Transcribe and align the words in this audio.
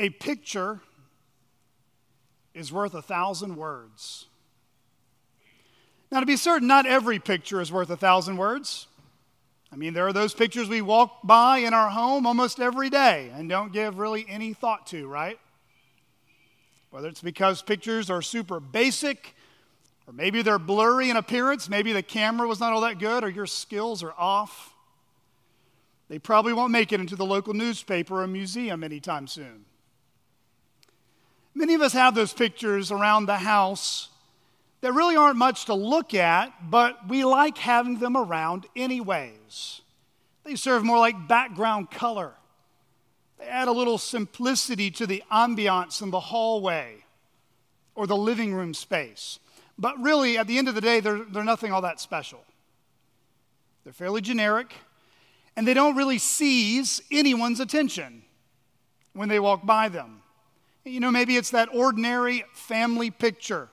A 0.00 0.08
picture 0.08 0.80
is 2.54 2.72
worth 2.72 2.94
a 2.94 3.02
thousand 3.02 3.56
words. 3.56 4.24
Now, 6.10 6.20
to 6.20 6.26
be 6.26 6.38
certain, 6.38 6.66
not 6.66 6.86
every 6.86 7.18
picture 7.18 7.60
is 7.60 7.70
worth 7.70 7.90
a 7.90 7.98
thousand 7.98 8.38
words. 8.38 8.86
I 9.70 9.76
mean, 9.76 9.92
there 9.92 10.06
are 10.06 10.12
those 10.14 10.32
pictures 10.32 10.70
we 10.70 10.80
walk 10.80 11.18
by 11.22 11.58
in 11.58 11.74
our 11.74 11.90
home 11.90 12.26
almost 12.26 12.60
every 12.60 12.88
day 12.88 13.30
and 13.34 13.46
don't 13.46 13.74
give 13.74 13.98
really 13.98 14.24
any 14.26 14.54
thought 14.54 14.86
to, 14.86 15.06
right? 15.06 15.38
Whether 16.90 17.08
it's 17.08 17.20
because 17.20 17.60
pictures 17.60 18.08
are 18.08 18.22
super 18.22 18.58
basic, 18.58 19.36
or 20.06 20.14
maybe 20.14 20.40
they're 20.40 20.58
blurry 20.58 21.10
in 21.10 21.18
appearance, 21.18 21.68
maybe 21.68 21.92
the 21.92 22.02
camera 22.02 22.48
was 22.48 22.58
not 22.58 22.72
all 22.72 22.80
that 22.80 22.98
good, 22.98 23.22
or 23.22 23.28
your 23.28 23.46
skills 23.46 24.02
are 24.02 24.14
off. 24.16 24.74
They 26.08 26.18
probably 26.18 26.54
won't 26.54 26.72
make 26.72 26.90
it 26.90 27.00
into 27.00 27.16
the 27.16 27.26
local 27.26 27.52
newspaper 27.52 28.22
or 28.22 28.26
museum 28.26 28.82
anytime 28.82 29.26
soon. 29.26 29.66
Many 31.54 31.74
of 31.74 31.80
us 31.80 31.92
have 31.92 32.14
those 32.14 32.32
pictures 32.32 32.90
around 32.92 33.26
the 33.26 33.38
house 33.38 34.08
that 34.80 34.92
really 34.92 35.16
aren't 35.16 35.36
much 35.36 35.66
to 35.66 35.74
look 35.74 36.14
at, 36.14 36.70
but 36.70 37.08
we 37.08 37.24
like 37.24 37.58
having 37.58 37.98
them 37.98 38.16
around 38.16 38.66
anyways. 38.74 39.82
They 40.44 40.54
serve 40.54 40.84
more 40.84 40.98
like 40.98 41.28
background 41.28 41.90
color. 41.90 42.32
They 43.38 43.46
add 43.46 43.68
a 43.68 43.72
little 43.72 43.98
simplicity 43.98 44.90
to 44.92 45.06
the 45.06 45.22
ambiance 45.30 46.02
in 46.02 46.10
the 46.10 46.20
hallway 46.20 47.04
or 47.94 48.06
the 48.06 48.16
living 48.16 48.54
room 48.54 48.72
space. 48.72 49.38
But 49.78 50.00
really, 50.00 50.38
at 50.38 50.46
the 50.46 50.58
end 50.58 50.68
of 50.68 50.74
the 50.74 50.80
day, 50.80 51.00
they're, 51.00 51.24
they're 51.24 51.44
nothing 51.44 51.72
all 51.72 51.82
that 51.82 52.00
special. 52.00 52.40
They're 53.84 53.92
fairly 53.92 54.20
generic, 54.20 54.74
and 55.56 55.66
they 55.66 55.74
don't 55.74 55.96
really 55.96 56.18
seize 56.18 57.02
anyone's 57.10 57.60
attention 57.60 58.22
when 59.14 59.28
they 59.28 59.40
walk 59.40 59.64
by 59.64 59.88
them. 59.88 60.19
You 60.90 60.98
know, 60.98 61.10
maybe 61.10 61.36
it's 61.36 61.50
that 61.50 61.68
ordinary 61.72 62.44
family 62.52 63.10
picture 63.10 63.68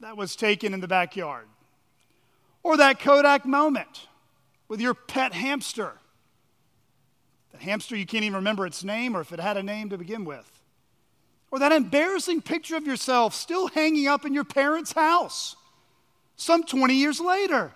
that 0.00 0.16
was 0.16 0.36
taken 0.36 0.72
in 0.72 0.80
the 0.80 0.88
backyard. 0.88 1.46
Or 2.62 2.76
that 2.76 3.00
Kodak 3.00 3.44
moment 3.44 4.06
with 4.68 4.80
your 4.80 4.94
pet 4.94 5.32
hamster. 5.32 5.92
That 7.52 7.60
hamster 7.60 7.96
you 7.96 8.06
can't 8.06 8.24
even 8.24 8.36
remember 8.36 8.66
its 8.66 8.84
name 8.84 9.16
or 9.16 9.20
if 9.20 9.32
it 9.32 9.40
had 9.40 9.56
a 9.56 9.62
name 9.62 9.90
to 9.90 9.98
begin 9.98 10.24
with. 10.24 10.50
Or 11.50 11.58
that 11.58 11.72
embarrassing 11.72 12.42
picture 12.42 12.76
of 12.76 12.86
yourself 12.86 13.34
still 13.34 13.68
hanging 13.68 14.06
up 14.06 14.24
in 14.24 14.32
your 14.32 14.44
parents' 14.44 14.92
house 14.92 15.56
some 16.36 16.62
20 16.62 16.94
years 16.94 17.18
later. 17.20 17.72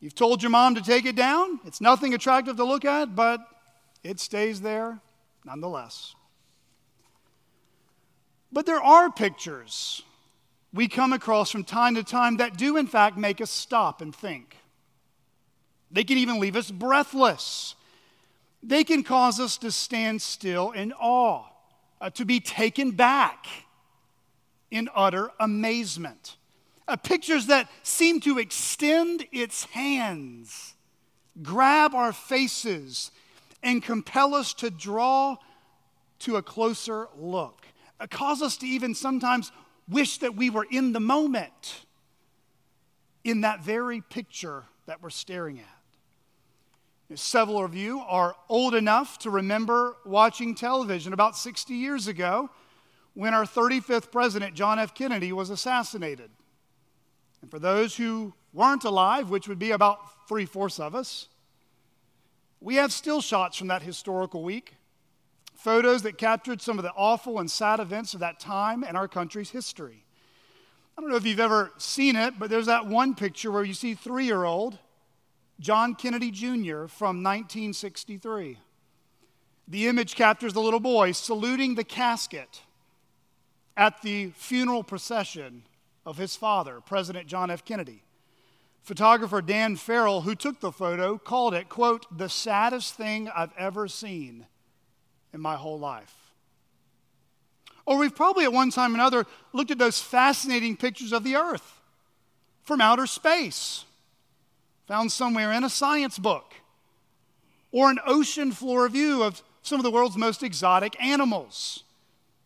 You've 0.00 0.14
told 0.14 0.42
your 0.42 0.50
mom 0.50 0.74
to 0.74 0.82
take 0.82 1.06
it 1.06 1.16
down. 1.16 1.60
It's 1.64 1.80
nothing 1.80 2.12
attractive 2.12 2.56
to 2.56 2.64
look 2.64 2.84
at, 2.84 3.14
but 3.14 3.40
it 4.02 4.20
stays 4.20 4.60
there 4.60 4.98
nonetheless. 5.44 6.14
But 8.54 8.66
there 8.66 8.80
are 8.80 9.10
pictures 9.10 10.02
we 10.72 10.86
come 10.86 11.12
across 11.12 11.50
from 11.50 11.64
time 11.64 11.96
to 11.96 12.04
time 12.04 12.36
that 12.36 12.56
do, 12.56 12.76
in 12.76 12.86
fact, 12.86 13.18
make 13.18 13.40
us 13.40 13.50
stop 13.50 14.00
and 14.00 14.14
think. 14.14 14.56
They 15.90 16.04
can 16.04 16.18
even 16.18 16.38
leave 16.38 16.54
us 16.54 16.70
breathless. 16.70 17.74
They 18.62 18.84
can 18.84 19.02
cause 19.02 19.40
us 19.40 19.56
to 19.58 19.72
stand 19.72 20.22
still 20.22 20.70
in 20.70 20.92
awe, 20.92 21.46
uh, 22.00 22.10
to 22.10 22.24
be 22.24 22.38
taken 22.38 22.92
back 22.92 23.46
in 24.70 24.88
utter 24.94 25.32
amazement. 25.40 26.36
Uh, 26.86 26.94
pictures 26.94 27.46
that 27.46 27.68
seem 27.82 28.20
to 28.20 28.38
extend 28.38 29.26
its 29.32 29.64
hands, 29.64 30.74
grab 31.42 31.92
our 31.92 32.12
faces, 32.12 33.10
and 33.64 33.82
compel 33.82 34.32
us 34.32 34.54
to 34.54 34.70
draw 34.70 35.38
to 36.20 36.36
a 36.36 36.42
closer 36.42 37.08
look. 37.18 37.63
Uh, 38.04 38.06
cause 38.08 38.42
us 38.42 38.58
to 38.58 38.66
even 38.66 38.94
sometimes 38.94 39.50
wish 39.88 40.18
that 40.18 40.36
we 40.36 40.50
were 40.50 40.66
in 40.70 40.92
the 40.92 41.00
moment 41.00 41.86
in 43.24 43.40
that 43.40 43.64
very 43.64 44.02
picture 44.02 44.64
that 44.84 45.02
we're 45.02 45.08
staring 45.08 45.58
at. 45.58 47.18
Several 47.18 47.64
of 47.64 47.74
you 47.74 48.00
are 48.00 48.36
old 48.50 48.74
enough 48.74 49.18
to 49.20 49.30
remember 49.30 49.96
watching 50.04 50.54
television 50.54 51.14
about 51.14 51.34
60 51.34 51.72
years 51.72 52.06
ago 52.06 52.50
when 53.14 53.32
our 53.32 53.44
35th 53.44 54.10
president, 54.12 54.54
John 54.54 54.78
F. 54.78 54.94
Kennedy, 54.94 55.32
was 55.32 55.48
assassinated. 55.48 56.30
And 57.40 57.50
for 57.50 57.58
those 57.58 57.96
who 57.96 58.34
weren't 58.52 58.84
alive, 58.84 59.30
which 59.30 59.48
would 59.48 59.58
be 59.58 59.70
about 59.70 60.28
three 60.28 60.44
fourths 60.44 60.78
of 60.78 60.94
us, 60.94 61.28
we 62.60 62.74
have 62.74 62.92
still 62.92 63.22
shots 63.22 63.56
from 63.56 63.68
that 63.68 63.82
historical 63.82 64.42
week 64.42 64.74
photos 65.54 66.02
that 66.02 66.18
captured 66.18 66.60
some 66.60 66.78
of 66.78 66.84
the 66.84 66.92
awful 66.96 67.38
and 67.38 67.50
sad 67.50 67.80
events 67.80 68.14
of 68.14 68.20
that 68.20 68.38
time 68.40 68.84
in 68.84 68.96
our 68.96 69.08
country's 69.08 69.50
history. 69.50 70.04
I 70.96 71.00
don't 71.00 71.10
know 71.10 71.16
if 71.16 71.26
you've 71.26 71.40
ever 71.40 71.72
seen 71.76 72.16
it, 72.16 72.38
but 72.38 72.50
there's 72.50 72.66
that 72.66 72.86
one 72.86 73.14
picture 73.14 73.50
where 73.50 73.64
you 73.64 73.74
see 73.74 73.94
three 73.94 74.26
year 74.26 74.44
old 74.44 74.78
John 75.60 75.94
Kennedy 75.94 76.30
Jr. 76.30 76.86
from 76.86 77.22
1963. 77.22 78.58
The 79.66 79.86
image 79.86 80.14
captures 80.14 80.52
the 80.52 80.60
little 80.60 80.80
boy 80.80 81.12
saluting 81.12 81.74
the 81.74 81.84
casket 81.84 82.62
at 83.76 84.02
the 84.02 84.30
funeral 84.36 84.84
procession 84.84 85.62
of 86.04 86.18
his 86.18 86.36
father, 86.36 86.80
President 86.80 87.26
John 87.26 87.50
F. 87.50 87.64
Kennedy. 87.64 88.02
Photographer 88.82 89.40
Dan 89.40 89.76
Farrell, 89.76 90.20
who 90.20 90.34
took 90.34 90.60
the 90.60 90.70
photo, 90.70 91.16
called 91.16 91.54
it, 91.54 91.70
quote, 91.70 92.06
the 92.14 92.28
saddest 92.28 92.94
thing 92.94 93.30
I've 93.34 93.54
ever 93.56 93.88
seen 93.88 94.46
in 95.34 95.40
my 95.40 95.56
whole 95.56 95.78
life. 95.78 96.14
Or 97.84 97.98
we've 97.98 98.14
probably 98.14 98.44
at 98.44 98.52
one 98.52 98.70
time 98.70 98.92
or 98.92 98.94
another 98.94 99.26
looked 99.52 99.70
at 99.72 99.78
those 99.78 100.00
fascinating 100.00 100.76
pictures 100.76 101.12
of 101.12 101.24
the 101.24 101.36
earth 101.36 101.80
from 102.62 102.80
outer 102.80 103.06
space, 103.06 103.84
found 104.86 105.12
somewhere 105.12 105.52
in 105.52 105.64
a 105.64 105.68
science 105.68 106.18
book, 106.18 106.54
or 107.72 107.90
an 107.90 107.98
ocean 108.06 108.52
floor 108.52 108.88
view 108.88 109.22
of 109.22 109.42
some 109.62 109.78
of 109.78 109.84
the 109.84 109.90
world's 109.90 110.16
most 110.16 110.42
exotic 110.42 110.96
animals. 111.02 111.82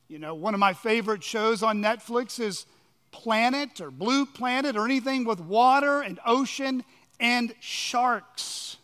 You 0.09 0.19
know, 0.19 0.35
one 0.35 0.55
of 0.55 0.61
my 0.61 0.73
favorite 0.73 1.23
shows 1.23 1.63
on 1.63 1.83
Netflix 1.83 2.41
is 2.41 2.65
Planet 3.13 3.81
or 3.81 3.91
Blue 3.91 4.25
Planet 4.25 4.77
or 4.77 4.87
anything 4.87 5.25
with 5.25 5.39
water 5.39 6.01
and 6.01 6.19
ocean 6.25 6.83
and 7.21 7.55
sharks. 7.61 8.78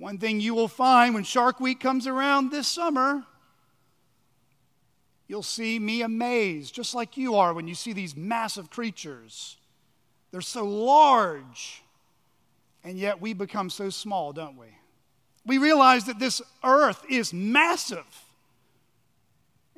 One 0.00 0.16
thing 0.16 0.40
you 0.40 0.54
will 0.54 0.66
find 0.66 1.12
when 1.12 1.24
Shark 1.24 1.60
Week 1.60 1.78
comes 1.78 2.06
around 2.06 2.50
this 2.50 2.66
summer, 2.66 3.22
you'll 5.28 5.42
see 5.42 5.78
me 5.78 6.00
amazed, 6.00 6.74
just 6.74 6.94
like 6.94 7.18
you 7.18 7.34
are 7.34 7.52
when 7.52 7.68
you 7.68 7.74
see 7.74 7.92
these 7.92 8.16
massive 8.16 8.70
creatures. 8.70 9.58
They're 10.30 10.40
so 10.40 10.64
large, 10.64 11.82
and 12.82 12.98
yet 12.98 13.20
we 13.20 13.34
become 13.34 13.68
so 13.68 13.90
small, 13.90 14.32
don't 14.32 14.56
we? 14.56 14.68
We 15.44 15.58
realize 15.58 16.06
that 16.06 16.18
this 16.18 16.40
earth 16.64 17.04
is 17.10 17.34
massive, 17.34 18.24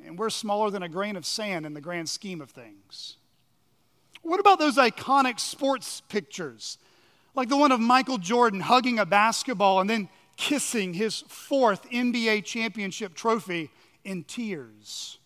and 0.05 0.17
we're 0.17 0.29
smaller 0.29 0.71
than 0.71 0.83
a 0.83 0.89
grain 0.89 1.17
of 1.17 1.25
sand 1.25 1.65
in 1.65 1.73
the 1.73 1.81
grand 1.81 2.07
scheme 2.07 2.39
of 2.39 2.49
things. 2.49 3.17
What 4.21 4.39
about 4.39 4.57
those 4.57 4.77
iconic 4.77 5.41
sports 5.41 6.01
pictures 6.07 6.77
like 7.35 7.49
the 7.49 7.57
one 7.57 7.71
of 7.71 7.79
Michael 7.79 8.17
Jordan 8.17 8.59
hugging 8.59 8.99
a 8.99 9.05
basketball 9.05 9.79
and 9.79 9.89
then 9.89 10.09
kissing 10.37 10.93
his 10.93 11.23
fourth 11.27 11.89
NBA 11.89 12.45
championship 12.45 13.13
trophy 13.13 13.69
in 14.03 14.23
tears. 14.23 15.19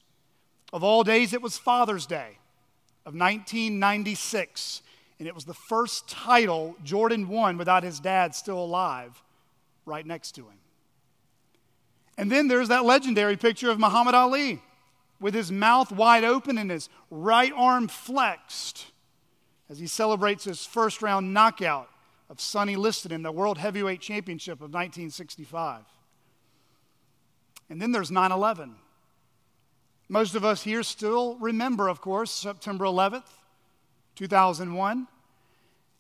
Of 0.73 0.83
all 0.83 1.03
days, 1.03 1.33
it 1.33 1.41
was 1.41 1.57
Father's 1.57 2.05
Day 2.05 2.39
of 3.05 3.13
1996, 3.13 4.81
and 5.19 5.27
it 5.27 5.35
was 5.35 5.45
the 5.45 5.53
first 5.53 6.09
title 6.09 6.75
Jordan 6.83 7.27
won 7.29 7.57
without 7.57 7.83
his 7.83 7.99
dad 7.99 8.35
still 8.35 8.59
alive 8.59 9.21
right 9.85 10.05
next 10.05 10.33
to 10.33 10.41
him. 10.41 10.57
And 12.17 12.31
then 12.31 12.47
there's 12.47 12.67
that 12.67 12.83
legendary 12.83 13.37
picture 13.37 13.69
of 13.69 13.79
Muhammad 13.79 14.15
Ali 14.15 14.61
with 15.19 15.33
his 15.33 15.51
mouth 15.51 15.91
wide 15.91 16.23
open 16.23 16.57
and 16.57 16.69
his 16.69 16.89
right 17.09 17.53
arm 17.55 17.87
flexed 17.87 18.87
as 19.69 19.79
he 19.79 19.87
celebrates 19.87 20.43
his 20.43 20.65
first 20.65 21.01
round 21.01 21.33
knockout 21.33 21.89
of 22.29 22.41
Sonny 22.41 22.75
Liston 22.75 23.11
in 23.11 23.23
the 23.23 23.31
World 23.31 23.57
Heavyweight 23.57 24.01
Championship 24.01 24.55
of 24.55 24.73
1965. 24.73 25.83
And 27.69 27.81
then 27.81 27.91
there's 27.91 28.11
9 28.11 28.31
11. 28.31 28.75
Most 30.09 30.35
of 30.35 30.45
us 30.45 30.63
here 30.63 30.83
still 30.83 31.37
remember, 31.37 31.89
of 31.89 31.99
course, 31.99 32.31
September 32.31 32.85
11th, 32.85 33.27
2001. 34.15 35.07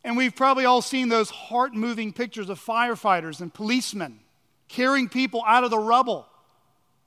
And 0.03 0.15
we've 0.15 0.35
probably 0.35 0.63
all 0.63 0.81
seen 0.81 1.09
those 1.09 1.29
heart 1.29 1.73
moving 1.73 2.13
pictures 2.13 2.49
of 2.49 2.63
firefighters 2.63 3.41
and 3.41 3.53
policemen 3.53 4.19
carrying 4.69 5.09
people 5.09 5.43
out 5.45 5.63
of 5.63 5.71
the 5.71 5.79
rubble 5.79 6.25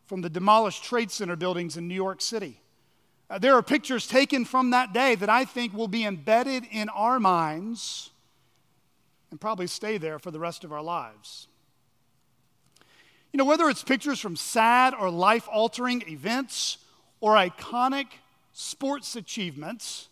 from 0.07 0.21
the 0.21 0.29
demolished 0.29 0.85
Trade 0.85 1.11
Center 1.11 1.37
buildings 1.37 1.77
in 1.77 1.89
New 1.89 1.95
York 1.95 2.21
City. 2.21 2.61
Uh, 3.31 3.39
there 3.39 3.55
are 3.55 3.63
pictures 3.63 4.07
taken 4.07 4.45
from 4.45 4.71
that 4.71 4.93
day 4.93 5.15
that 5.15 5.31
I 5.31 5.45
think 5.45 5.73
will 5.73 5.89
be 5.89 6.05
embedded 6.05 6.67
in 6.71 6.89
our 6.91 7.21
minds 7.21 8.11
and 9.31 9.41
probably 9.41 9.67
stay 9.67 9.99
there 9.99 10.19
for 10.19 10.31
the 10.31 10.41
rest 10.41 10.65
of 10.65 10.73
our 10.73 10.83
lives. 10.83 11.49
You 13.33 13.39
know, 13.39 13.45
whether 13.45 13.69
it's 13.69 13.85
pictures 13.85 14.19
from 14.19 14.37
sad 14.37 14.93
or 14.95 15.11
life 15.11 15.49
altering 15.53 16.03
events 16.09 16.79
or 17.21 17.35
iconic 17.35 18.07
sports 18.53 19.15
achievements 19.15 20.09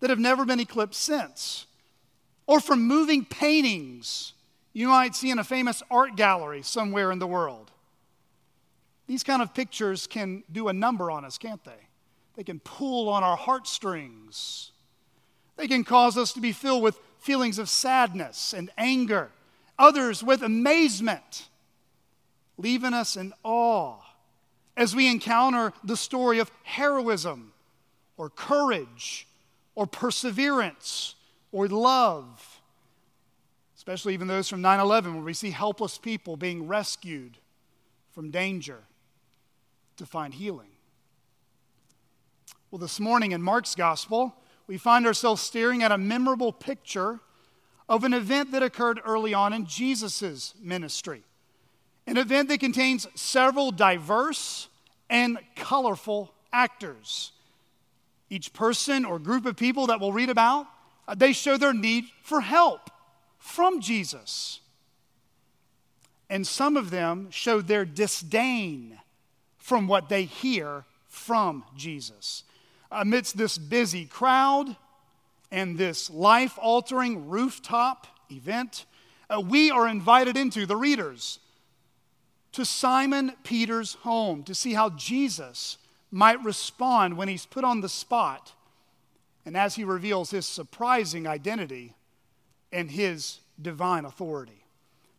that 0.00 0.10
have 0.10 0.18
never 0.18 0.44
been 0.44 0.60
eclipsed 0.60 1.00
since, 1.00 1.66
or 2.46 2.60
from 2.60 2.82
moving 2.82 3.24
paintings 3.24 4.34
you 4.72 4.88
might 4.88 5.14
see 5.14 5.30
in 5.30 5.38
a 5.38 5.44
famous 5.44 5.82
art 5.90 6.16
gallery 6.16 6.62
somewhere 6.62 7.12
in 7.12 7.18
the 7.18 7.26
world. 7.26 7.70
These 9.06 9.22
kind 9.22 9.42
of 9.42 9.54
pictures 9.54 10.06
can 10.06 10.42
do 10.50 10.68
a 10.68 10.72
number 10.72 11.10
on 11.10 11.24
us, 11.24 11.38
can't 11.38 11.62
they? 11.64 11.88
They 12.34 12.44
can 12.44 12.60
pull 12.60 13.08
on 13.08 13.22
our 13.22 13.36
heartstrings. 13.36 14.72
They 15.56 15.68
can 15.68 15.84
cause 15.84 16.16
us 16.16 16.32
to 16.32 16.40
be 16.40 16.52
filled 16.52 16.82
with 16.82 16.98
feelings 17.22 17.58
of 17.58 17.68
sadness 17.68 18.52
and 18.52 18.70
anger, 18.76 19.30
others 19.78 20.22
with 20.22 20.42
amazement, 20.42 21.48
leaving 22.58 22.92
us 22.92 23.16
in 23.16 23.32
awe 23.44 23.96
as 24.76 24.94
we 24.94 25.08
encounter 25.08 25.72
the 25.84 25.96
story 25.96 26.38
of 26.38 26.50
heroism 26.64 27.52
or 28.16 28.28
courage 28.28 29.26
or 29.74 29.86
perseverance 29.86 31.14
or 31.52 31.68
love. 31.68 32.60
Especially 33.76 34.14
even 34.14 34.28
those 34.28 34.48
from 34.48 34.60
9 34.60 34.80
11, 34.80 35.14
where 35.14 35.24
we 35.24 35.34
see 35.34 35.50
helpless 35.50 35.98
people 35.98 36.36
being 36.36 36.66
rescued 36.66 37.38
from 38.12 38.30
danger 38.30 38.78
to 39.96 40.06
find 40.06 40.34
healing. 40.34 40.68
Well, 42.70 42.78
this 42.78 42.98
morning 42.98 43.32
in 43.32 43.42
Mark's 43.42 43.74
gospel, 43.74 44.34
we 44.66 44.78
find 44.78 45.06
ourselves 45.06 45.42
staring 45.42 45.82
at 45.82 45.92
a 45.92 45.98
memorable 45.98 46.52
picture 46.52 47.20
of 47.88 48.04
an 48.04 48.14
event 48.14 48.52
that 48.52 48.62
occurred 48.62 49.00
early 49.04 49.34
on 49.34 49.52
in 49.52 49.66
Jesus' 49.66 50.54
ministry. 50.60 51.22
An 52.06 52.16
event 52.16 52.48
that 52.48 52.60
contains 52.60 53.06
several 53.14 53.70
diverse 53.70 54.68
and 55.10 55.38
colorful 55.56 56.32
actors. 56.52 57.32
Each 58.30 58.52
person 58.52 59.04
or 59.04 59.18
group 59.18 59.46
of 59.46 59.56
people 59.56 59.88
that 59.88 60.00
we'll 60.00 60.12
read 60.12 60.30
about, 60.30 60.66
uh, 61.06 61.14
they 61.14 61.32
show 61.32 61.56
their 61.56 61.74
need 61.74 62.04
for 62.22 62.40
help 62.40 62.90
from 63.38 63.80
Jesus. 63.80 64.60
And 66.30 66.46
some 66.46 66.76
of 66.76 66.90
them 66.90 67.30
show 67.30 67.60
their 67.60 67.84
disdain 67.84 68.98
from 69.58 69.86
what 69.86 70.08
they 70.08 70.24
hear 70.24 70.84
from 71.08 71.64
Jesus. 71.76 72.44
Amidst 72.92 73.36
this 73.36 73.56
busy 73.56 74.04
crowd 74.04 74.76
and 75.50 75.78
this 75.78 76.10
life 76.10 76.58
altering 76.60 77.28
rooftop 77.28 78.06
event, 78.30 78.84
uh, 79.30 79.40
we 79.40 79.70
are 79.70 79.88
invited 79.88 80.36
into, 80.36 80.66
the 80.66 80.76
readers, 80.76 81.38
to 82.52 82.64
Simon 82.64 83.32
Peter's 83.44 83.94
home 83.94 84.42
to 84.44 84.54
see 84.54 84.74
how 84.74 84.90
Jesus 84.90 85.78
might 86.10 86.42
respond 86.44 87.16
when 87.16 87.28
he's 87.28 87.46
put 87.46 87.64
on 87.64 87.80
the 87.80 87.88
spot 87.88 88.52
and 89.46 89.56
as 89.56 89.74
he 89.74 89.84
reveals 89.84 90.30
his 90.30 90.46
surprising 90.46 91.26
identity 91.26 91.94
and 92.70 92.90
his 92.90 93.40
divine 93.60 94.04
authority. 94.04 94.64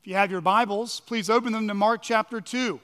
If 0.02 0.08
you 0.08 0.16
have 0.16 0.32
your 0.32 0.42
Bibles, 0.42 1.00
please 1.00 1.30
open 1.30 1.54
them 1.54 1.68
to 1.68 1.74
Mark 1.74 2.02
chapter 2.02 2.40
2. 2.40 2.80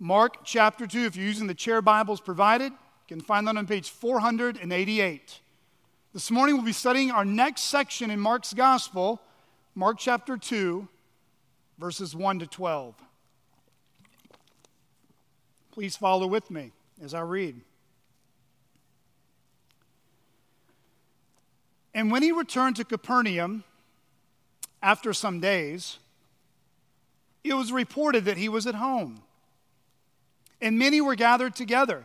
Mark 0.00 0.44
chapter 0.44 0.86
2, 0.86 1.04
if 1.04 1.16
you're 1.16 1.26
using 1.26 1.46
the 1.46 1.54
chair 1.54 1.80
Bibles 1.82 2.20
provided, 2.20 2.72
you 3.08 3.16
can 3.16 3.24
find 3.24 3.48
that 3.48 3.56
on 3.56 3.66
page 3.66 3.88
488. 3.88 5.40
This 6.12 6.30
morning 6.30 6.56
we'll 6.56 6.64
be 6.64 6.72
studying 6.72 7.10
our 7.10 7.24
next 7.24 7.62
section 7.62 8.10
in 8.10 8.20
Mark's 8.20 8.52
Gospel, 8.52 9.18
Mark 9.74 9.96
chapter 9.98 10.36
2, 10.36 10.86
verses 11.78 12.14
1 12.14 12.40
to 12.40 12.46
12. 12.46 12.94
Please 15.72 15.96
follow 15.96 16.26
with 16.26 16.50
me 16.50 16.72
as 17.02 17.14
I 17.14 17.20
read. 17.20 17.58
And 21.94 22.10
when 22.10 22.22
he 22.22 22.30
returned 22.30 22.76
to 22.76 22.84
Capernaum 22.84 23.64
after 24.82 25.14
some 25.14 25.40
days, 25.40 25.98
it 27.42 27.54
was 27.54 27.72
reported 27.72 28.26
that 28.26 28.36
he 28.36 28.50
was 28.50 28.66
at 28.66 28.74
home. 28.74 29.22
And 30.60 30.78
many 30.78 31.00
were 31.00 31.14
gathered 31.14 31.54
together, 31.54 32.04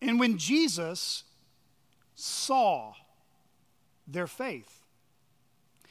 And 0.00 0.20
when 0.20 0.38
Jesus 0.38 1.24
saw 2.14 2.92
their 4.06 4.26
faith, 4.26 4.84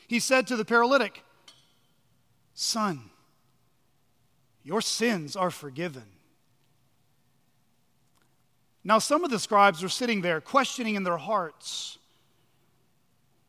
he 0.08 0.20
said 0.20 0.48
to 0.48 0.56
the 0.56 0.66
paralytic, 0.66 1.24
Son, 2.54 3.10
your 4.64 4.82
sins 4.82 5.36
are 5.36 5.52
forgiven. 5.52 6.06
Now, 8.84 9.00
some 9.00 9.24
of 9.24 9.30
the 9.30 9.40
scribes 9.40 9.84
were 9.84 9.90
sitting 9.90 10.22
there 10.22 10.40
questioning 10.40 10.96
in 10.96 11.04
their 11.04 11.18
hearts 11.18 11.98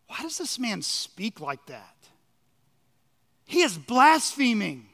why 0.08 0.22
does 0.22 0.38
this 0.38 0.58
man 0.58 0.82
speak 0.82 1.40
like 1.40 1.66
that? 1.66 1.94
He 3.44 3.60
is 3.60 3.78
blaspheming. 3.78 4.86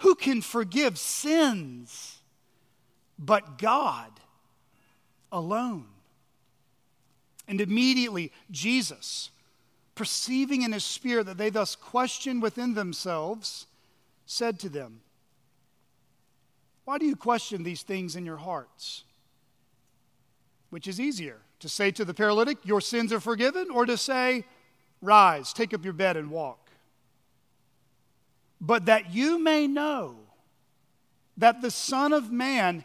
Who 0.00 0.14
can 0.14 0.42
forgive 0.42 0.98
sins 0.98 2.15
but 3.18 3.58
God 3.58 4.10
alone? 5.32 5.86
And 7.48 7.60
immediately, 7.60 8.32
Jesus, 8.50 9.30
perceiving 9.94 10.62
in 10.62 10.72
his 10.72 10.84
spirit 10.84 11.26
that 11.26 11.38
they 11.38 11.50
thus 11.50 11.76
questioned 11.76 12.42
within 12.42 12.74
themselves, 12.74 13.66
said 14.26 14.58
to 14.60 14.68
them, 14.68 15.00
Why 16.84 16.98
do 16.98 17.06
you 17.06 17.16
question 17.16 17.62
these 17.62 17.82
things 17.82 18.16
in 18.16 18.26
your 18.26 18.36
hearts? 18.36 19.04
Which 20.70 20.88
is 20.88 21.00
easier, 21.00 21.38
to 21.60 21.68
say 21.68 21.92
to 21.92 22.04
the 22.04 22.14
paralytic, 22.14 22.58
Your 22.64 22.80
sins 22.80 23.12
are 23.12 23.20
forgiven, 23.20 23.70
or 23.70 23.86
to 23.86 23.96
say, 23.96 24.44
Rise, 25.00 25.52
take 25.52 25.72
up 25.72 25.84
your 25.84 25.92
bed 25.92 26.16
and 26.16 26.30
walk? 26.30 26.70
But 28.60 28.86
that 28.86 29.14
you 29.14 29.38
may 29.38 29.66
know 29.66 30.16
that 31.36 31.62
the 31.62 31.70
Son 31.70 32.12
of 32.12 32.32
Man 32.32 32.84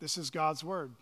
This 0.00 0.16
is 0.16 0.30
God's 0.30 0.62
word. 0.62 0.92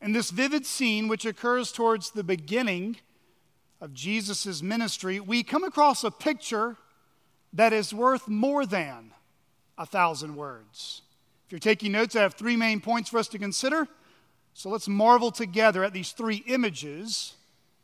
In 0.00 0.12
this 0.12 0.30
vivid 0.30 0.66
scene, 0.66 1.06
which 1.06 1.24
occurs 1.24 1.70
towards 1.70 2.10
the 2.10 2.24
beginning 2.24 2.96
of 3.80 3.94
Jesus' 3.94 4.62
ministry, 4.62 5.20
we 5.20 5.42
come 5.42 5.62
across 5.62 6.02
a 6.02 6.10
picture 6.10 6.76
that 7.52 7.72
is 7.72 7.94
worth 7.94 8.26
more 8.26 8.66
than 8.66 9.12
a 9.78 9.86
thousand 9.86 10.34
words. 10.34 11.02
If 11.46 11.52
you're 11.52 11.58
taking 11.58 11.92
notes, 11.92 12.16
I 12.16 12.22
have 12.22 12.34
three 12.34 12.56
main 12.56 12.80
points 12.80 13.10
for 13.10 13.18
us 13.18 13.28
to 13.28 13.38
consider. 13.38 13.86
So 14.54 14.68
let's 14.68 14.88
marvel 14.88 15.30
together 15.30 15.84
at 15.84 15.92
these 15.92 16.12
three 16.12 16.42
images 16.46 17.34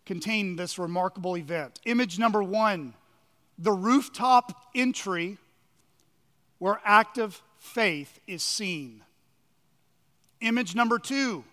containing 0.05 0.57
this 0.57 0.79
remarkable 0.79 1.37
event. 1.37 1.81
Image 1.85 2.19
number 2.19 2.43
one 2.43 2.95
the 3.61 3.73
rooftop 3.73 4.69
entry 4.75 5.37
where 6.59 6.81
active 6.85 7.43
faith 7.59 8.21
is 8.27 8.43
seen. 8.43 9.03
Image 10.41 10.75
number 10.75 10.99
two 10.99 11.45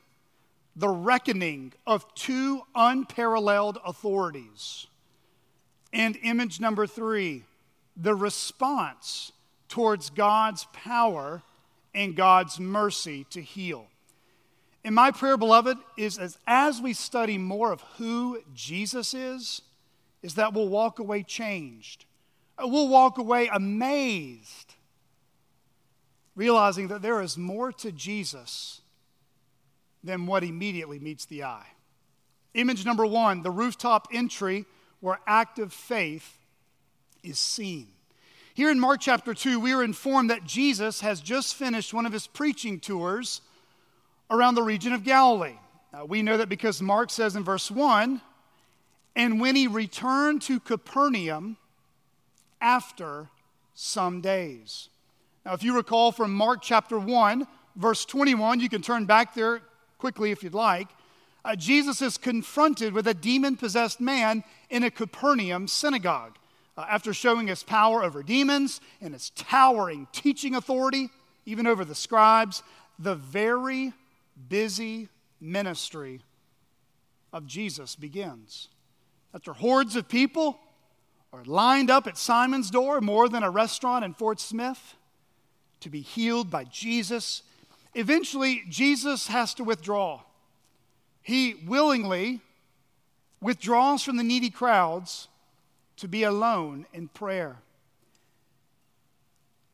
the 0.76 0.90
reckoning 0.90 1.72
of 1.88 2.14
two 2.16 2.62
unparalleled 2.76 3.78
authorities. 3.86 4.88
And 5.94 6.18
image 6.22 6.60
number 6.60 6.86
three 6.86 7.44
the 7.96 8.14
response 8.14 9.32
towards 9.70 10.10
God's 10.10 10.68
power 10.74 11.42
and 11.94 12.16
God's 12.16 12.60
mercy 12.60 13.26
to 13.30 13.42
heal. 13.42 13.88
And 14.84 14.94
my 14.94 15.12
prayer, 15.12 15.38
beloved, 15.38 15.78
is 15.98 16.18
as, 16.18 16.38
as 16.46 16.82
we 16.82 16.94
study 16.94 17.38
more 17.38 17.72
of 17.72 17.82
who 17.98 18.42
Jesus 18.54 19.14
is, 19.14 19.62
is 20.22 20.36
that 20.36 20.54
we'll 20.54 20.68
walk 20.68 21.00
away 21.00 21.24
changed. 21.24 22.06
We'll 22.60 22.90
walk 22.90 23.18
away 23.18 23.48
amazed, 23.48 24.65
realizing 26.36 26.88
that 26.90 27.02
there 27.02 27.22
is 27.22 27.38
more 27.38 27.72
to 27.72 27.92
Jesus 27.92 28.82
than 30.04 30.28
what 30.28 30.44
immediately 30.44 31.00
meets 31.00 31.26
the 31.26 31.44
eye. 31.44 31.68
Image 32.54 32.86
number 32.86 33.06
one 33.06 33.42
the 33.42 33.52
rooftop 33.52 34.08
entry 34.14 34.66
where 35.00 35.20
active 35.28 35.74
faith 35.74 36.38
is 37.24 37.40
seen. 37.40 37.88
Here 38.54 38.72
in 38.72 38.80
Mark 38.80 39.02
chapter 39.02 39.34
2, 39.34 39.60
we 39.60 39.74
are 39.74 39.84
informed 39.84 40.30
that 40.30 40.46
Jesus 40.46 41.02
has 41.02 41.20
just 41.20 41.56
finished 41.56 41.94
one 41.94 42.06
of 42.06 42.14
his 42.14 42.26
preaching 42.26 42.80
tours 42.80 43.42
around 44.30 44.56
the 44.56 44.64
region 44.64 44.94
of 44.94 45.04
Galilee. 45.04 45.58
Now, 45.92 46.06
we 46.06 46.22
know 46.22 46.38
that 46.38 46.48
because 46.48 46.82
Mark 46.82 47.10
says 47.10 47.36
in 47.36 47.44
verse 47.44 47.70
1 47.70 48.22
and 49.16 49.42
when 49.42 49.56
he 49.56 49.68
returned 49.68 50.42
to 50.44 50.60
Capernaum 50.60 51.58
after 52.62 53.30
some 53.74 54.22
days. 54.22 54.90
Now, 55.46 55.54
if 55.54 55.64
you 55.64 55.76
recall 55.76 56.12
from 56.12 56.34
Mark 56.34 56.62
chapter 56.64 56.98
1, 56.98 57.46
verse 57.76 58.04
21, 58.06 58.60
you 58.60 58.68
can 58.68 58.82
turn 58.82 59.06
back 59.06 59.36
there 59.36 59.62
quickly 60.00 60.32
if 60.32 60.44
you'd 60.44 60.56
like. 60.56 60.88
Uh, 61.44 61.56
Jesus 61.56 62.02
is 62.02 62.18
confronted 62.18 62.94
with 62.94 63.08
a 63.08 63.14
demon 63.14 63.56
possessed 63.56 64.02
man 64.02 64.44
in 64.72 64.84
a 64.84 64.90
Capernaum 64.90 65.68
synagogue. 65.68 66.38
Uh, 66.76 66.86
after 66.90 67.14
showing 67.14 67.48
his 67.48 67.62
power 67.62 68.04
over 68.04 68.24
demons 68.24 68.82
and 69.00 69.14
his 69.14 69.30
towering 69.30 70.08
teaching 70.12 70.56
authority, 70.56 71.10
even 71.46 71.68
over 71.68 71.86
the 71.86 71.94
scribes, 71.94 72.64
the 72.98 73.14
very 73.14 73.94
busy 74.50 75.10
ministry 75.40 76.22
of 77.32 77.46
Jesus 77.46 77.96
begins. 77.96 78.70
After 79.34 79.54
hordes 79.54 79.96
of 79.96 80.10
people 80.10 80.60
are 81.32 81.44
lined 81.46 81.92
up 81.92 82.08
at 82.08 82.18
Simon's 82.18 82.72
door, 82.72 83.00
more 83.00 83.30
than 83.30 83.44
a 83.44 83.50
restaurant 83.52 84.04
in 84.04 84.16
Fort 84.16 84.40
Smith, 84.40 84.96
to 85.86 85.90
be 85.92 86.02
healed 86.02 86.50
by 86.50 86.64
Jesus, 86.64 87.44
eventually 87.94 88.64
Jesus 88.68 89.28
has 89.28 89.54
to 89.54 89.64
withdraw. 89.64 90.20
He 91.22 91.54
willingly 91.68 92.42
withdraws 93.40 94.02
from 94.02 94.18
the 94.18 94.24
needy 94.24 94.50
crowds 94.50 95.28
to 95.98 96.08
be 96.08 96.24
alone 96.24 96.88
in 96.92 97.08
prayer. 97.08 97.58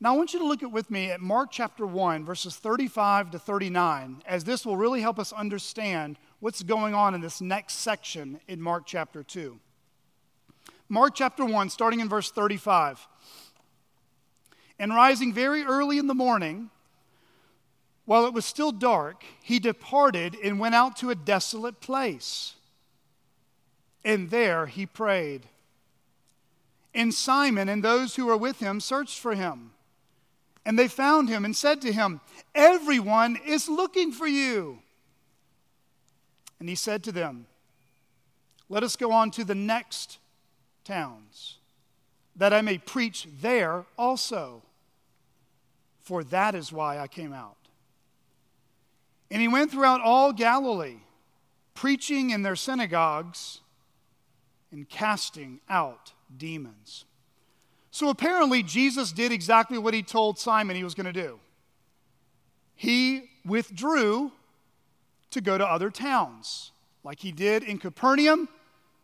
Now, 0.01 0.13
I 0.13 0.18
want 0.18 0.34
you 0.34 0.39
to 0.39 0.46
look 0.46 0.63
at 0.63 0.72
with 0.74 0.91
me 0.91 1.12
at 1.12 1.22
Mark 1.22 1.50
chapter 1.50 1.88
1, 1.88 2.25
verses 2.25 2.58
35 2.58 3.32
to 3.32 3.39
39, 3.39 4.22
as 4.25 4.44
this 4.44 4.65
will 4.65 4.75
really 4.75 5.00
help 5.00 5.18
us 5.18 5.32
understand 5.32 6.18
what's 6.41 6.62
going 6.62 6.94
on 6.94 7.15
in 7.15 7.22
this 7.22 7.39
next 7.39 7.75
section 7.75 8.41
in 8.50 8.62
Mark 8.62 8.84
chapter 8.86 9.24
2. 9.24 9.58
Mark 10.89 11.15
chapter 11.15 11.46
1, 11.46 11.70
starting 11.70 12.01
in 12.01 12.10
verse 12.10 12.32
35. 12.32 13.08
And 14.82 14.96
rising 14.96 15.32
very 15.32 15.62
early 15.62 16.00
in 16.00 16.08
the 16.08 16.16
morning, 16.16 16.72
while 18.06 18.26
it 18.26 18.34
was 18.34 18.46
still 18.46 18.72
dark, 18.72 19.24
he 19.44 19.60
departed 19.60 20.36
and 20.44 20.60
went 20.60 20.74
out 20.74 20.98
to 20.98 21.12
a 21.12 21.16
desolate 21.16 21.82
place. 21.82 22.56
And 24.04 24.32
there 24.32 24.66
he 24.66 24.88
prayed. 24.88 25.46
And 26.96 27.14
Simon 27.14 27.70
and 27.70 27.84
those 27.84 28.16
who 28.16 28.26
were 28.26 28.36
with 28.36 28.60
him 28.60 28.80
searched 28.80 29.20
for 29.20 29.36
him. 29.36 29.74
And 30.66 30.80
they 30.80 30.88
found 30.88 31.30
him 31.30 31.46
and 31.46 31.56
said 31.56 31.80
to 31.82 31.94
him, 31.94 32.20
Everyone 32.56 33.38
is 33.46 33.70
looking 33.70 34.12
for 34.12 34.26
you. 34.26 34.80
And 36.60 36.68
he 36.68 36.74
said 36.74 37.04
to 37.04 37.12
them, 37.12 37.46
Let 38.68 38.82
us 38.82 38.96
go 38.96 39.12
on 39.12 39.30
to 39.32 39.44
the 39.44 39.54
next 39.54 40.18
towns, 40.84 41.60
that 42.36 42.52
I 42.52 42.62
may 42.62 42.80
preach 42.80 43.28
there 43.42 43.86
also, 43.96 44.64
for 46.12 46.25
that 46.25 46.56
is 46.56 46.74
why 46.74 47.00
I 47.00 47.08
came 47.08 47.32
out. 47.32 47.56
And 49.32 49.41
he 49.41 49.48
went 49.48 49.72
throughout 49.72 50.01
all 50.01 50.34
Galilee, 50.34 50.98
preaching 51.74 52.32
in 52.32 52.41
their 52.41 52.58
synagogues 52.58 53.62
and 54.74 54.89
casting 54.89 55.62
out 55.70 56.12
demons. 56.38 57.06
So 57.91 58.10
apparently, 58.10 58.62
Jesus 58.62 59.13
did 59.13 59.32
exactly 59.32 59.77
what 59.77 59.94
he 59.94 60.03
told 60.03 60.38
Simon 60.38 60.75
he 60.75 60.84
was 60.84 60.96
going 60.96 61.06
to 61.06 61.13
do. 61.13 61.39
He 62.75 63.30
withdrew 63.46 64.34
to 65.30 65.39
go 65.39 65.58
to 65.58 65.65
other 65.65 65.89
towns. 65.89 66.74
Like 67.06 67.22
he 67.22 67.32
did 67.32 67.63
in 67.63 67.77
Capernaum, 67.77 68.50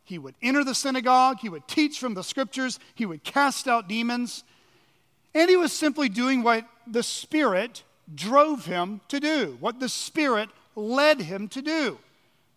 he 0.03 0.17
would 0.17 0.35
enter 0.41 0.65
the 0.65 0.75
synagogue, 0.75 1.39
he 1.39 1.47
would 1.47 1.69
teach 1.69 1.99
from 1.99 2.15
the 2.15 2.23
scriptures, 2.23 2.81
he 2.95 3.05
would 3.05 3.23
cast 3.23 3.65
out 3.65 3.87
demons, 3.87 4.43
and 5.33 5.49
he 5.49 5.55
was 5.55 5.71
simply 5.71 6.09
doing 6.09 6.43
what 6.43 6.65
the 6.93 7.03
Spirit 7.03 7.83
drove 8.13 8.65
him 8.65 9.01
to 9.09 9.19
do, 9.19 9.57
what 9.59 9.79
the 9.79 9.89
Spirit 9.89 10.49
led 10.75 11.21
him 11.21 11.47
to 11.49 11.61
do. 11.61 11.97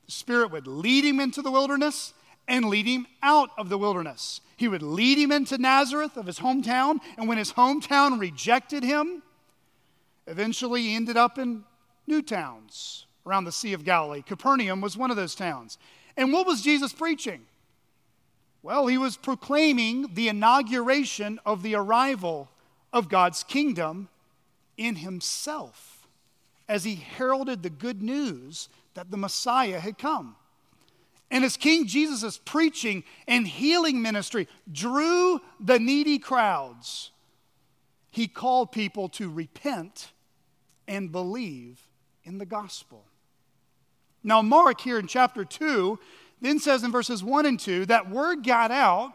The 0.06 0.12
Spirit 0.12 0.50
would 0.52 0.66
lead 0.66 1.04
him 1.04 1.20
into 1.20 1.42
the 1.42 1.50
wilderness 1.50 2.14
and 2.46 2.64
lead 2.66 2.86
him 2.86 3.06
out 3.22 3.50
of 3.56 3.68
the 3.68 3.78
wilderness. 3.78 4.40
He 4.56 4.68
would 4.68 4.82
lead 4.82 5.18
him 5.18 5.32
into 5.32 5.56
Nazareth 5.56 6.16
of 6.16 6.26
his 6.26 6.40
hometown, 6.40 7.00
and 7.16 7.28
when 7.28 7.38
his 7.38 7.52
hometown 7.52 8.20
rejected 8.20 8.82
him, 8.82 9.22
eventually 10.26 10.82
he 10.82 10.96
ended 10.96 11.16
up 11.16 11.38
in 11.38 11.64
new 12.06 12.22
towns 12.22 13.06
around 13.24 13.44
the 13.44 13.52
Sea 13.52 13.72
of 13.72 13.84
Galilee. 13.84 14.22
Capernaum 14.22 14.80
was 14.80 14.96
one 14.96 15.10
of 15.10 15.16
those 15.16 15.34
towns. 15.34 15.78
And 16.16 16.32
what 16.32 16.46
was 16.46 16.62
Jesus 16.62 16.92
preaching? 16.92 17.42
Well, 18.62 18.86
he 18.86 18.98
was 18.98 19.16
proclaiming 19.16 20.14
the 20.14 20.28
inauguration 20.28 21.40
of 21.46 21.62
the 21.62 21.76
arrival 21.76 22.50
of 22.92 23.08
God's 23.08 23.42
kingdom 23.42 24.08
in 24.76 24.96
himself 24.96 26.08
as 26.68 26.84
he 26.84 26.94
heralded 26.94 27.62
the 27.62 27.70
good 27.70 28.02
news 28.02 28.68
that 28.94 29.10
the 29.10 29.16
Messiah 29.16 29.80
had 29.80 29.98
come. 29.98 30.36
And 31.30 31.44
as 31.44 31.56
King 31.56 31.86
Jesus' 31.86 32.38
preaching 32.38 33.04
and 33.28 33.46
healing 33.46 34.02
ministry 34.02 34.48
drew 34.70 35.40
the 35.60 35.78
needy 35.78 36.18
crowds, 36.18 37.10
he 38.10 38.26
called 38.26 38.72
people 38.72 39.08
to 39.10 39.30
repent 39.30 40.12
and 40.88 41.12
believe 41.12 41.80
in 42.24 42.38
the 42.38 42.46
gospel. 42.46 43.04
Now, 44.22 44.42
Mark 44.42 44.80
here 44.80 44.98
in 44.98 45.06
chapter 45.06 45.44
2 45.44 45.98
then 46.40 46.58
says 46.58 46.82
in 46.82 46.90
verses 46.90 47.22
1 47.22 47.46
and 47.46 47.60
2 47.60 47.86
that 47.86 48.10
word 48.10 48.44
got 48.44 48.70
out 48.70 49.12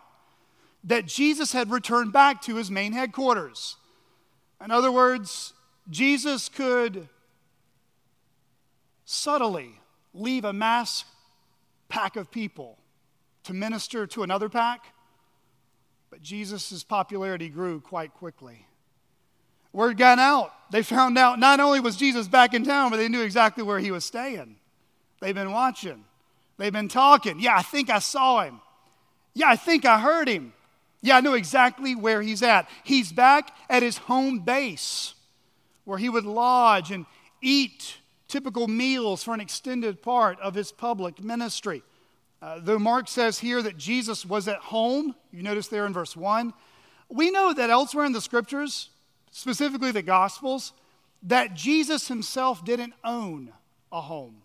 that 0.83 1.07
Jesus 1.07 1.51
had 1.51 1.71
returned 1.71 2.13
back 2.13 2.41
to 2.43 2.55
his 2.55 2.69
main 2.69 2.93
headquarters. 2.93 3.77
In 4.63 4.71
other 4.71 4.91
words, 4.91 5.53
Jesus 5.89 6.49
could 6.49 7.07
subtly 9.05 9.79
leave 10.13 10.45
a 10.45 10.53
mass 10.53 11.05
pack 11.89 12.15
of 12.15 12.31
people 12.31 12.77
to 13.43 13.53
minister 13.53 14.07
to 14.07 14.23
another 14.23 14.49
pack, 14.49 14.93
but 16.09 16.21
Jesus' 16.21 16.83
popularity 16.83 17.49
grew 17.49 17.79
quite 17.79 18.13
quickly. 18.13 18.65
Word 19.71 19.97
got 19.97 20.19
out. 20.19 20.53
They 20.71 20.81
found 20.81 21.17
out 21.17 21.37
not 21.37 21.59
only 21.59 21.79
was 21.79 21.97
Jesus 21.97 22.27
back 22.27 22.53
in 22.53 22.63
town, 22.63 22.89
but 22.89 22.97
they 22.97 23.09
knew 23.09 23.21
exactly 23.21 23.63
where 23.63 23.79
he 23.79 23.91
was 23.91 24.05
staying. 24.05 24.55
They've 25.19 25.35
been 25.35 25.51
watching, 25.51 26.05
they've 26.57 26.73
been 26.73 26.87
talking. 26.87 27.39
Yeah, 27.39 27.55
I 27.57 27.61
think 27.61 27.89
I 27.89 27.99
saw 27.99 28.41
him. 28.41 28.61
Yeah, 29.33 29.49
I 29.49 29.57
think 29.57 29.85
I 29.85 29.99
heard 29.99 30.29
him. 30.29 30.53
Yeah, 31.05 31.17
I 31.17 31.21
know 31.21 31.35
exactly 31.35 31.93
where 31.93 32.23
he's 32.23 32.41
at. 32.41 32.67
He's 32.83 33.11
back 33.11 33.55
at 33.69 33.83
his 33.83 33.99
home 33.99 34.39
base 34.39 35.13
where 35.83 35.99
he 35.99 36.09
would 36.09 36.25
lodge 36.25 36.89
and 36.89 37.05
eat 37.43 37.97
typical 38.27 38.67
meals 38.67 39.23
for 39.23 39.35
an 39.35 39.39
extended 39.39 40.01
part 40.01 40.39
of 40.39 40.55
his 40.55 40.71
public 40.71 41.23
ministry. 41.23 41.83
Uh, 42.41 42.57
though 42.59 42.79
Mark 42.79 43.07
says 43.07 43.37
here 43.37 43.61
that 43.61 43.77
Jesus 43.77 44.25
was 44.25 44.47
at 44.47 44.57
home, 44.57 45.13
you 45.31 45.43
notice 45.43 45.67
there 45.67 45.85
in 45.85 45.93
verse 45.93 46.17
1, 46.17 46.51
we 47.09 47.29
know 47.29 47.53
that 47.53 47.69
elsewhere 47.69 48.05
in 48.05 48.11
the 48.11 48.19
scriptures, 48.19 48.89
specifically 49.29 49.91
the 49.91 50.01
Gospels, 50.01 50.73
that 51.21 51.53
Jesus 51.53 52.07
himself 52.07 52.65
didn't 52.65 52.95
own 53.03 53.53
a 53.91 54.01
home. 54.01 54.37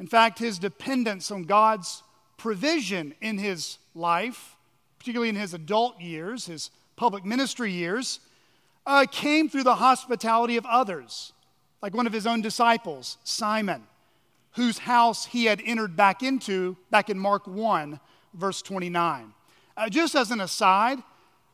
In 0.00 0.08
fact, 0.08 0.40
his 0.40 0.58
dependence 0.58 1.30
on 1.30 1.44
God's 1.44 2.02
provision 2.36 3.14
in 3.20 3.38
his 3.38 3.78
life, 3.94 4.56
particularly 5.02 5.30
in 5.30 5.34
his 5.34 5.52
adult 5.52 6.00
years, 6.00 6.46
his 6.46 6.70
public 6.94 7.24
ministry 7.24 7.72
years, 7.72 8.20
uh, 8.86 9.04
came 9.10 9.48
through 9.48 9.64
the 9.64 9.74
hospitality 9.74 10.56
of 10.56 10.64
others 10.64 11.32
like 11.82 11.92
one 11.92 12.06
of 12.06 12.12
his 12.12 12.24
own 12.24 12.40
disciples, 12.40 13.18
Simon, 13.24 13.82
whose 14.52 14.78
house 14.78 15.24
he 15.26 15.46
had 15.46 15.60
entered 15.64 15.96
back 15.96 16.22
into 16.22 16.76
back 16.92 17.10
in 17.10 17.18
Mark 17.18 17.48
1, 17.48 17.98
verse 18.34 18.62
29. 18.62 19.34
Uh, 19.76 19.88
just 19.88 20.14
as 20.14 20.30
an 20.30 20.40
aside, 20.40 20.98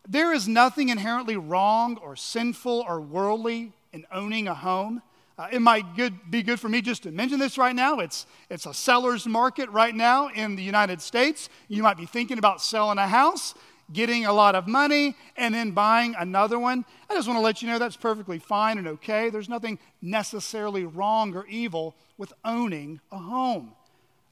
There 0.07 0.35
is 0.35 0.47
nothing 0.47 0.91
inherently 0.91 1.39
wrong 1.39 1.97
or 2.03 2.17
sinful 2.17 2.85
or 2.87 3.01
worldly 3.01 3.73
in 3.95 4.05
owning 4.13 4.47
a 4.47 4.55
home. 4.55 5.01
Uh, 5.39 5.47
it 5.53 5.63
might 5.63 5.95
good, 5.95 6.31
be 6.31 6.43
good 6.43 6.59
for 6.59 6.69
me 6.69 6.83
just 6.83 7.05
to 7.05 7.13
mention 7.13 7.39
this 7.39 7.57
right 7.57 7.77
now. 7.77 8.01
It's, 8.01 8.27
it's 8.51 8.67
a 8.67 8.75
seller's 8.75 9.25
market 9.25 9.71
right 9.71 9.95
now 9.95 10.29
in 10.29 10.57
the 10.57 10.63
United 10.65 11.01
States. 11.01 11.49
You 11.69 11.85
might 11.85 11.97
be 11.97 12.07
thinking 12.07 12.39
about 12.39 12.61
selling 12.61 12.99
a 12.99 13.07
house, 13.07 13.55
getting 13.93 14.27
a 14.27 14.33
lot 14.33 14.57
of 14.57 14.67
money, 14.67 15.15
and 15.37 15.55
then 15.55 15.71
buying 15.71 16.17
another 16.19 16.59
one. 16.59 16.85
I 17.09 17.15
just 17.15 17.29
want 17.29 17.39
to 17.39 17.43
let 17.43 17.63
you 17.63 17.69
know 17.69 17.79
that's 17.79 17.97
perfectly 17.97 18.41
fine 18.41 18.79
and 18.79 18.89
okay. 18.89 19.31
There's 19.31 19.49
nothing 19.49 19.79
necessarily 20.03 20.85
wrong 20.85 21.37
or 21.37 21.47
evil 21.47 21.95
with 22.17 22.33
owning 22.45 23.01
a 23.13 23.19
home. 23.19 23.75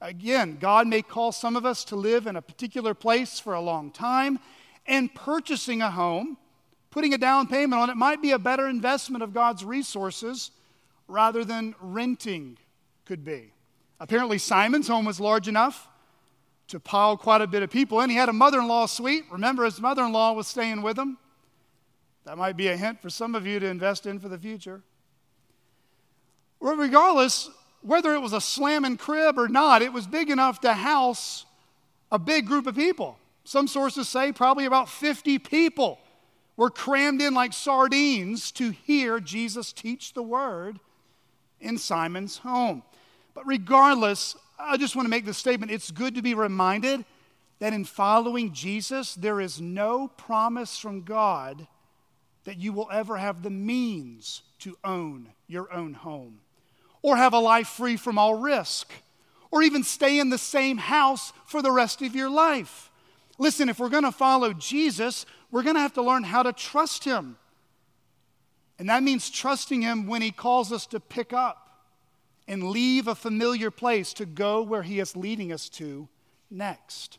Again, 0.01 0.59
God 0.61 0.89
may 0.89 1.03
call 1.03 1.31
some 1.31 1.57
of 1.57 1.65
us 1.65 1.85
to 1.85 1.97
live 1.97 2.27
in 2.27 2.35
a 2.35 2.43
particular 2.43 2.95
place 2.95 3.39
for 3.39 3.55
a 3.55 3.61
long 3.61 3.93
time, 3.93 4.41
and 4.87 5.15
purchasing 5.15 5.83
a 5.83 5.91
home, 5.91 6.37
putting 6.91 7.15
a 7.15 7.19
down 7.19 7.47
payment 7.47 7.81
on 7.81 7.91
it, 7.91 7.97
might 7.97 8.21
be 8.21 8.33
a 8.33 8.39
better 8.41 8.67
investment 8.67 9.23
of 9.23 9.33
God's 9.33 9.65
resources 9.65 10.51
rather 11.09 11.45
than 11.45 11.75
renting 11.81 12.59
could 13.05 13.25
be. 13.25 13.53
Apparently, 14.01 14.39
Simon's 14.39 14.89
home 14.89 15.05
was 15.05 15.21
large 15.21 15.49
enough 15.49 15.89
to 16.69 16.81
pile 16.81 17.17
quite 17.17 17.41
a 17.41 17.47
bit 17.47 17.63
of 17.63 17.71
people 17.71 18.01
in. 18.01 18.11
He 18.11 18.17
had 18.17 18.29
a 18.29 18.33
mother 18.33 18.59
in 18.59 18.69
law 18.69 18.87
suite. 18.87 19.25
Remember, 19.31 19.65
his 19.65 19.81
mother 19.81 20.03
in 20.05 20.13
law 20.13 20.33
was 20.33 20.47
staying 20.47 20.83
with 20.83 20.99
him. 20.99 21.17
That 22.25 22.37
might 22.37 22.57
be 22.57 22.69
a 22.69 22.77
hint 22.77 23.01
for 23.01 23.09
some 23.09 23.35
of 23.35 23.47
you 23.47 23.61
to 23.61 23.67
invest 23.67 24.05
in 24.05 24.19
for 24.19 24.29
the 24.29 24.39
future. 24.39 24.83
Regardless, 26.61 27.49
whether 27.83 28.13
it 28.15 28.21
was 28.21 28.33
a 28.33 28.41
slamming 28.41 28.97
crib 28.97 29.39
or 29.39 29.49
not, 29.49 29.81
it 29.81 29.93
was 29.93 30.07
big 30.07 30.29
enough 30.29 30.61
to 30.63 30.73
house 30.75 31.47
a 32.11 32.19
big 32.19 32.47
group 32.47 32.67
of 32.67 32.75
people. 32.75 33.19
Some 33.45 33.69
sources 33.69 34.09
say 34.09 34.33
probably 34.33 34.65
about 34.65 34.89
50 34.89 35.39
people 35.39 36.01
were 36.57 36.71
crammed 36.71 37.23
in 37.23 37.33
like 37.33 37.53
sardines 37.53 38.51
to 38.53 38.71
hear 38.71 39.21
Jesus 39.21 39.73
teach 39.73 40.15
the 40.15 40.23
word 40.23 40.81
in 41.61 41.79
Simon's 41.79 42.39
home. 42.39 42.83
But 43.35 43.47
regardless, 43.47 44.37
I 44.59 44.77
just 44.77 44.97
want 44.97 45.07
to 45.07 45.11
make 45.11 45.25
this 45.25 45.39
statement. 45.39 45.73
It's 45.73 45.91
good 45.91 46.15
to 46.15 46.23
be 46.23 46.35
reminded 46.35 47.05
that 47.59 47.73
in 47.73 47.85
following 47.85 48.53
Jesus, 48.53 49.15
there 49.15 49.41
is 49.41 49.61
no 49.61 50.09
promise 50.09 50.79
from 50.79 51.03
God 51.03 51.67
that 52.45 52.59
you 52.59 52.73
will 52.73 52.89
ever 52.93 53.17
have 53.17 53.43
the 53.43 53.51
means 53.51 54.43
to 54.61 54.77
own 54.85 55.29
your 55.47 55.73
own 55.73 55.95
home 55.95 56.41
or 57.03 57.17
have 57.17 57.33
a 57.33 57.39
life 57.39 57.69
free 57.69 57.97
from 57.97 58.19
all 58.19 58.35
risk 58.35 58.93
or 59.51 59.63
even 59.63 59.83
stay 59.83 60.19
in 60.19 60.31
the 60.31 60.39
same 60.39 60.79
house 60.79 61.33
for 61.47 61.63
the 61.63 61.71
rest 61.71 62.03
of 62.03 62.15
your 62.15 62.31
life. 62.31 62.91
Listen, 63.39 63.69
if 63.69 63.79
we're 63.79 63.89
going 63.89 64.05
to 64.05 64.13
follow 64.13 64.53
Jesus, 64.53 65.27
we're 65.51 65.63
going 65.63 65.77
to 65.77 65.81
have 65.81 65.95
to 65.95 66.03
learn 66.03 66.25
how 66.25 66.43
to 66.43 66.53
trust 66.53 67.05
him. 67.05 67.37
And 68.79 68.89
that 68.89 69.03
means 69.03 69.31
trusting 69.31 69.83
Him 69.83 70.07
when 70.07 70.23
He 70.23 70.31
calls 70.31 70.73
us 70.73 70.87
to 70.87 71.01
pick 71.01 71.33
up 71.33 71.85
and 72.49 72.71
leave 72.71 73.09
a 73.09 73.15
familiar 73.15 73.71
place 73.71 74.13
to 74.15 74.27
go 74.27 74.63
where 74.63 74.83
He 74.83 75.01
is 75.01 75.17
leading 75.17 75.53
us 75.53 75.69
to 75.71 76.09
next. 76.51 77.19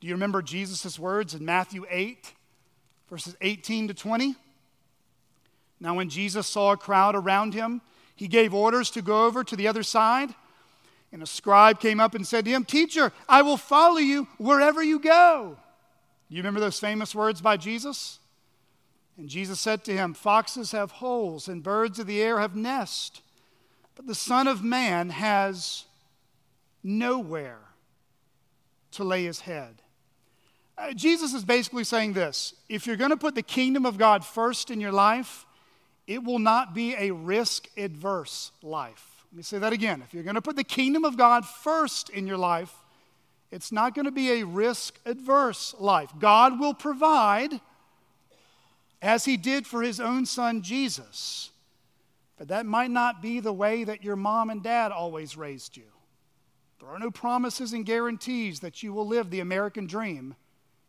Do 0.00 0.08
you 0.08 0.14
remember 0.14 0.42
Jesus' 0.42 0.98
words 0.98 1.34
in 1.34 1.44
Matthew 1.44 1.86
8, 1.88 2.32
verses 3.08 3.36
18 3.40 3.88
to 3.88 3.94
20? 3.94 4.36
Now, 5.80 5.94
when 5.94 6.08
Jesus 6.08 6.46
saw 6.46 6.72
a 6.72 6.76
crowd 6.76 7.14
around 7.14 7.54
him, 7.54 7.80
he 8.16 8.28
gave 8.28 8.54
orders 8.54 8.90
to 8.92 9.02
go 9.02 9.26
over 9.26 9.42
to 9.44 9.56
the 9.56 9.68
other 9.68 9.82
side. 9.82 10.34
And 11.12 11.22
a 11.22 11.26
scribe 11.26 11.80
came 11.80 12.00
up 12.00 12.14
and 12.14 12.26
said 12.26 12.44
to 12.44 12.50
him, 12.50 12.64
Teacher, 12.64 13.12
I 13.28 13.42
will 13.42 13.56
follow 13.56 13.98
you 13.98 14.26
wherever 14.38 14.82
you 14.82 14.98
go. 14.98 15.56
You 16.28 16.38
remember 16.38 16.60
those 16.60 16.80
famous 16.80 17.14
words 17.14 17.40
by 17.40 17.56
Jesus? 17.56 18.18
And 19.16 19.28
Jesus 19.28 19.60
said 19.60 19.84
to 19.84 19.92
him, 19.92 20.14
Foxes 20.14 20.72
have 20.72 20.90
holes, 20.92 21.48
and 21.48 21.62
birds 21.62 21.98
of 21.98 22.06
the 22.06 22.20
air 22.20 22.40
have 22.40 22.56
nests, 22.56 23.22
but 23.94 24.06
the 24.06 24.14
Son 24.14 24.48
of 24.48 24.64
Man 24.64 25.10
has 25.10 25.84
nowhere 26.82 27.60
to 28.92 29.04
lay 29.04 29.24
his 29.24 29.40
head. 29.40 29.82
Uh, 30.76 30.92
Jesus 30.92 31.32
is 31.34 31.44
basically 31.44 31.84
saying 31.84 32.12
this 32.12 32.54
if 32.68 32.86
you're 32.86 32.96
going 32.96 33.10
to 33.10 33.16
put 33.16 33.34
the 33.34 33.42
kingdom 33.42 33.86
of 33.86 33.96
God 33.96 34.24
first 34.24 34.70
in 34.70 34.80
your 34.80 34.92
life, 34.92 35.46
it 36.06 36.24
will 36.24 36.40
not 36.40 36.74
be 36.74 36.94
a 36.96 37.12
risk 37.12 37.68
adverse 37.76 38.50
life. 38.62 39.24
Let 39.32 39.36
me 39.36 39.42
say 39.42 39.58
that 39.58 39.72
again. 39.72 40.02
If 40.02 40.12
you're 40.12 40.24
going 40.24 40.34
to 40.34 40.42
put 40.42 40.56
the 40.56 40.64
kingdom 40.64 41.04
of 41.04 41.16
God 41.16 41.46
first 41.46 42.10
in 42.10 42.26
your 42.26 42.36
life, 42.36 42.72
it's 43.50 43.70
not 43.70 43.94
going 43.94 44.04
to 44.04 44.12
be 44.12 44.40
a 44.40 44.44
risk 44.44 44.98
adverse 45.06 45.74
life. 45.78 46.10
God 46.18 46.58
will 46.58 46.74
provide 46.74 47.60
as 49.04 49.26
he 49.26 49.36
did 49.36 49.66
for 49.66 49.82
his 49.82 50.00
own 50.00 50.24
son 50.24 50.62
Jesus. 50.62 51.50
But 52.38 52.48
that 52.48 52.64
might 52.64 52.90
not 52.90 53.20
be 53.20 53.38
the 53.38 53.52
way 53.52 53.84
that 53.84 54.02
your 54.02 54.16
mom 54.16 54.48
and 54.48 54.62
dad 54.62 54.90
always 54.90 55.36
raised 55.36 55.76
you. 55.76 55.84
There 56.80 56.88
are 56.88 56.98
no 56.98 57.10
promises 57.10 57.74
and 57.74 57.84
guarantees 57.84 58.60
that 58.60 58.82
you 58.82 58.94
will 58.94 59.06
live 59.06 59.30
the 59.30 59.40
American 59.40 59.86
dream 59.86 60.34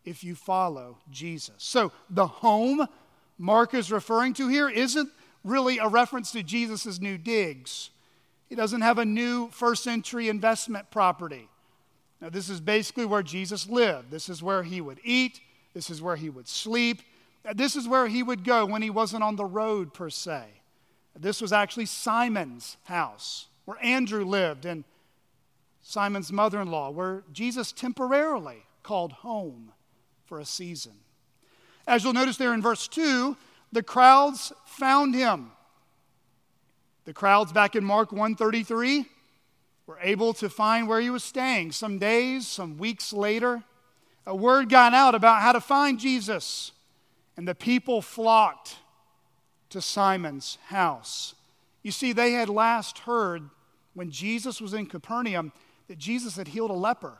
if 0.06 0.24
you 0.24 0.34
follow 0.34 0.98
Jesus. 1.12 1.56
So 1.58 1.92
the 2.10 2.26
home 2.26 2.88
Mark 3.38 3.74
is 3.74 3.92
referring 3.92 4.34
to 4.36 4.48
here 4.48 4.70
isn't 4.70 5.10
really 5.44 5.78
a 5.78 5.90
reference 5.90 6.32
to 6.32 6.42
Jesus' 6.42 7.02
new 7.02 7.18
digs. 7.18 7.90
He 8.48 8.56
doesn't 8.56 8.82
have 8.82 8.98
a 8.98 9.06
new 9.06 9.50
first 9.50 9.84
century 9.84 10.30
investment 10.30 10.90
property. 10.90 11.50
Now, 12.22 12.30
this 12.30 12.48
is 12.50 12.62
basically 12.62 13.06
where 13.06 13.24
Jesus 13.24 13.70
lived. 13.70 14.10
This 14.10 14.30
is 14.30 14.42
where 14.42 14.64
he 14.64 14.80
would 14.80 15.02
eat, 15.04 15.42
this 15.74 15.90
is 15.90 16.02
where 16.02 16.16
he 16.16 16.30
would 16.30 16.48
sleep, 16.48 17.02
this 17.54 17.76
is 17.76 17.88
where 17.88 18.08
he 18.08 18.24
would 18.24 18.44
go 18.44 18.66
when 18.66 18.82
he 18.82 18.90
wasn't 18.90 19.24
on 19.24 19.36
the 19.36 19.46
road, 19.46 19.94
per 19.94 20.10
se. 20.10 20.46
This 21.18 21.42
was 21.42 21.54
actually 21.54 21.86
Simon's 21.86 22.78
house, 22.84 23.48
where 23.66 23.82
Andrew 23.84 24.26
lived, 24.26 24.66
and 24.66 24.84
Simon's 25.82 26.32
mother 26.32 26.60
in 26.60 26.72
law, 26.72 26.90
where 26.90 27.24
Jesus 27.32 27.72
temporarily 27.72 28.66
called 28.84 29.12
home 29.12 29.72
for 30.26 30.40
a 30.40 30.46
season. 30.46 30.94
As 31.88 32.04
you'll 32.04 32.14
notice 32.14 32.38
there 32.38 32.54
in 32.54 32.62
verse 32.62 32.88
2, 32.88 33.38
the 33.72 33.84
crowds 33.84 34.52
found 34.66 35.14
him. 35.14 35.52
The 37.06 37.14
crowds 37.14 37.52
back 37.52 37.76
in 37.76 37.84
Mark 37.84 38.12
133 38.12 39.06
were 39.86 40.00
able 40.02 40.34
to 40.34 40.50
find 40.50 40.88
where 40.88 41.00
he 41.00 41.12
was 41.12 41.24
staying. 41.24 41.72
Some 41.72 42.00
days, 42.00 42.48
some 42.48 42.78
weeks 42.78 43.14
later, 43.14 43.64
a 44.26 44.36
word 44.36 44.70
got 44.70 44.96
out 44.96 45.14
about 45.14 45.42
how 45.44 45.52
to 45.52 45.62
find 45.62 46.00
Jesus 46.00 46.72
and 47.38 47.48
the 47.48 47.56
people 47.56 48.02
flocked 48.02 48.78
to 49.70 49.82
Simon's 49.82 50.58
house. 50.68 51.36
You 51.84 51.92
see, 51.92 52.14
they 52.14 52.32
had 52.32 52.50
last 52.50 53.00
heard 53.00 53.50
when 53.94 54.12
Jesus 54.12 54.62
was 54.62 54.74
in 54.74 54.86
Capernaum 54.86 55.52
that 55.88 55.98
Jesus 55.98 56.36
had 56.36 56.48
healed 56.48 56.72
a 56.72 56.74
leper, 56.74 57.18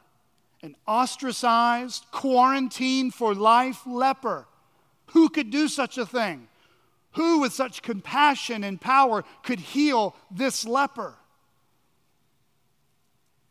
an 0.62 0.76
ostracized, 0.88 2.06
quarantined 2.12 3.14
for 3.14 3.36
life 3.36 3.82
leper. 3.86 4.48
Who 5.08 5.30
could 5.30 5.52
do 5.52 5.68
such 5.68 5.98
a 5.98 6.06
thing? 6.06 6.48
Who, 7.12 7.40
with 7.40 7.54
such 7.54 7.82
compassion 7.82 8.64
and 8.64 8.80
power, 8.80 9.24
could 9.44 9.60
heal 9.60 10.16
this 10.32 10.66
leper? 10.66 11.16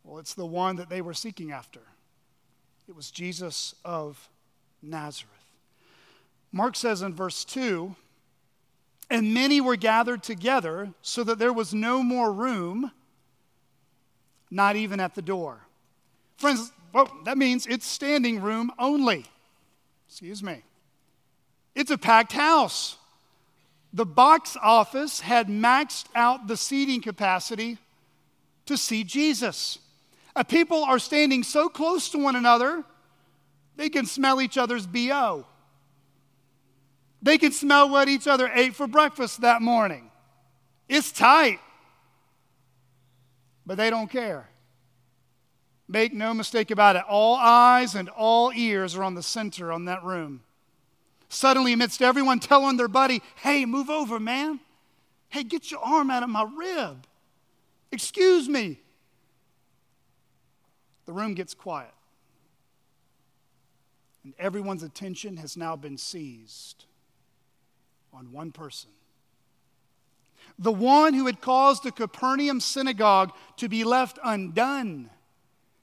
Well, 0.03 0.19
it's 0.19 0.35
the 0.35 0.45
one 0.45 0.75
that 0.75 0.89
they 0.89 1.01
were 1.01 1.15
seeking 1.15 1.51
after. 1.51 1.81
It 2.87 2.95
was 2.95 3.09
Jesus 3.09 3.73
of 3.83 4.29
Nazareth. 4.83 5.34
Mark 6.51 6.75
says 6.75 7.01
in 7.01 7.13
verse 7.13 7.43
2 7.45 7.95
And 9.09 9.33
many 9.33 9.61
were 9.61 9.75
gathered 9.75 10.23
together 10.23 10.93
so 11.01 11.23
that 11.23 11.39
there 11.39 11.53
was 11.53 11.73
no 11.73 12.01
more 12.01 12.31
room, 12.31 12.91
not 14.49 14.75
even 14.75 14.99
at 14.99 15.15
the 15.15 15.21
door. 15.21 15.61
Friends, 16.37 16.71
well, 16.93 17.11
that 17.25 17.37
means 17.37 17.67
it's 17.67 17.85
standing 17.85 18.41
room 18.41 18.71
only. 18.79 19.25
Excuse 20.07 20.41
me. 20.41 20.63
It's 21.73 21.91
a 21.91 21.97
packed 21.97 22.31
house. 22.31 22.97
The 23.93 24.05
box 24.05 24.57
office 24.61 25.21
had 25.21 25.47
maxed 25.47 26.05
out 26.15 26.47
the 26.47 26.57
seating 26.57 27.01
capacity 27.01 27.77
to 28.65 28.77
see 28.77 29.03
Jesus. 29.03 29.79
Uh, 30.35 30.43
people 30.43 30.83
are 30.83 30.99
standing 30.99 31.43
so 31.43 31.69
close 31.69 32.09
to 32.09 32.17
one 32.17 32.35
another, 32.35 32.83
they 33.77 33.89
can 33.89 34.05
smell 34.05 34.41
each 34.41 34.57
other's 34.57 34.85
BO. 34.85 35.45
They 37.25 37.39
can 37.39 37.51
smell 37.51 37.89
what 37.89 38.07
each 38.07 38.27
other 38.27 38.47
ate 38.53 38.75
for 38.75 38.85
breakfast 38.85 39.41
that 39.41 39.59
morning. 39.59 40.11
It's 40.87 41.11
tight, 41.11 41.59
but 43.65 43.77
they 43.77 43.89
don't 43.89 44.11
care. 44.11 44.47
Make 45.87 46.13
no 46.13 46.35
mistake 46.35 46.69
about 46.69 46.97
it, 46.97 47.01
all 47.09 47.35
eyes 47.35 47.95
and 47.95 48.09
all 48.09 48.53
ears 48.53 48.95
are 48.95 49.01
on 49.01 49.15
the 49.15 49.23
center 49.23 49.71
on 49.71 49.85
that 49.85 50.03
room. 50.03 50.43
Suddenly, 51.27 51.73
amidst 51.73 51.99
everyone 51.99 52.39
telling 52.39 52.77
their 52.77 52.87
buddy, 52.87 53.23
hey, 53.37 53.65
move 53.65 53.89
over, 53.89 54.19
man. 54.19 54.59
Hey, 55.29 55.43
get 55.43 55.71
your 55.71 55.79
arm 55.79 56.11
out 56.11 56.21
of 56.21 56.29
my 56.29 56.47
rib. 56.55 57.07
Excuse 57.91 58.47
me. 58.47 58.79
The 61.07 61.13
room 61.13 61.33
gets 61.33 61.55
quiet. 61.55 61.89
And 64.23 64.35
everyone's 64.37 64.83
attention 64.83 65.37
has 65.37 65.57
now 65.57 65.75
been 65.75 65.97
seized 65.97 66.85
on 68.15 68.31
one 68.31 68.51
person. 68.51 68.89
The 70.57 70.71
one 70.71 71.13
who 71.13 71.25
had 71.25 71.41
caused 71.41 71.83
the 71.83 71.91
Capernaum 71.91 72.59
synagogue 72.59 73.33
to 73.57 73.67
be 73.67 73.83
left 73.83 74.19
undone 74.23 75.09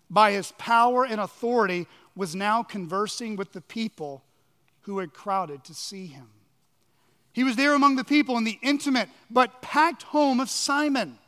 by 0.08 0.32
his 0.32 0.52
power 0.52 1.04
and 1.04 1.20
authority 1.20 1.86
was 2.14 2.34
now 2.34 2.62
conversing 2.62 3.36
with 3.36 3.52
the 3.52 3.60
people 3.60 4.22
who 4.82 4.98
had 4.98 5.12
crowded 5.12 5.64
to 5.64 5.74
see 5.74 6.06
him. 6.06 6.28
He 7.32 7.44
was 7.44 7.56
there 7.56 7.74
among 7.74 7.96
the 7.96 8.04
people 8.04 8.36
in 8.36 8.44
the 8.44 8.58
intimate 8.62 9.08
but 9.30 9.62
packed 9.62 10.02
home 10.04 10.40
of 10.40 10.50
Simon. 10.50 11.18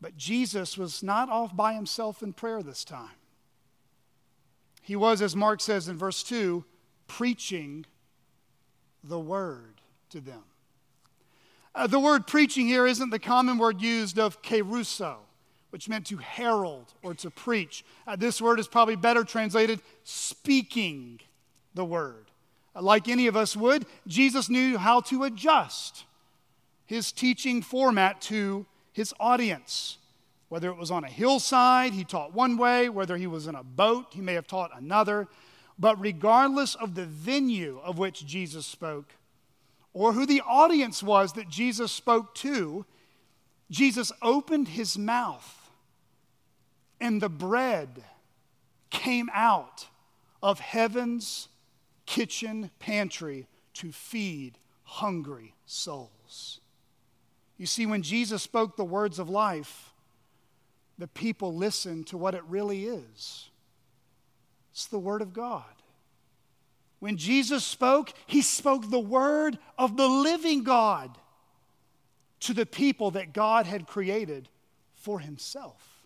But 0.00 0.16
Jesus 0.16 0.76
was 0.76 1.02
not 1.02 1.28
off 1.28 1.56
by 1.56 1.74
himself 1.74 2.22
in 2.22 2.32
prayer 2.32 2.62
this 2.62 2.84
time. 2.84 3.16
He 4.82 4.96
was, 4.96 5.20
as 5.20 5.34
Mark 5.34 5.60
says 5.60 5.88
in 5.88 5.98
verse 5.98 6.22
2, 6.22 6.64
preaching 7.08 7.84
the 9.04 9.18
word 9.18 9.80
to 10.10 10.20
them. 10.20 10.42
Uh, 11.74 11.86
the 11.86 12.00
word 12.00 12.26
preaching 12.26 12.66
here 12.66 12.86
isn't 12.86 13.10
the 13.10 13.18
common 13.18 13.58
word 13.58 13.80
used 13.80 14.18
of 14.18 14.42
kerusso, 14.42 15.16
which 15.70 15.88
meant 15.88 16.06
to 16.06 16.16
herald 16.16 16.92
or 17.02 17.14
to 17.14 17.30
preach. 17.30 17.84
Uh, 18.06 18.16
this 18.16 18.40
word 18.40 18.58
is 18.58 18.66
probably 18.66 18.96
better 18.96 19.22
translated 19.22 19.80
speaking 20.02 21.20
the 21.74 21.84
word. 21.84 22.30
Uh, 22.74 22.82
like 22.82 23.08
any 23.08 23.26
of 23.26 23.36
us 23.36 23.56
would, 23.56 23.86
Jesus 24.06 24.48
knew 24.48 24.78
how 24.78 25.00
to 25.02 25.24
adjust 25.24 26.04
his 26.84 27.12
teaching 27.12 27.62
format 27.62 28.20
to 28.22 28.66
his 28.92 29.14
audience. 29.20 29.98
Whether 30.48 30.70
it 30.70 30.76
was 30.76 30.90
on 30.90 31.04
a 31.04 31.08
hillside, 31.08 31.92
he 31.92 32.04
taught 32.04 32.32
one 32.32 32.56
way. 32.56 32.88
Whether 32.88 33.16
he 33.18 33.26
was 33.26 33.46
in 33.46 33.54
a 33.54 33.62
boat, 33.62 34.06
he 34.12 34.22
may 34.22 34.34
have 34.34 34.46
taught 34.46 34.70
another. 34.76 35.28
But 35.78 36.00
regardless 36.00 36.74
of 36.74 36.94
the 36.94 37.06
venue 37.06 37.80
of 37.84 37.98
which 37.98 38.26
Jesus 38.26 38.66
spoke, 38.66 39.14
or 39.92 40.12
who 40.12 40.26
the 40.26 40.42
audience 40.42 41.02
was 41.02 41.32
that 41.34 41.48
Jesus 41.48 41.92
spoke 41.92 42.34
to, 42.36 42.84
Jesus 43.70 44.12
opened 44.22 44.68
his 44.68 44.98
mouth 44.98 45.70
and 47.00 47.20
the 47.20 47.28
bread 47.28 48.04
came 48.90 49.30
out 49.32 49.86
of 50.42 50.60
heaven's 50.60 51.48
kitchen 52.06 52.70
pantry 52.78 53.46
to 53.74 53.92
feed 53.92 54.58
hungry 54.82 55.54
souls. 55.66 56.60
You 57.56 57.66
see, 57.66 57.86
when 57.86 58.02
Jesus 58.02 58.42
spoke 58.42 58.76
the 58.76 58.84
words 58.84 59.18
of 59.18 59.28
life, 59.28 59.92
the 60.96 61.08
people 61.08 61.54
listened 61.54 62.06
to 62.08 62.18
what 62.18 62.34
it 62.34 62.42
really 62.44 62.86
is 62.86 63.50
it's 64.78 64.86
the 64.86 64.96
Word 64.96 65.22
of 65.22 65.32
God. 65.32 65.64
When 67.00 67.16
Jesus 67.16 67.64
spoke, 67.64 68.12
he 68.28 68.42
spoke 68.42 68.88
the 68.88 69.00
Word 69.00 69.58
of 69.76 69.96
the 69.96 70.06
living 70.06 70.62
God 70.62 71.18
to 72.40 72.54
the 72.54 72.64
people 72.64 73.10
that 73.10 73.32
God 73.32 73.66
had 73.66 73.88
created 73.88 74.48
for 74.94 75.18
himself. 75.18 76.04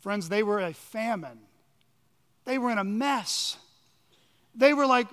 Friends, 0.00 0.30
they 0.30 0.42
were 0.42 0.60
a 0.60 0.72
famine. 0.72 1.40
They 2.46 2.56
were 2.56 2.70
in 2.70 2.78
a 2.78 2.84
mess. 2.84 3.58
They 4.54 4.72
were 4.72 4.86
like 4.86 5.08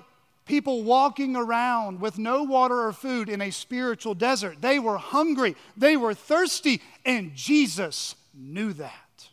people 0.46 0.84
walking 0.84 1.36
around 1.36 2.00
with 2.00 2.18
no 2.18 2.44
water 2.44 2.86
or 2.86 2.94
food 2.94 3.28
in 3.28 3.42
a 3.42 3.52
spiritual 3.52 4.16
desert. 4.16 4.62
They 4.62 4.80
were 4.80 4.98
hungry, 4.98 5.58
they 5.76 5.98
were 5.98 6.14
thirsty, 6.14 6.82
and 7.04 7.36
Jesus 7.36 8.16
knew 8.34 8.72
that. 8.72 9.28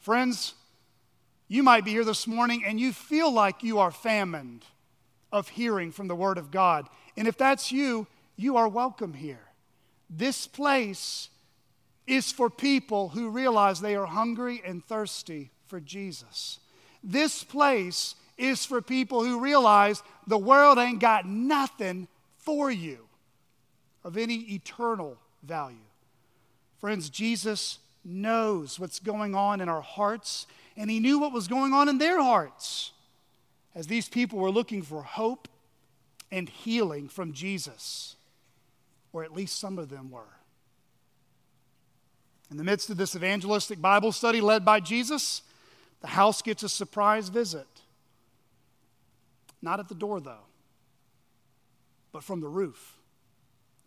Friends, 0.00 0.54
you 1.48 1.62
might 1.62 1.84
be 1.84 1.92
here 1.92 2.04
this 2.04 2.26
morning 2.26 2.62
and 2.64 2.78
you 2.78 2.92
feel 2.92 3.32
like 3.32 3.62
you 3.62 3.78
are 3.78 3.90
famined 3.90 4.62
of 5.32 5.48
hearing 5.48 5.90
from 5.90 6.08
the 6.08 6.14
Word 6.14 6.38
of 6.38 6.50
God. 6.50 6.88
And 7.16 7.26
if 7.26 7.36
that's 7.36 7.72
you, 7.72 8.06
you 8.36 8.56
are 8.56 8.68
welcome 8.68 9.14
here. 9.14 9.40
This 10.08 10.46
place 10.46 11.28
is 12.06 12.32
for 12.32 12.48
people 12.48 13.10
who 13.10 13.30
realize 13.30 13.80
they 13.80 13.96
are 13.96 14.06
hungry 14.06 14.62
and 14.64 14.84
thirsty 14.84 15.50
for 15.66 15.80
Jesus. 15.80 16.58
This 17.02 17.44
place 17.44 18.14
is 18.36 18.64
for 18.64 18.80
people 18.80 19.24
who 19.24 19.40
realize 19.40 20.02
the 20.26 20.38
world 20.38 20.78
ain't 20.78 21.00
got 21.00 21.26
nothing 21.26 22.08
for 22.38 22.70
you 22.70 22.98
of 24.04 24.16
any 24.16 24.36
eternal 24.36 25.18
value. 25.42 25.76
Friends, 26.80 27.10
Jesus 27.10 27.78
knows 28.04 28.78
what's 28.78 29.00
going 29.00 29.34
on 29.34 29.60
in 29.60 29.68
our 29.68 29.82
hearts, 29.82 30.46
and 30.78 30.88
He 30.88 31.00
knew 31.00 31.18
what 31.18 31.32
was 31.32 31.48
going 31.48 31.74
on 31.74 31.88
in 31.88 31.98
their 31.98 32.22
hearts 32.22 32.92
as 33.74 33.88
these 33.88 34.08
people 34.08 34.38
were 34.38 34.50
looking 34.50 34.80
for 34.80 35.02
hope 35.02 35.48
and 36.30 36.48
healing 36.48 37.08
from 37.08 37.32
Jesus, 37.32 38.16
or 39.12 39.24
at 39.24 39.34
least 39.34 39.58
some 39.58 39.78
of 39.78 39.90
them 39.90 40.10
were. 40.10 40.38
In 42.50 42.56
the 42.56 42.64
midst 42.64 42.88
of 42.90 42.96
this 42.96 43.16
evangelistic 43.16 43.80
Bible 43.80 44.12
study 44.12 44.40
led 44.40 44.64
by 44.64 44.80
Jesus, 44.80 45.42
the 46.00 46.06
house 46.06 46.40
gets 46.40 46.62
a 46.62 46.68
surprise 46.68 47.28
visit. 47.28 47.66
Not 49.60 49.80
at 49.80 49.88
the 49.88 49.94
door, 49.94 50.20
though, 50.20 50.46
but 52.12 52.22
from 52.22 52.40
the 52.40 52.48
roof. 52.48 52.94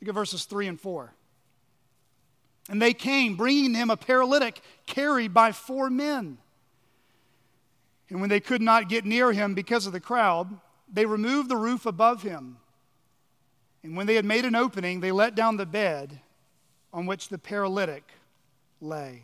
Look 0.01 0.09
at 0.09 0.15
verses 0.15 0.43
3 0.43 0.67
and 0.67 0.79
4. 0.79 1.13
And 2.69 2.81
they 2.81 2.93
came, 2.93 3.35
bringing 3.35 3.73
him 3.73 3.89
a 3.89 3.97
paralytic 3.97 4.61
carried 4.85 5.33
by 5.33 5.53
four 5.53 5.89
men. 5.89 6.37
And 8.11 8.19
when 8.19 8.29
they 8.29 8.41
could 8.41 8.61
not 8.61 8.89
get 8.89 9.05
near 9.05 9.31
him 9.31 9.53
because 9.53 9.87
of 9.87 9.93
the 9.93 10.01
crowd, 10.01 10.59
they 10.91 11.05
removed 11.05 11.47
the 11.47 11.55
roof 11.55 11.85
above 11.85 12.23
him. 12.23 12.57
And 13.83 13.95
when 13.95 14.05
they 14.05 14.15
had 14.15 14.25
made 14.25 14.43
an 14.43 14.53
opening, 14.53 14.99
they 14.99 15.13
let 15.13 15.33
down 15.33 15.55
the 15.55 15.65
bed 15.65 16.19
on 16.91 17.05
which 17.05 17.29
the 17.29 17.37
paralytic 17.37 18.03
lay. 18.81 19.23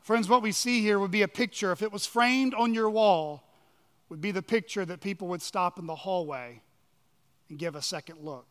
Friends, 0.00 0.26
what 0.26 0.42
we 0.42 0.52
see 0.52 0.80
here 0.80 0.98
would 0.98 1.10
be 1.10 1.20
a 1.20 1.28
picture, 1.28 1.70
if 1.70 1.82
it 1.82 1.92
was 1.92 2.06
framed 2.06 2.54
on 2.54 2.72
your 2.72 2.88
wall, 2.88 3.44
would 4.08 4.22
be 4.22 4.30
the 4.30 4.42
picture 4.42 4.86
that 4.86 5.02
people 5.02 5.28
would 5.28 5.42
stop 5.42 5.78
in 5.78 5.86
the 5.86 5.94
hallway 5.94 6.62
and 7.50 7.58
give 7.58 7.76
a 7.76 7.82
second 7.82 8.20
look. 8.22 8.46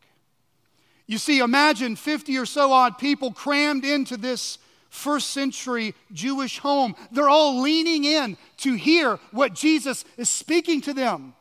You 1.08 1.18
see, 1.18 1.40
imagine 1.40 1.96
50 1.96 2.38
or 2.38 2.46
so 2.46 2.72
odd 2.72 3.00
people 3.00 3.34
crammed 3.34 3.86
into 3.86 4.18
this 4.18 4.60
first 4.92 5.32
century 5.32 5.96
Jewish 6.12 6.60
home. 6.60 6.96
They're 7.12 7.30
all 7.30 7.62
leaning 7.62 8.04
in 8.04 8.38
to 8.58 8.76
hear 8.76 9.18
what 9.32 9.56
Jesus 9.56 10.06
is 10.18 10.30
speaking 10.30 10.82
to 10.82 10.94
them. 10.94 11.34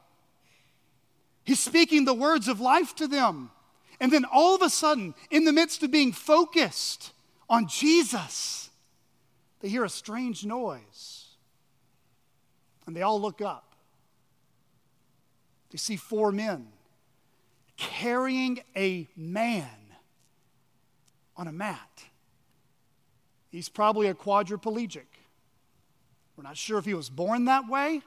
He's 1.44 1.60
speaking 1.60 2.04
the 2.04 2.14
words 2.14 2.48
of 2.48 2.60
life 2.60 2.94
to 2.96 3.08
them. 3.08 3.50
And 3.98 4.10
then 4.10 4.24
all 4.24 4.54
of 4.54 4.62
a 4.62 4.70
sudden, 4.70 5.14
in 5.30 5.44
the 5.44 5.52
midst 5.52 5.82
of 5.82 5.90
being 5.90 6.12
focused 6.12 7.12
on 7.50 7.66
Jesus, 7.66 8.70
they 9.60 9.68
hear 9.68 9.84
a 9.84 9.90
strange 9.90 10.46
noise. 10.46 11.26
And 12.86 12.96
they 12.96 13.02
all 13.02 13.20
look 13.20 13.42
up. 13.42 13.74
They 15.70 15.78
see 15.78 15.96
four 15.96 16.30
men 16.32 16.68
carrying 17.76 18.60
a 18.76 19.08
man 19.16 19.66
on 21.36 21.48
a 21.48 21.52
mat. 21.52 22.04
He's 23.50 23.68
probably 23.68 24.06
a 24.06 24.14
quadriplegic. 24.14 25.06
We're 26.36 26.44
not 26.44 26.56
sure 26.56 26.78
if 26.78 26.84
he 26.84 26.94
was 26.94 27.10
born 27.10 27.44
that 27.46 27.68
way 27.68 28.00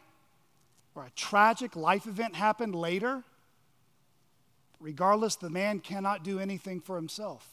or 0.96 1.06
a 1.06 1.12
tragic 1.12 1.76
life 1.76 2.08
event 2.08 2.36
happened 2.36 2.74
later. 2.74 3.24
Regardless, 4.80 5.36
the 5.36 5.50
man 5.50 5.80
cannot 5.80 6.24
do 6.24 6.40
anything 6.40 6.80
for 6.80 6.96
himself. 6.96 7.48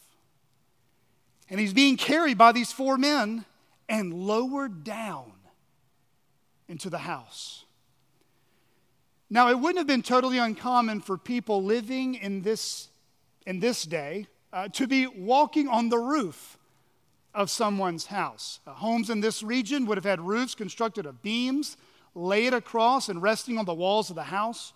And 1.48 1.59
he's 1.59 1.74
being 1.74 1.96
carried 1.96 2.38
by 2.38 2.53
these 2.53 2.72
four 2.72 2.96
men 2.96 3.44
and 3.88 4.14
lowered 4.14 4.85
down 4.85 5.33
into 6.68 6.88
the 6.88 6.98
house. 6.98 7.64
Now, 9.29 9.48
it 9.48 9.59
wouldn't 9.59 9.79
have 9.79 9.87
been 9.87 10.03
totally 10.03 10.38
uncommon 10.38 11.00
for 11.00 11.18
people 11.18 11.62
living 11.62 12.14
in 12.14 12.42
this, 12.42 12.88
in 13.46 13.61
this 13.61 13.83
day 13.83 14.26
uh, 14.53 14.68
to 14.68 14.87
be 14.87 15.07
walking 15.07 15.68
on 15.68 15.88
the 15.88 15.98
roof 15.98 16.57
of 17.34 17.50
someone's 17.50 18.06
house. 18.06 18.60
Uh, 18.66 18.72
homes 18.72 19.10
in 19.10 19.20
this 19.20 19.42
region 19.42 19.86
would 19.86 19.96
have 19.96 20.04
had 20.04 20.20
roofs 20.20 20.54
constructed 20.54 21.06
of 21.06 21.22
beams 21.22 21.76
laid 22.14 22.52
across 22.52 23.08
and 23.08 23.22
resting 23.22 23.58
on 23.58 23.64
the 23.64 23.74
walls 23.74 24.10
of 24.10 24.16
the 24.16 24.24
house. 24.24 24.72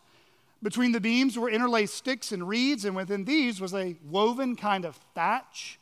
Between 0.63 0.93
the 0.93 1.01
beams 1.01 1.37
were 1.37 1.51
interlaced 1.51 1.95
sticks 1.95 2.33
and 2.33 2.49
reeds, 2.49 2.85
and 2.85 2.95
within 2.95 3.25
these 3.25 3.61
was 3.61 3.75
a 3.75 3.97
woven 4.09 4.57
kind 4.57 4.85
of 4.85 4.97
thatch 5.15 5.79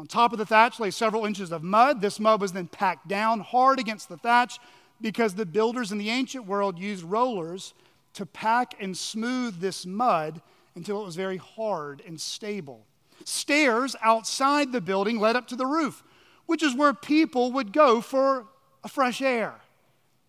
on 0.00 0.06
top 0.06 0.32
of 0.32 0.38
the 0.38 0.46
thatch 0.46 0.80
lay 0.80 0.90
several 0.90 1.26
inches 1.26 1.52
of 1.52 1.62
mud. 1.62 2.00
This 2.00 2.18
mud 2.18 2.40
was 2.40 2.52
then 2.52 2.68
packed 2.68 3.06
down 3.06 3.40
hard 3.40 3.78
against 3.78 4.08
the 4.08 4.16
thatch 4.16 4.58
because 5.00 5.34
the 5.34 5.44
builders 5.44 5.92
in 5.92 5.98
the 5.98 6.08
ancient 6.08 6.46
world 6.46 6.78
used 6.78 7.04
rollers 7.04 7.74
to 8.14 8.24
pack 8.24 8.74
and 8.80 8.96
smooth 8.96 9.60
this 9.60 9.84
mud 9.84 10.40
until 10.74 11.02
it 11.02 11.04
was 11.04 11.16
very 11.16 11.36
hard 11.36 12.02
and 12.06 12.20
stable. 12.20 12.86
Stairs 13.24 13.94
outside 14.00 14.72
the 14.72 14.80
building 14.80 15.18
led 15.18 15.36
up 15.36 15.46
to 15.48 15.56
the 15.56 15.66
roof, 15.66 16.02
which 16.50 16.64
is 16.64 16.74
where 16.74 16.92
people 16.92 17.52
would 17.52 17.72
go 17.72 18.00
for 18.00 18.44
a 18.82 18.88
fresh 18.88 19.22
air. 19.22 19.54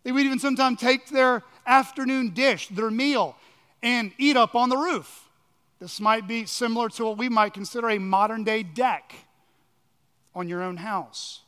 They 0.04 0.12
would 0.12 0.24
even 0.24 0.38
sometimes 0.38 0.80
take 0.80 1.08
their 1.08 1.42
afternoon 1.66 2.30
dish, 2.30 2.68
their 2.68 2.92
meal, 2.92 3.36
and 3.82 4.12
eat 4.20 4.38
up 4.38 4.54
on 4.54 4.70
the 4.70 4.78
roof. 4.78 5.28
This 5.80 6.00
might 6.00 6.28
be 6.28 6.46
similar 6.46 6.90
to 6.90 7.06
what 7.06 7.18
we 7.18 7.28
might 7.28 7.56
consider 7.56 7.90
a 7.90 7.98
modern 7.98 8.44
day 8.44 8.62
deck 8.62 9.16
on 10.36 10.48
your 10.48 10.62
own 10.62 10.78
house. 10.78 11.42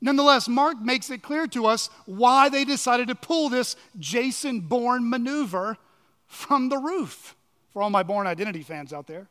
Nonetheless, 0.00 0.46
Mark 0.46 0.80
makes 0.80 1.10
it 1.10 1.22
clear 1.22 1.48
to 1.48 1.66
us 1.66 1.90
why 2.06 2.48
they 2.48 2.64
decided 2.64 3.08
to 3.08 3.16
pull 3.16 3.48
this 3.48 3.74
Jason 3.98 4.60
Bourne 4.60 5.10
maneuver 5.10 5.76
from 6.28 6.68
the 6.68 6.78
roof. 6.78 7.34
For 7.72 7.82
all 7.82 7.90
my 7.90 8.04
Bourne 8.04 8.28
Identity 8.28 8.62
fans 8.62 8.92
out 8.92 9.08
there, 9.08 9.26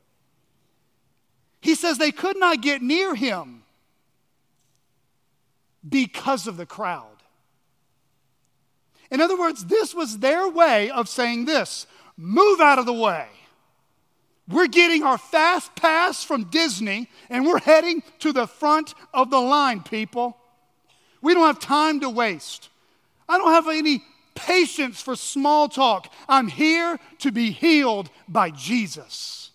he 1.61 1.73
says 1.73 1.97
they 1.97 2.11
could 2.11 2.37
not 2.37 2.59
get 2.59 2.81
near 2.81 3.15
him 3.15 3.63
because 5.87 6.47
of 6.47 6.57
the 6.57 6.65
crowd. 6.65 7.05
In 9.11 9.21
other 9.21 9.37
words, 9.37 9.65
this 9.65 9.93
was 9.93 10.19
their 10.19 10.47
way 10.47 10.89
of 10.89 11.09
saying 11.09 11.45
this 11.45 11.87
move 12.17 12.59
out 12.59 12.79
of 12.79 12.85
the 12.85 12.93
way. 12.93 13.27
We're 14.47 14.67
getting 14.67 15.03
our 15.03 15.17
fast 15.17 15.75
pass 15.75 16.23
from 16.23 16.45
Disney 16.45 17.09
and 17.29 17.45
we're 17.45 17.59
heading 17.59 18.01
to 18.19 18.33
the 18.33 18.47
front 18.47 18.95
of 19.13 19.29
the 19.29 19.39
line, 19.39 19.83
people. 19.83 20.37
We 21.21 21.33
don't 21.33 21.45
have 21.45 21.59
time 21.59 21.99
to 21.99 22.09
waste. 22.09 22.69
I 23.27 23.37
don't 23.37 23.51
have 23.51 23.67
any 23.67 24.03
patience 24.33 25.01
for 25.01 25.15
small 25.15 25.69
talk. 25.69 26.11
I'm 26.27 26.47
here 26.47 26.99
to 27.19 27.31
be 27.31 27.51
healed 27.51 28.09
by 28.27 28.49
Jesus. 28.49 29.51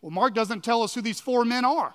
Well, 0.00 0.10
Mark 0.10 0.34
doesn't 0.34 0.64
tell 0.64 0.82
us 0.82 0.94
who 0.94 1.02
these 1.02 1.20
four 1.20 1.44
men 1.44 1.64
are. 1.64 1.94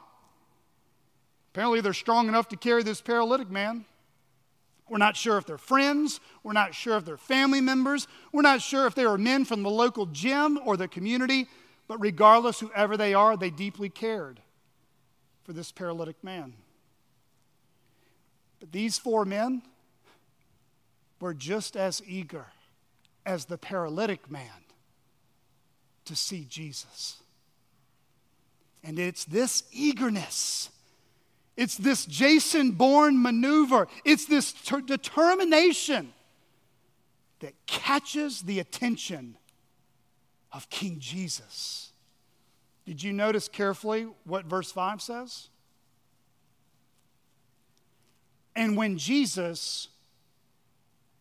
Apparently, 1.55 1.79
they're 1.79 1.93
strong 1.93 2.27
enough 2.27 2.49
to 2.49 2.57
carry 2.57 2.83
this 2.83 2.99
paralytic 2.99 3.49
man. 3.49 3.85
We're 4.89 4.97
not 4.97 5.15
sure 5.15 5.37
if 5.37 5.45
they're 5.45 5.57
friends. 5.57 6.19
We're 6.43 6.51
not 6.51 6.75
sure 6.75 6.97
if 6.97 7.05
they're 7.05 7.15
family 7.15 7.61
members. 7.61 8.09
We're 8.33 8.41
not 8.41 8.61
sure 8.61 8.85
if 8.87 8.93
they 8.93 9.05
are 9.05 9.17
men 9.17 9.45
from 9.45 9.63
the 9.63 9.69
local 9.69 10.05
gym 10.05 10.59
or 10.65 10.75
the 10.75 10.89
community. 10.89 11.47
But 11.87 12.01
regardless, 12.01 12.59
whoever 12.59 12.97
they 12.97 13.13
are, 13.13 13.37
they 13.37 13.51
deeply 13.51 13.87
cared 13.87 14.41
for 15.45 15.53
this 15.53 15.71
paralytic 15.71 16.21
man. 16.21 16.55
But 18.59 18.73
these 18.73 18.97
four 18.97 19.23
men 19.23 19.61
were 21.21 21.33
just 21.33 21.77
as 21.77 22.01
eager 22.05 22.47
as 23.25 23.45
the 23.45 23.57
paralytic 23.57 24.29
man 24.29 24.65
to 26.03 26.17
see 26.17 26.45
Jesus. 26.49 27.23
And 28.83 28.99
it's 28.99 29.23
this 29.23 29.63
eagerness 29.71 30.69
it's 31.57 31.77
this 31.77 32.05
Jason 32.05 32.71
Bourne 32.71 33.21
maneuver. 33.21 33.87
It's 34.03 34.25
this 34.25 34.51
ter- 34.51 34.81
determination 34.81 36.13
that 37.39 37.53
catches 37.65 38.41
the 38.41 38.59
attention 38.59 39.37
of 40.51 40.69
King 40.69 40.97
Jesus. 40.99 41.91
Did 42.85 43.01
you 43.01 43.13
notice 43.13 43.47
carefully 43.47 44.07
what 44.25 44.45
verse 44.45 44.71
5 44.71 45.01
says? 45.01 45.49
And 48.55 48.77
when 48.77 48.97
Jesus 48.97 49.89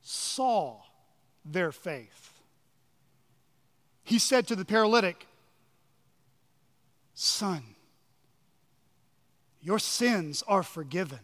saw 0.02 0.80
their 1.44 1.72
faith, 1.72 2.30
he 4.04 4.18
said 4.18 4.46
to 4.48 4.56
the 4.56 4.64
paralytic, 4.64 5.26
Son, 7.14 7.73
your 9.64 9.78
sins 9.78 10.44
are 10.46 10.62
forgiven. 10.62 11.20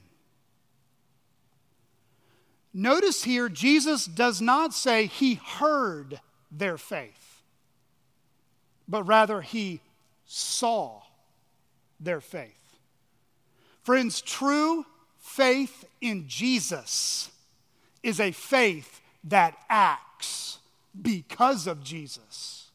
Notice 2.72 3.22
here, 3.22 3.48
Jesus 3.48 4.06
does 4.06 4.40
not 4.40 4.72
say 4.72 5.06
he 5.06 5.34
heard 5.34 6.20
their 6.50 6.78
faith, 6.78 7.42
but 8.88 9.02
rather 9.02 9.42
he 9.42 9.80
saw 10.24 11.02
their 12.00 12.20
faith. 12.20 12.78
Friends, 13.82 14.22
true 14.22 14.86
faith 15.18 15.84
in 16.00 16.26
Jesus 16.26 17.30
is 18.02 18.20
a 18.20 18.32
faith 18.32 19.02
that 19.24 19.54
acts 19.68 20.58
because 21.00 21.66
of 21.66 21.84
Jesus. 21.84 22.70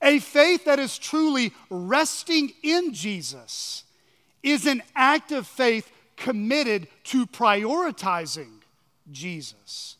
A 0.00 0.20
faith 0.20 0.66
that 0.66 0.78
is 0.78 0.98
truly 0.98 1.52
resting 1.70 2.52
in 2.62 2.92
Jesus 2.92 3.82
is 4.46 4.64
an 4.64 4.80
act 4.94 5.32
of 5.32 5.46
faith 5.46 5.90
committed 6.16 6.86
to 7.02 7.26
prioritizing 7.26 8.60
Jesus. 9.10 9.96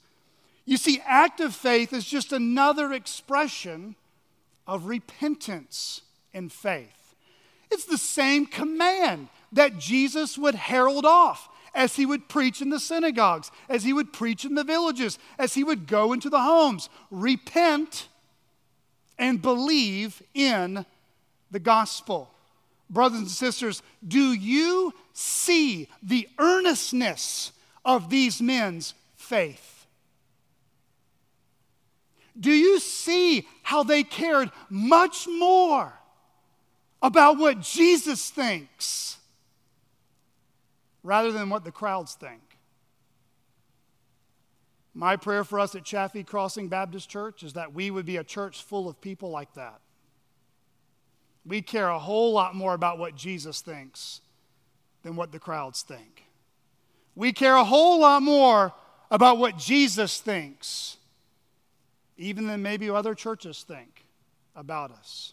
You 0.64 0.76
see, 0.76 1.02
active 1.04 1.54
faith 1.54 1.92
is 1.92 2.04
just 2.04 2.32
another 2.32 2.92
expression 2.92 3.96
of 4.66 4.86
repentance 4.86 6.02
and 6.32 6.52
faith. 6.52 7.14
It's 7.72 7.86
the 7.86 7.98
same 7.98 8.46
command 8.46 9.28
that 9.52 9.78
Jesus 9.78 10.38
would 10.38 10.54
herald 10.54 11.04
off 11.04 11.48
as 11.74 11.96
he 11.96 12.06
would 12.06 12.28
preach 12.28 12.62
in 12.62 12.70
the 12.70 12.80
synagogues, 12.80 13.50
as 13.68 13.82
he 13.82 13.92
would 13.92 14.12
preach 14.12 14.44
in 14.44 14.54
the 14.54 14.64
villages, 14.64 15.18
as 15.38 15.54
he 15.54 15.64
would 15.64 15.88
go 15.88 16.12
into 16.12 16.30
the 16.30 16.40
homes. 16.40 16.88
Repent 17.10 18.08
and 19.18 19.42
believe 19.42 20.22
in 20.34 20.86
the 21.50 21.60
gospel. 21.60 22.30
Brothers 22.88 23.18
and 23.18 23.30
sisters, 23.30 23.82
do 24.06 24.32
you 24.32 24.94
see 25.12 25.88
the 26.02 26.28
earnestness 26.38 27.52
of 27.84 28.10
these 28.10 28.40
men's 28.40 28.94
faith? 29.16 29.86
Do 32.38 32.50
you 32.50 32.78
see 32.78 33.46
how 33.62 33.82
they 33.82 34.02
cared 34.02 34.50
much 34.68 35.26
more 35.26 35.92
about 37.02 37.38
what 37.38 37.60
Jesus 37.60 38.30
thinks 38.30 39.18
rather 41.02 41.32
than 41.32 41.48
what 41.48 41.64
the 41.64 41.72
crowds 41.72 42.14
think? 42.14 42.42
My 44.94 45.16
prayer 45.16 45.44
for 45.44 45.58
us 45.58 45.74
at 45.74 45.84
Chaffee 45.84 46.24
Crossing 46.24 46.68
Baptist 46.68 47.08
Church 47.08 47.42
is 47.42 47.54
that 47.54 47.74
we 47.74 47.90
would 47.90 48.06
be 48.06 48.16
a 48.16 48.24
church 48.24 48.62
full 48.62 48.88
of 48.88 49.00
people 49.00 49.30
like 49.30 49.52
that 49.54 49.80
we 51.46 51.62
care 51.62 51.88
a 51.88 51.98
whole 51.98 52.32
lot 52.32 52.54
more 52.54 52.74
about 52.74 52.98
what 52.98 53.14
Jesus 53.14 53.60
thinks 53.60 54.20
than 55.02 55.16
what 55.16 55.30
the 55.32 55.38
crowds 55.38 55.82
think. 55.82 56.24
We 57.14 57.32
care 57.32 57.54
a 57.56 57.64
whole 57.64 58.00
lot 58.00 58.22
more 58.22 58.74
about 59.10 59.38
what 59.38 59.56
Jesus 59.56 60.20
thinks, 60.20 60.96
even 62.18 62.46
than 62.46 62.62
maybe 62.62 62.90
other 62.90 63.14
churches 63.14 63.64
think 63.66 64.04
about 64.56 64.90
us. 64.90 65.32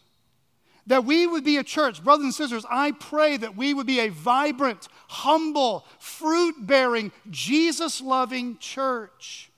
That 0.86 1.04
we 1.04 1.26
would 1.26 1.44
be 1.44 1.56
a 1.56 1.64
church, 1.64 2.04
brothers 2.04 2.24
and 2.24 2.34
sisters, 2.34 2.64
I 2.70 2.92
pray 2.92 3.36
that 3.38 3.56
we 3.56 3.74
would 3.74 3.86
be 3.86 4.00
a 4.00 4.10
vibrant, 4.10 4.86
humble, 5.08 5.86
fruit 5.98 6.54
bearing, 6.66 7.10
Jesus 7.30 8.00
loving 8.00 8.58
church 8.58 9.50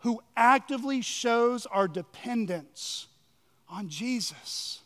who 0.00 0.22
actively 0.36 1.00
shows 1.00 1.66
our 1.66 1.88
dependence 1.88 3.08
on 3.68 3.88
Jesus. 3.88 4.80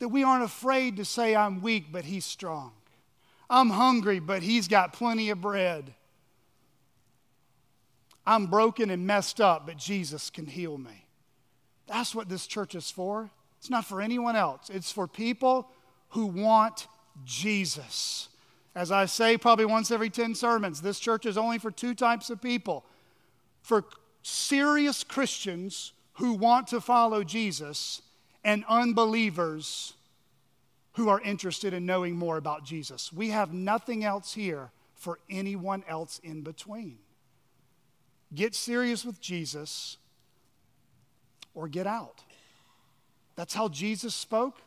That 0.00 0.08
we 0.08 0.24
aren't 0.24 0.44
afraid 0.44 0.96
to 0.96 1.04
say, 1.04 1.36
I'm 1.36 1.62
weak, 1.62 1.86
but 1.92 2.04
He's 2.04 2.24
strong. 2.24 2.72
I'm 3.48 3.70
hungry, 3.70 4.18
but 4.18 4.42
He's 4.42 4.68
got 4.68 4.92
plenty 4.92 5.30
of 5.30 5.40
bread. 5.40 5.94
I'm 8.26 8.46
broken 8.46 8.90
and 8.90 9.06
messed 9.06 9.40
up, 9.40 9.66
but 9.66 9.76
Jesus 9.76 10.30
can 10.30 10.46
heal 10.46 10.76
me. 10.76 11.06
That's 11.86 12.14
what 12.14 12.28
this 12.28 12.46
church 12.46 12.74
is 12.74 12.90
for. 12.90 13.30
It's 13.58 13.70
not 13.70 13.84
for 13.84 14.00
anyone 14.00 14.36
else, 14.36 14.70
it's 14.70 14.92
for 14.92 15.06
people 15.06 15.68
who 16.10 16.26
want 16.26 16.88
Jesus. 17.24 18.28
As 18.74 18.92
I 18.92 19.06
say 19.06 19.36
probably 19.36 19.64
once 19.64 19.90
every 19.90 20.10
10 20.10 20.34
sermons, 20.34 20.80
this 20.80 21.00
church 21.00 21.26
is 21.26 21.36
only 21.36 21.58
for 21.58 21.70
two 21.70 21.94
types 21.94 22.30
of 22.30 22.40
people 22.40 22.84
for 23.62 23.84
serious 24.22 25.04
Christians 25.04 25.92
who 26.14 26.34
want 26.34 26.68
to 26.68 26.80
follow 26.80 27.24
Jesus 27.24 28.02
and 28.44 28.64
unbelievers 28.68 29.94
who 30.94 31.08
are 31.08 31.20
interested 31.20 31.72
in 31.72 31.86
knowing 31.86 32.16
more 32.16 32.36
about 32.36 32.64
Jesus. 32.64 33.12
We 33.12 33.30
have 33.30 33.52
nothing 33.52 34.04
else 34.04 34.34
here 34.34 34.70
for 34.94 35.18
anyone 35.30 35.84
else 35.88 36.20
in 36.22 36.42
between. 36.42 36.98
Get 38.34 38.54
serious 38.54 39.04
with 39.04 39.20
Jesus 39.20 39.96
or 41.54 41.68
get 41.68 41.86
out. 41.86 42.22
That's 43.36 43.54
how 43.54 43.68
Jesus 43.68 44.14
spoke, 44.14 44.60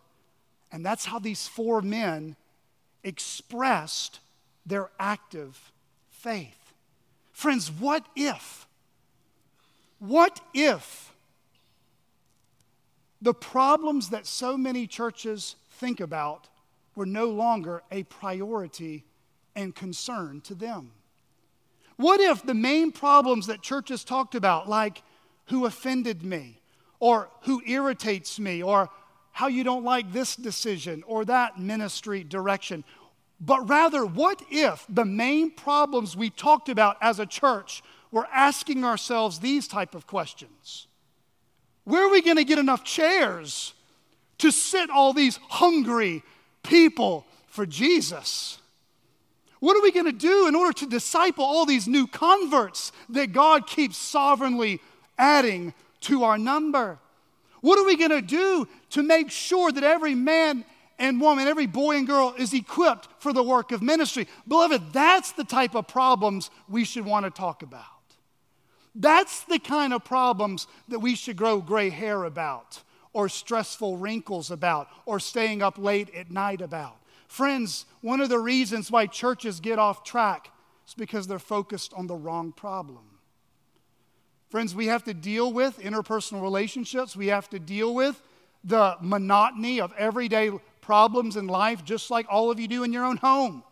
and 0.72 0.86
that's 0.86 1.06
how 1.06 1.20
these 1.20 1.48
four 1.48 1.82
men 1.82 2.36
expressed 3.04 4.20
their 4.66 4.90
active 5.00 5.72
faith. 6.10 6.74
Friends, 7.32 7.70
what 7.70 8.06
if? 8.16 8.68
What 10.00 10.42
if 10.54 11.13
the 13.24 13.34
problems 13.34 14.10
that 14.10 14.28
so 14.28 14.58
many 14.58 14.86
churches 14.86 15.56
think 15.72 16.02
about 16.02 16.50
were 16.94 17.06
no 17.06 17.28
longer 17.28 17.82
a 17.90 18.04
priority 18.04 19.06
and 19.56 19.74
concern 19.74 20.42
to 20.42 20.54
them. 20.54 20.92
What 21.96 22.20
if 22.20 22.44
the 22.44 22.54
main 22.54 22.92
problems 22.92 23.48
that 23.48 23.62
churches 23.62 24.04
talked 24.04 24.36
about, 24.36 24.68
like 24.68 25.02
who 25.46 25.66
offended 25.66 26.24
me, 26.24 26.60
or 27.00 27.30
who 27.44 27.62
irritates 27.66 28.40
me, 28.40 28.62
or 28.62 28.90
how 29.32 29.48
you 29.48 29.64
don't 29.64 29.86
like 29.86 30.12
this 30.12 30.36
decision 30.36 31.02
or 31.08 31.24
that 31.26 31.58
ministry 31.58 32.24
direction, 32.24 32.84
but 33.40 33.68
rather, 33.70 34.06
what 34.06 34.42
if 34.50 34.86
the 34.90 35.06
main 35.06 35.50
problems 35.52 36.16
we 36.16 36.30
talked 36.30 36.70
about 36.70 36.98
as 37.02 37.20
a 37.20 37.26
church 37.26 37.84
were 38.12 38.28
asking 38.34 38.84
ourselves 38.84 39.40
these 39.40 39.68
type 39.68 39.96
of 39.96 40.08
questions? 40.08 40.88
Where 41.86 42.08
are 42.08 42.12
we 42.12 42.22
going 42.22 42.38
to 42.38 42.46
get 42.46 42.60
enough 42.60 42.84
chairs 42.84 43.74
to 44.40 44.52
sit 44.52 44.90
all 44.90 45.14
these 45.14 45.38
hungry 45.50 46.24
people 46.64 47.26
for 47.48 47.66
Jesus? 47.66 48.60
What 49.60 49.78
are 49.78 49.82
we 49.82 49.92
going 49.92 50.06
to 50.06 50.12
do 50.12 50.48
in 50.48 50.56
order 50.56 50.74
to 50.80 50.86
disciple 50.86 51.46
all 51.46 51.66
these 51.66 51.88
new 51.88 52.08
converts 52.08 52.92
that 53.10 53.32
God 53.32 53.68
keeps 53.68 53.98
sovereignly 53.98 54.82
adding 55.18 55.74
to 56.02 56.24
our 56.24 56.38
number? 56.38 57.00
What 57.62 57.80
are 57.80 57.86
we 57.86 57.96
going 57.96 58.12
to 58.12 58.22
do 58.22 58.68
to 58.90 59.04
make 59.04 59.32
sure 59.32 59.72
that 59.72 59.84
every 59.86 60.16
man 60.16 60.66
and 61.00 61.22
woman, 61.22 61.48
every 61.48 61.66
boy 61.66 61.96
and 61.96 62.06
girl 62.06 62.36
is 62.38 62.54
equipped 62.54 63.08
for 63.20 63.32
the 63.32 63.42
work 63.42 63.72
of 63.72 63.82
ministry? 63.82 64.28
Beloved, 64.48 64.92
that's 64.92 65.32
the 65.32 65.46
type 65.46 65.76
of 65.76 65.88
problems 65.88 66.50
we 66.68 66.84
should 66.84 67.06
want 67.06 67.26
to 67.26 67.32
talk 67.32 67.64
about. 67.64 67.86
That's 68.96 69.44
the 69.46 69.60
kind 69.60 69.94
of 69.94 70.04
problems 70.04 70.68
that 70.88 71.00
we 71.00 71.16
should 71.16 71.36
grow 71.36 71.60
gray 71.60 71.90
hair 71.90 72.24
about, 72.24 72.82
or 73.12 73.30
stressful 73.30 73.98
wrinkles 73.98 74.52
about, 74.52 74.88
or 75.06 75.20
staying 75.20 75.62
up 75.62 75.78
late 75.78 76.14
at 76.16 76.32
night 76.32 76.62
about. 76.62 76.98
Friends, 77.28 77.86
one 78.02 78.22
of 78.22 78.30
the 78.30 78.40
reasons 78.40 78.92
why 78.92 79.08
churches 79.08 79.60
get 79.60 79.80
off 79.80 80.04
track 80.04 80.52
is 80.88 80.94
because 80.94 81.26
they're 81.26 81.40
focused 81.40 81.94
on 81.94 82.08
the 82.08 82.16
wrong 82.16 82.52
problem. 82.52 83.04
Friends, 84.50 84.76
we 84.76 84.86
have 84.86 85.04
to 85.06 85.16
deal 85.16 85.52
with 85.52 85.80
interpersonal 85.80 86.44
relationships. 86.44 87.16
We 87.16 87.28
have 87.28 87.50
to 87.50 87.60
deal 87.60 87.96
with 87.96 88.22
the 88.64 88.96
monotony 89.02 89.82
of 89.82 89.92
everyday 89.98 90.52
problems 90.80 91.38
in 91.38 91.48
life, 91.48 91.84
just 91.84 92.12
like 92.12 92.28
all 92.30 92.52
of 92.52 92.60
you 92.60 92.68
do 92.68 92.84
in 92.84 92.94
your 92.94 93.04
own 93.04 93.18
home. 93.18 93.64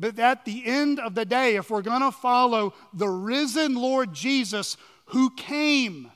But 0.00 0.18
at 0.18 0.46
the 0.46 0.64
end 0.64 0.98
of 0.98 1.14
the 1.14 1.26
day, 1.26 1.56
if 1.56 1.70
we're 1.70 1.82
going 1.82 2.00
to 2.00 2.10
follow 2.10 2.72
the 2.94 3.08
risen 3.08 3.74
Lord 3.74 4.14
Jesus, 4.14 4.78
who 5.06 5.30
came 5.36 6.10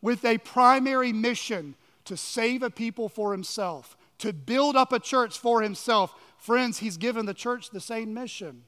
with 0.00 0.24
a 0.24 0.38
primary 0.38 1.12
mission 1.12 1.74
to 2.06 2.16
save 2.16 2.62
a 2.62 2.70
people 2.70 3.10
for 3.10 3.32
himself, 3.32 3.96
to 4.18 4.32
build 4.32 4.76
up 4.76 4.92
a 4.92 4.98
church 4.98 5.38
for 5.38 5.60
himself. 5.60 6.14
Friends, 6.38 6.78
he's 6.78 6.96
given 6.96 7.26
the 7.26 7.34
church 7.34 7.70
the 7.70 7.80
same 7.80 8.14
mission 8.14 8.62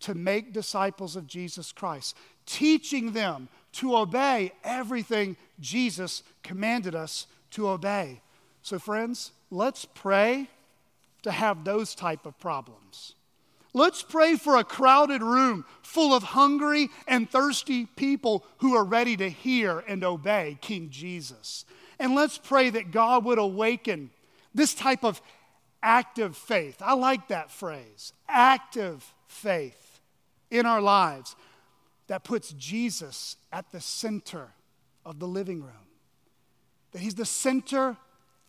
to 0.00 0.14
make 0.14 0.52
disciples 0.52 1.16
of 1.16 1.26
Jesus 1.26 1.72
Christ, 1.72 2.16
teaching 2.46 3.12
them 3.12 3.48
to 3.72 3.96
obey 3.96 4.52
everything 4.62 5.36
Jesus 5.58 6.22
commanded 6.42 6.94
us 6.94 7.26
to 7.50 7.68
obey. 7.68 8.20
So, 8.62 8.78
friends, 8.78 9.32
let's 9.50 9.84
pray 9.84 10.48
to 11.22 11.30
have 11.30 11.64
those 11.64 11.94
type 11.94 12.26
of 12.26 12.38
problems. 12.38 13.14
Let's 13.74 14.02
pray 14.02 14.36
for 14.36 14.56
a 14.56 14.64
crowded 14.64 15.22
room 15.22 15.64
full 15.82 16.14
of 16.14 16.22
hungry 16.22 16.90
and 17.08 17.28
thirsty 17.28 17.86
people 17.86 18.44
who 18.58 18.74
are 18.74 18.84
ready 18.84 19.16
to 19.16 19.30
hear 19.30 19.82
and 19.88 20.04
obey 20.04 20.58
King 20.60 20.90
Jesus. 20.90 21.64
And 21.98 22.14
let's 22.14 22.36
pray 22.36 22.68
that 22.70 22.90
God 22.90 23.24
would 23.24 23.38
awaken 23.38 24.10
this 24.54 24.74
type 24.74 25.04
of 25.04 25.22
active 25.82 26.36
faith. 26.36 26.76
I 26.80 26.94
like 26.94 27.28
that 27.28 27.50
phrase 27.50 28.12
active 28.28 29.14
faith 29.26 30.00
in 30.50 30.66
our 30.66 30.80
lives 30.80 31.34
that 32.08 32.24
puts 32.24 32.52
Jesus 32.52 33.36
at 33.50 33.70
the 33.72 33.80
center 33.80 34.48
of 35.04 35.18
the 35.18 35.26
living 35.26 35.62
room. 35.62 35.72
That 36.92 37.00
He's 37.00 37.14
the 37.14 37.24
center 37.24 37.96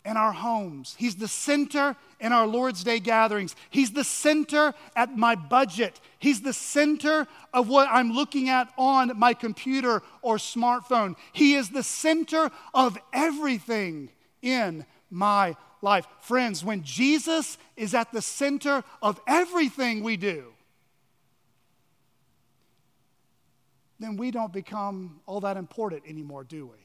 in 0.06 0.18
our 0.18 0.34
homes. 0.34 0.96
He's 0.98 1.16
the 1.16 1.28
center 1.28 1.96
in 2.20 2.34
our 2.34 2.46
Lord's 2.46 2.84
Day 2.84 3.00
gatherings. 3.00 3.56
He's 3.70 3.92
the 3.92 4.04
center 4.04 4.74
at 4.96 5.18
my 5.18 5.36
budget. 5.36 6.00
He's 6.20 6.42
the 6.42 6.54
center 6.54 7.28
of 7.54 7.70
what 7.70 7.88
I'm 7.90 8.12
looking 8.12 8.50
at 8.50 8.70
on 8.78 9.18
my 9.18 9.34
computer 9.34 10.02
or 10.22 10.38
smartphone. 10.38 11.16
He 11.32 11.56
is 11.56 11.70
the 11.70 11.84
center 11.84 12.52
of 12.74 12.98
everything 13.14 14.10
in 14.42 14.86
my 15.10 15.56
life. 15.82 16.06
Friends, 16.20 16.64
when 16.64 16.84
Jesus 16.84 17.58
is 17.78 17.94
at 17.94 18.12
the 18.12 18.22
center 18.22 18.84
of 19.02 19.20
everything 19.26 20.04
we 20.04 20.18
do, 20.18 20.46
then 24.00 24.18
we 24.18 24.32
don't 24.32 24.52
become 24.52 25.22
all 25.26 25.40
that 25.42 25.56
important 25.56 26.04
anymore, 26.06 26.44
do 26.44 26.66
we? 26.66 26.83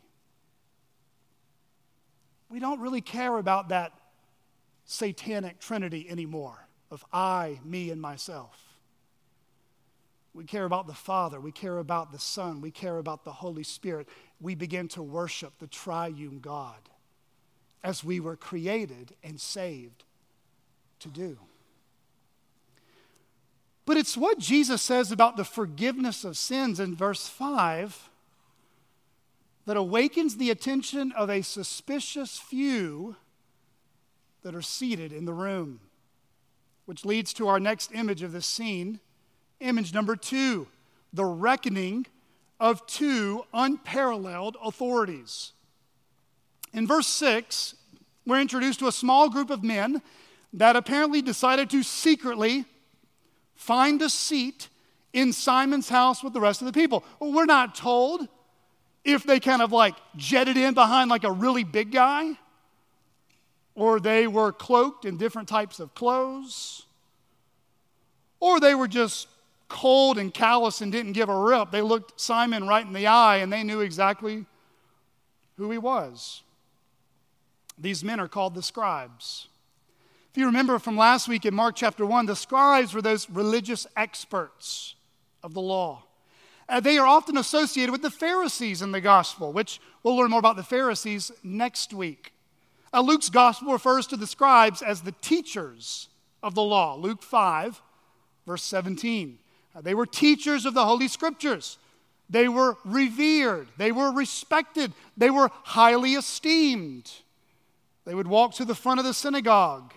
We 2.50 2.60
don't 2.60 2.80
really 2.80 3.00
care 3.00 3.36
about 3.36 3.68
that 3.68 3.92
satanic 4.84 5.60
trinity 5.60 6.08
anymore 6.08 6.66
of 6.90 7.04
I, 7.12 7.60
me, 7.64 7.90
and 7.90 8.00
myself. 8.00 8.58
We 10.32 10.44
care 10.44 10.64
about 10.64 10.86
the 10.86 10.94
Father. 10.94 11.40
We 11.40 11.52
care 11.52 11.78
about 11.78 12.12
the 12.12 12.18
Son. 12.18 12.60
We 12.60 12.70
care 12.70 12.98
about 12.98 13.24
the 13.24 13.32
Holy 13.32 13.64
Spirit. 13.64 14.08
We 14.40 14.54
begin 14.54 14.88
to 14.88 15.02
worship 15.02 15.54
the 15.58 15.66
triune 15.66 16.40
God 16.40 16.88
as 17.82 18.02
we 18.02 18.20
were 18.20 18.36
created 18.36 19.14
and 19.22 19.40
saved 19.40 20.04
to 21.00 21.08
do. 21.08 21.38
But 23.84 23.96
it's 23.96 24.16
what 24.16 24.38
Jesus 24.38 24.82
says 24.82 25.10
about 25.10 25.36
the 25.36 25.44
forgiveness 25.44 26.24
of 26.24 26.36
sins 26.36 26.78
in 26.78 26.94
verse 26.94 27.26
5 27.26 28.10
that 29.68 29.76
awakens 29.76 30.38
the 30.38 30.48
attention 30.48 31.12
of 31.12 31.28
a 31.28 31.42
suspicious 31.42 32.38
few 32.38 33.14
that 34.40 34.54
are 34.54 34.62
seated 34.62 35.12
in 35.12 35.26
the 35.26 35.32
room. 35.34 35.78
Which 36.86 37.04
leads 37.04 37.34
to 37.34 37.48
our 37.48 37.60
next 37.60 37.92
image 37.92 38.22
of 38.22 38.32
this 38.32 38.46
scene. 38.46 38.98
Image 39.60 39.92
number 39.92 40.16
two 40.16 40.68
the 41.12 41.26
reckoning 41.26 42.06
of 42.58 42.86
two 42.86 43.44
unparalleled 43.52 44.56
authorities. 44.64 45.52
In 46.72 46.86
verse 46.86 47.06
6, 47.06 47.74
we're 48.24 48.40
introduced 48.40 48.78
to 48.78 48.86
a 48.86 48.92
small 48.92 49.28
group 49.28 49.50
of 49.50 49.62
men 49.62 50.00
that 50.54 50.76
apparently 50.76 51.20
decided 51.20 51.68
to 51.70 51.82
secretly 51.82 52.64
find 53.54 54.00
a 54.00 54.08
seat 54.08 54.68
in 55.12 55.30
Simon's 55.30 55.90
house 55.90 56.24
with 56.24 56.32
the 56.32 56.40
rest 56.40 56.62
of 56.62 56.66
the 56.66 56.72
people. 56.72 57.04
We're 57.20 57.44
not 57.44 57.74
told 57.74 58.28
if 59.08 59.24
they 59.24 59.40
kind 59.40 59.62
of 59.62 59.72
like 59.72 59.94
jetted 60.16 60.58
in 60.58 60.74
behind 60.74 61.08
like 61.08 61.24
a 61.24 61.32
really 61.32 61.64
big 61.64 61.90
guy 61.90 62.32
or 63.74 63.98
they 63.98 64.26
were 64.26 64.52
cloaked 64.52 65.06
in 65.06 65.16
different 65.16 65.48
types 65.48 65.80
of 65.80 65.94
clothes 65.94 66.84
or 68.38 68.60
they 68.60 68.74
were 68.74 68.86
just 68.86 69.28
cold 69.68 70.18
and 70.18 70.32
callous 70.34 70.82
and 70.82 70.92
didn't 70.92 71.12
give 71.12 71.30
a 71.30 71.38
rip. 71.38 71.70
They 71.70 71.80
looked 71.80 72.20
Simon 72.20 72.66
right 72.66 72.86
in 72.86 72.92
the 72.92 73.06
eye 73.06 73.38
and 73.38 73.50
they 73.50 73.62
knew 73.62 73.80
exactly 73.80 74.44
who 75.56 75.70
he 75.70 75.78
was. 75.78 76.42
These 77.78 78.04
men 78.04 78.20
are 78.20 78.28
called 78.28 78.54
the 78.54 78.62
scribes. 78.62 79.48
If 80.30 80.36
you 80.36 80.44
remember 80.44 80.78
from 80.78 80.98
last 80.98 81.28
week 81.28 81.46
in 81.46 81.54
Mark 81.54 81.76
chapter 81.76 82.04
1, 82.04 82.26
the 82.26 82.36
scribes 82.36 82.92
were 82.92 83.00
those 83.00 83.30
religious 83.30 83.86
experts 83.96 84.96
of 85.42 85.54
the 85.54 85.62
law. 85.62 86.04
Uh, 86.68 86.80
they 86.80 86.98
are 86.98 87.06
often 87.06 87.36
associated 87.38 87.92
with 87.92 88.02
the 88.02 88.10
Pharisees 88.10 88.82
in 88.82 88.92
the 88.92 89.00
gospel, 89.00 89.52
which 89.52 89.80
we'll 90.02 90.16
learn 90.16 90.30
more 90.30 90.38
about 90.38 90.56
the 90.56 90.62
Pharisees 90.62 91.32
next 91.42 91.94
week. 91.94 92.32
Uh, 92.92 93.00
Luke's 93.00 93.30
gospel 93.30 93.72
refers 93.72 94.06
to 94.06 94.16
the 94.16 94.26
scribes 94.26 94.82
as 94.82 95.00
the 95.00 95.14
teachers 95.20 96.08
of 96.42 96.54
the 96.54 96.62
law. 96.62 96.94
Luke 96.94 97.22
5, 97.22 97.80
verse 98.46 98.62
17. 98.64 99.38
Uh, 99.74 99.80
they 99.80 99.94
were 99.94 100.06
teachers 100.06 100.66
of 100.66 100.74
the 100.74 100.84
Holy 100.84 101.08
Scriptures. 101.08 101.78
They 102.30 102.48
were 102.48 102.76
revered. 102.84 103.68
They 103.78 103.92
were 103.92 104.12
respected. 104.12 104.92
They 105.16 105.30
were 105.30 105.50
highly 105.64 106.14
esteemed. 106.14 107.10
They 108.04 108.14
would 108.14 108.26
walk 108.26 108.54
to 108.54 108.64
the 108.64 108.74
front 108.74 109.00
of 109.00 109.06
the 109.06 109.14
synagogue 109.14 109.94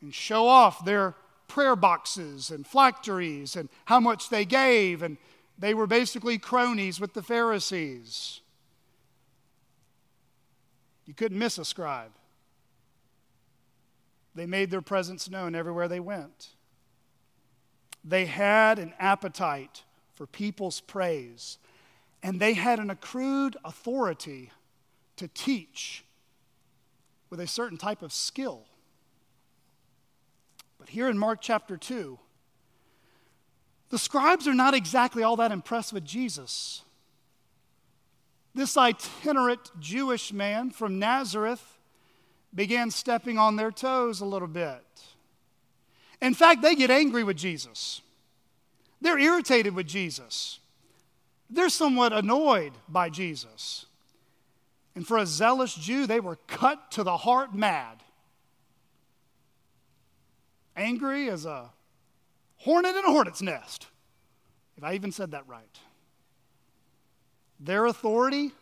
and 0.00 0.12
show 0.12 0.48
off 0.48 0.84
their 0.84 1.14
prayer 1.46 1.76
boxes 1.76 2.50
and 2.50 2.66
phylacteries 2.66 3.54
and 3.54 3.68
how 3.84 4.00
much 4.00 4.28
they 4.28 4.44
gave 4.44 5.02
and 5.02 5.16
they 5.58 5.74
were 5.74 5.86
basically 5.86 6.38
cronies 6.38 7.00
with 7.00 7.14
the 7.14 7.22
Pharisees. 7.22 8.40
You 11.06 11.14
couldn't 11.14 11.38
miss 11.38 11.58
a 11.58 11.64
scribe. 11.64 12.12
They 14.34 14.46
made 14.46 14.70
their 14.70 14.82
presence 14.82 15.30
known 15.30 15.54
everywhere 15.54 15.86
they 15.86 16.00
went. 16.00 16.48
They 18.04 18.26
had 18.26 18.78
an 18.78 18.92
appetite 18.98 19.84
for 20.12 20.26
people's 20.26 20.80
praise, 20.80 21.58
and 22.22 22.40
they 22.40 22.54
had 22.54 22.78
an 22.78 22.90
accrued 22.90 23.56
authority 23.64 24.50
to 25.16 25.28
teach 25.28 26.04
with 27.30 27.40
a 27.40 27.46
certain 27.46 27.78
type 27.78 28.02
of 28.02 28.12
skill. 28.12 28.64
But 30.78 30.88
here 30.88 31.08
in 31.08 31.16
Mark 31.16 31.40
chapter 31.40 31.76
2, 31.76 32.18
the 33.94 33.98
scribes 34.00 34.48
are 34.48 34.54
not 34.54 34.74
exactly 34.74 35.22
all 35.22 35.36
that 35.36 35.52
impressed 35.52 35.92
with 35.92 36.04
Jesus. 36.04 36.82
This 38.52 38.76
itinerant 38.76 39.70
Jewish 39.78 40.32
man 40.32 40.72
from 40.72 40.98
Nazareth 40.98 41.78
began 42.52 42.90
stepping 42.90 43.38
on 43.38 43.54
their 43.54 43.70
toes 43.70 44.20
a 44.20 44.24
little 44.24 44.48
bit. 44.48 44.82
In 46.20 46.34
fact, 46.34 46.60
they 46.60 46.74
get 46.74 46.90
angry 46.90 47.22
with 47.22 47.36
Jesus. 47.36 48.00
They're 49.00 49.16
irritated 49.16 49.76
with 49.76 49.86
Jesus. 49.86 50.58
They're 51.48 51.68
somewhat 51.68 52.12
annoyed 52.12 52.72
by 52.88 53.10
Jesus. 53.10 53.86
And 54.96 55.06
for 55.06 55.18
a 55.18 55.26
zealous 55.26 55.72
Jew, 55.72 56.08
they 56.08 56.18
were 56.18 56.40
cut 56.48 56.90
to 56.90 57.04
the 57.04 57.18
heart 57.18 57.54
mad. 57.54 58.02
Angry 60.74 61.28
as 61.28 61.46
a 61.46 61.70
hornet 62.64 62.96
in 62.96 63.04
a 63.04 63.10
hornet's 63.10 63.42
nest, 63.42 63.86
if 64.76 64.82
I 64.82 64.94
even 64.94 65.12
said 65.12 65.32
that 65.32 65.46
right. 65.46 65.78
Their 67.60 67.86
authority 67.86 68.52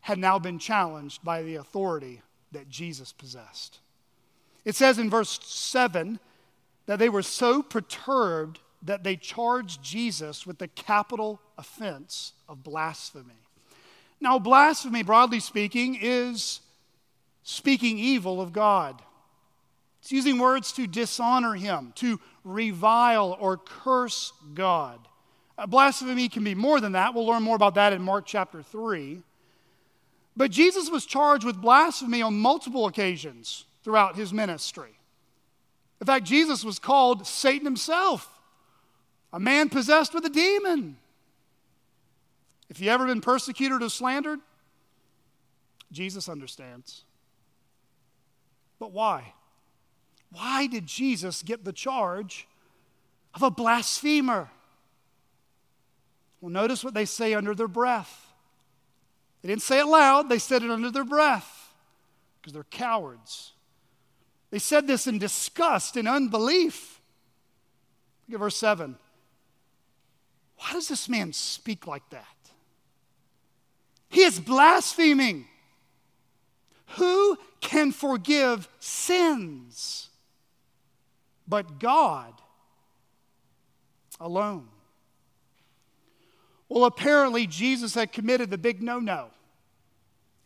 had 0.00 0.18
now 0.18 0.38
been 0.38 0.58
challenged 0.58 1.22
by 1.22 1.42
the 1.42 1.56
authority 1.56 2.22
that 2.52 2.68
Jesus 2.68 3.12
possessed. 3.12 3.78
It 4.64 4.74
says 4.74 4.98
in 4.98 5.10
verse 5.10 5.38
7 5.42 6.18
that 6.86 6.98
they 6.98 7.08
were 7.08 7.22
so 7.22 7.62
perturbed 7.62 8.60
that 8.82 9.04
they 9.04 9.16
charged 9.16 9.82
Jesus 9.82 10.46
with 10.46 10.58
the 10.58 10.68
capital 10.68 11.40
offense 11.58 12.32
of 12.48 12.64
blasphemy. 12.64 13.34
Now, 14.20 14.38
blasphemy, 14.38 15.02
broadly 15.02 15.40
speaking, 15.40 15.98
is 16.00 16.60
speaking 17.42 17.98
evil 17.98 18.40
of 18.40 18.52
God. 18.52 19.02
It's 20.00 20.12
using 20.12 20.38
words 20.38 20.72
to 20.72 20.86
dishonor 20.86 21.54
Him, 21.54 21.92
to 21.96 22.20
revile 22.44 23.36
or 23.38 23.56
curse 23.56 24.32
God. 24.54 24.98
Uh, 25.58 25.66
blasphemy 25.66 26.28
can 26.28 26.42
be 26.42 26.54
more 26.54 26.80
than 26.80 26.92
that. 26.92 27.14
We'll 27.14 27.26
learn 27.26 27.42
more 27.42 27.56
about 27.56 27.74
that 27.74 27.92
in 27.92 28.00
Mark 28.00 28.24
chapter 28.26 28.62
3. 28.62 29.22
But 30.36 30.50
Jesus 30.50 30.88
was 30.90 31.04
charged 31.04 31.44
with 31.44 31.60
blasphemy 31.60 32.22
on 32.22 32.38
multiple 32.38 32.86
occasions 32.86 33.66
throughout 33.84 34.16
his 34.16 34.32
ministry. 34.32 34.90
In 36.00 36.06
fact, 36.06 36.24
Jesus 36.24 36.64
was 36.64 36.78
called 36.78 37.26
Satan 37.26 37.66
himself, 37.66 38.40
a 39.34 39.40
man 39.40 39.68
possessed 39.68 40.14
with 40.14 40.24
a 40.24 40.30
demon. 40.30 40.96
If 42.70 42.80
you've 42.80 42.88
ever 42.88 43.06
been 43.06 43.20
persecuted 43.20 43.82
or 43.82 43.90
slandered, 43.90 44.40
Jesus 45.92 46.28
understands. 46.28 47.04
But 48.78 48.92
why? 48.92 49.34
Why 50.32 50.66
did 50.66 50.86
Jesus 50.86 51.42
get 51.42 51.64
the 51.64 51.72
charge 51.72 52.46
of 53.34 53.42
a 53.42 53.50
blasphemer? 53.50 54.50
Well, 56.40 56.50
notice 56.50 56.84
what 56.84 56.94
they 56.94 57.04
say 57.04 57.34
under 57.34 57.54
their 57.54 57.68
breath. 57.68 58.26
They 59.42 59.48
didn't 59.48 59.62
say 59.62 59.80
it 59.80 59.86
loud, 59.86 60.28
they 60.28 60.38
said 60.38 60.62
it 60.62 60.70
under 60.70 60.90
their 60.90 61.04
breath 61.04 61.74
because 62.40 62.52
they're 62.52 62.64
cowards. 62.64 63.52
They 64.50 64.58
said 64.58 64.86
this 64.86 65.06
in 65.06 65.18
disgust 65.18 65.96
and 65.96 66.08
unbelief. 66.08 67.00
Look 68.28 68.36
at 68.36 68.40
verse 68.40 68.56
7. 68.56 68.96
Why 70.56 70.72
does 70.72 70.88
this 70.88 71.08
man 71.08 71.32
speak 71.32 71.86
like 71.86 72.08
that? 72.10 72.26
He 74.08 74.22
is 74.22 74.38
blaspheming. 74.40 75.46
Who 76.96 77.38
can 77.60 77.92
forgive 77.92 78.68
sins 78.80 80.09
but 81.50 81.80
God 81.80 82.32
alone? 84.20 84.68
Well, 86.68 86.84
apparently, 86.84 87.46
Jesus 87.46 87.94
had 87.94 88.12
committed 88.12 88.48
the 88.48 88.58
big 88.58 88.80
no 88.82 89.00
no, 89.00 89.30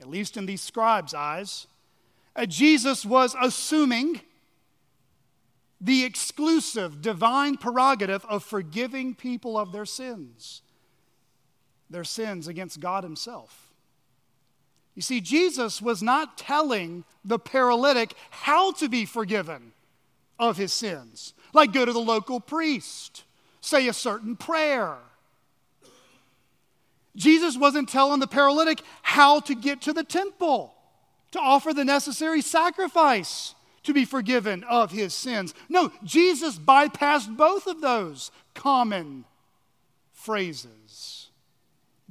at 0.00 0.08
least 0.08 0.36
in 0.36 0.46
these 0.46 0.62
scribes' 0.62 1.12
eyes. 1.12 1.66
Uh, 2.34 2.46
Jesus 2.46 3.04
was 3.04 3.36
assuming 3.40 4.22
the 5.80 6.04
exclusive 6.04 7.02
divine 7.02 7.58
prerogative 7.58 8.24
of 8.24 8.42
forgiving 8.42 9.14
people 9.14 9.58
of 9.58 9.70
their 9.70 9.84
sins 9.84 10.62
their 11.90 12.04
sins 12.04 12.48
against 12.48 12.80
God 12.80 13.04
Himself. 13.04 13.72
You 14.94 15.02
see, 15.02 15.20
Jesus 15.20 15.82
was 15.82 16.02
not 16.02 16.38
telling 16.38 17.04
the 17.24 17.38
paralytic 17.38 18.14
how 18.30 18.72
to 18.72 18.88
be 18.88 19.04
forgiven 19.04 19.72
of 20.38 20.56
his 20.56 20.72
sins, 20.72 21.34
like 21.52 21.72
go 21.72 21.84
to 21.84 21.92
the 21.92 21.98
local 21.98 22.40
priest, 22.40 23.24
say 23.60 23.88
a 23.88 23.92
certain 23.92 24.36
prayer. 24.36 24.96
Jesus 27.16 27.56
wasn't 27.56 27.88
telling 27.88 28.20
the 28.20 28.26
paralytic 28.26 28.80
how 29.02 29.40
to 29.40 29.54
get 29.54 29.82
to 29.82 29.92
the 29.92 30.04
temple, 30.04 30.74
to 31.30 31.38
offer 31.38 31.72
the 31.72 31.84
necessary 31.84 32.40
sacrifice 32.40 33.54
to 33.84 33.92
be 33.92 34.04
forgiven 34.04 34.64
of 34.64 34.90
his 34.90 35.14
sins. 35.14 35.54
No, 35.68 35.92
Jesus 36.02 36.58
bypassed 36.58 37.36
both 37.36 37.66
of 37.66 37.80
those 37.80 38.30
common 38.54 39.24
phrases. 40.12 41.28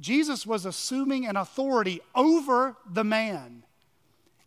Jesus 0.00 0.46
was 0.46 0.64
assuming 0.64 1.26
an 1.26 1.36
authority 1.36 2.00
over 2.14 2.76
the 2.90 3.04
man 3.04 3.64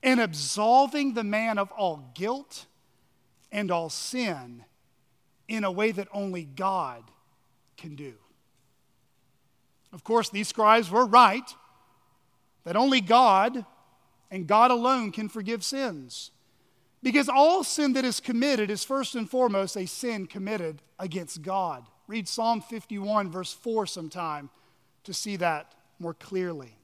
and 0.04 0.20
absolving 0.20 1.14
the 1.14 1.24
man 1.24 1.58
of 1.58 1.72
all 1.72 2.12
guilt 2.14 2.66
and 3.52 3.72
all 3.72 3.90
sin 3.90 4.64
in 5.48 5.64
a 5.64 5.72
way 5.72 5.92
that 5.92 6.08
only 6.14 6.44
God 6.44 7.04
can 7.78 7.96
do. 7.96 8.14
Of 9.94 10.04
course, 10.04 10.30
these 10.30 10.48
scribes 10.48 10.92
were 10.92 11.06
right 11.06 11.50
that 12.66 12.76
only 12.76 13.00
God 13.00 13.66
and 14.30 14.46
God 14.46 14.72
alone 14.72 15.12
can 15.12 15.30
forgive 15.30 15.64
sins. 15.64 16.32
Because 17.02 17.30
all 17.30 17.64
sin 17.64 17.94
that 17.94 18.04
is 18.04 18.20
committed 18.20 18.70
is 18.70 18.84
first 18.84 19.16
and 19.16 19.30
foremost 19.30 19.78
a 19.78 19.86
sin 19.86 20.26
committed 20.26 20.82
against 21.00 21.42
God. 21.42 21.86
Read 22.08 22.28
Psalm 22.28 22.60
51, 22.60 23.32
verse 23.32 23.54
4 23.54 23.86
sometime 23.86 24.50
to 25.04 25.14
see 25.14 25.38
that 25.38 25.74
more 26.00 26.14
clearly. 26.14 26.76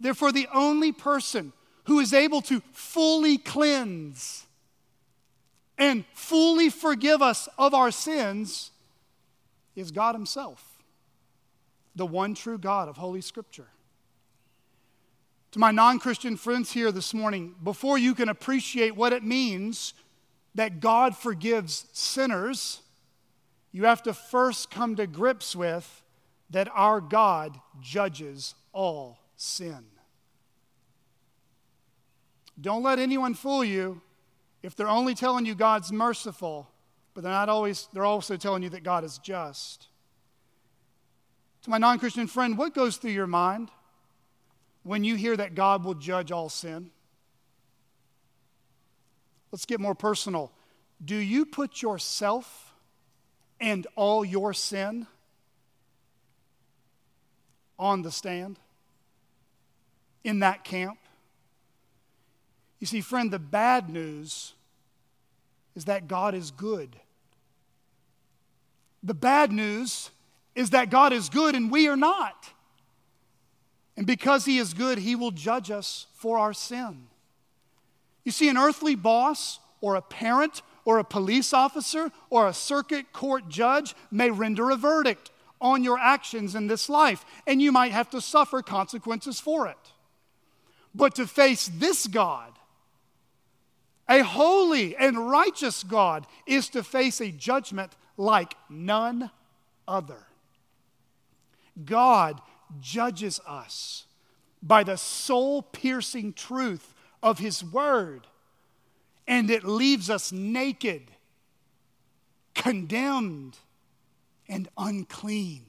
Therefore, 0.00 0.32
the 0.32 0.48
only 0.52 0.90
person 0.90 1.52
who 1.84 2.00
is 2.00 2.12
able 2.12 2.40
to 2.42 2.60
fully 2.72 3.38
cleanse 3.38 4.46
and 5.84 6.04
fully 6.14 6.70
forgive 6.70 7.20
us 7.20 7.48
of 7.58 7.74
our 7.74 7.90
sins 7.90 8.70
is 9.76 9.90
God 9.90 10.14
Himself, 10.14 10.82
the 11.94 12.06
one 12.06 12.34
true 12.34 12.58
God 12.58 12.88
of 12.88 12.96
Holy 12.96 13.20
Scripture. 13.20 13.68
To 15.52 15.58
my 15.58 15.70
non 15.70 15.98
Christian 15.98 16.36
friends 16.36 16.72
here 16.72 16.90
this 16.90 17.14
morning, 17.14 17.54
before 17.62 17.98
you 17.98 18.14
can 18.14 18.28
appreciate 18.28 18.96
what 18.96 19.12
it 19.12 19.22
means 19.22 19.94
that 20.54 20.80
God 20.80 21.16
forgives 21.16 21.86
sinners, 21.92 22.80
you 23.70 23.84
have 23.84 24.02
to 24.04 24.14
first 24.14 24.70
come 24.70 24.96
to 24.96 25.06
grips 25.06 25.54
with 25.54 26.02
that 26.50 26.68
our 26.72 27.00
God 27.00 27.58
judges 27.80 28.54
all 28.72 29.18
sin. 29.36 29.84
Don't 32.60 32.82
let 32.82 32.98
anyone 32.98 33.34
fool 33.34 33.64
you 33.64 34.00
if 34.64 34.74
they're 34.74 34.88
only 34.88 35.14
telling 35.14 35.44
you 35.44 35.54
God's 35.54 35.92
merciful, 35.92 36.70
but 37.12 37.22
they're 37.22 37.30
not 37.30 37.50
always 37.50 37.86
they're 37.92 38.06
also 38.06 38.38
telling 38.38 38.62
you 38.62 38.70
that 38.70 38.82
God 38.82 39.04
is 39.04 39.18
just. 39.18 39.88
To 41.64 41.70
my 41.70 41.76
non-Christian 41.76 42.26
friend, 42.26 42.56
what 42.56 42.74
goes 42.74 42.96
through 42.96 43.10
your 43.10 43.26
mind 43.26 43.70
when 44.82 45.04
you 45.04 45.16
hear 45.16 45.36
that 45.36 45.54
God 45.54 45.84
will 45.84 45.92
judge 45.92 46.32
all 46.32 46.48
sin? 46.48 46.90
Let's 49.52 49.66
get 49.66 49.80
more 49.80 49.94
personal. 49.94 50.50
Do 51.04 51.16
you 51.16 51.44
put 51.44 51.82
yourself 51.82 52.72
and 53.60 53.86
all 53.96 54.24
your 54.24 54.54
sin 54.54 55.06
on 57.78 58.00
the 58.00 58.10
stand 58.10 58.58
in 60.24 60.38
that 60.38 60.64
camp? 60.64 60.98
You 62.80 62.86
see, 62.86 63.00
friend, 63.00 63.30
the 63.30 63.38
bad 63.38 63.88
news 63.88 64.54
is 65.74 65.86
that 65.86 66.08
God 66.08 66.34
is 66.34 66.50
good. 66.50 66.96
The 69.02 69.14
bad 69.14 69.52
news 69.52 70.10
is 70.54 70.70
that 70.70 70.90
God 70.90 71.12
is 71.12 71.28
good 71.28 71.54
and 71.54 71.70
we 71.70 71.88
are 71.88 71.96
not. 71.96 72.50
And 73.96 74.06
because 74.06 74.44
He 74.44 74.58
is 74.58 74.74
good, 74.74 74.98
He 74.98 75.14
will 75.14 75.30
judge 75.30 75.70
us 75.70 76.06
for 76.14 76.38
our 76.38 76.52
sin. 76.52 77.06
You 78.24 78.32
see, 78.32 78.48
an 78.48 78.56
earthly 78.56 78.94
boss 78.94 79.60
or 79.80 79.96
a 79.96 80.02
parent 80.02 80.62
or 80.84 80.98
a 80.98 81.04
police 81.04 81.52
officer 81.52 82.10
or 82.30 82.48
a 82.48 82.54
circuit 82.54 83.12
court 83.12 83.48
judge 83.48 83.94
may 84.10 84.30
render 84.30 84.70
a 84.70 84.76
verdict 84.76 85.30
on 85.60 85.84
your 85.84 85.98
actions 85.98 86.54
in 86.54 86.66
this 86.66 86.88
life, 86.88 87.24
and 87.46 87.62
you 87.62 87.72
might 87.72 87.92
have 87.92 88.10
to 88.10 88.20
suffer 88.20 88.60
consequences 88.60 89.40
for 89.40 89.66
it. 89.66 89.78
But 90.94 91.14
to 91.16 91.26
face 91.26 91.70
this 91.74 92.06
God, 92.06 92.52
a 94.08 94.22
holy 94.22 94.96
and 94.96 95.30
righteous 95.30 95.82
God, 95.82 96.26
is 96.46 96.68
to 96.70 96.82
face 96.82 97.20
a 97.20 97.30
judgment 97.30 97.96
like 98.16 98.54
none 98.68 99.30
other. 99.88 100.26
God 101.84 102.40
judges 102.80 103.40
us 103.46 104.04
by 104.62 104.84
the 104.84 104.96
soul 104.96 105.62
piercing 105.62 106.32
truth 106.32 106.94
of 107.22 107.38
His 107.38 107.64
Word, 107.64 108.26
and 109.26 109.50
it 109.50 109.64
leaves 109.64 110.10
us 110.10 110.32
naked, 110.32 111.10
condemned, 112.54 113.58
and 114.48 114.68
unclean. 114.76 115.64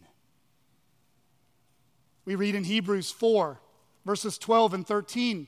We 2.26 2.36
read 2.36 2.56
in 2.56 2.64
Hebrews 2.64 3.12
4, 3.12 3.60
verses 4.06 4.38
12 4.38 4.74
and 4.74 4.88
13 4.88 5.48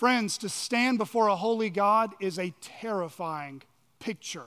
Friends, 0.00 0.38
to 0.38 0.48
stand 0.48 0.96
before 0.96 1.28
a 1.28 1.36
holy 1.36 1.68
God 1.68 2.14
is 2.20 2.38
a 2.38 2.54
terrifying 2.62 3.60
picture. 3.98 4.46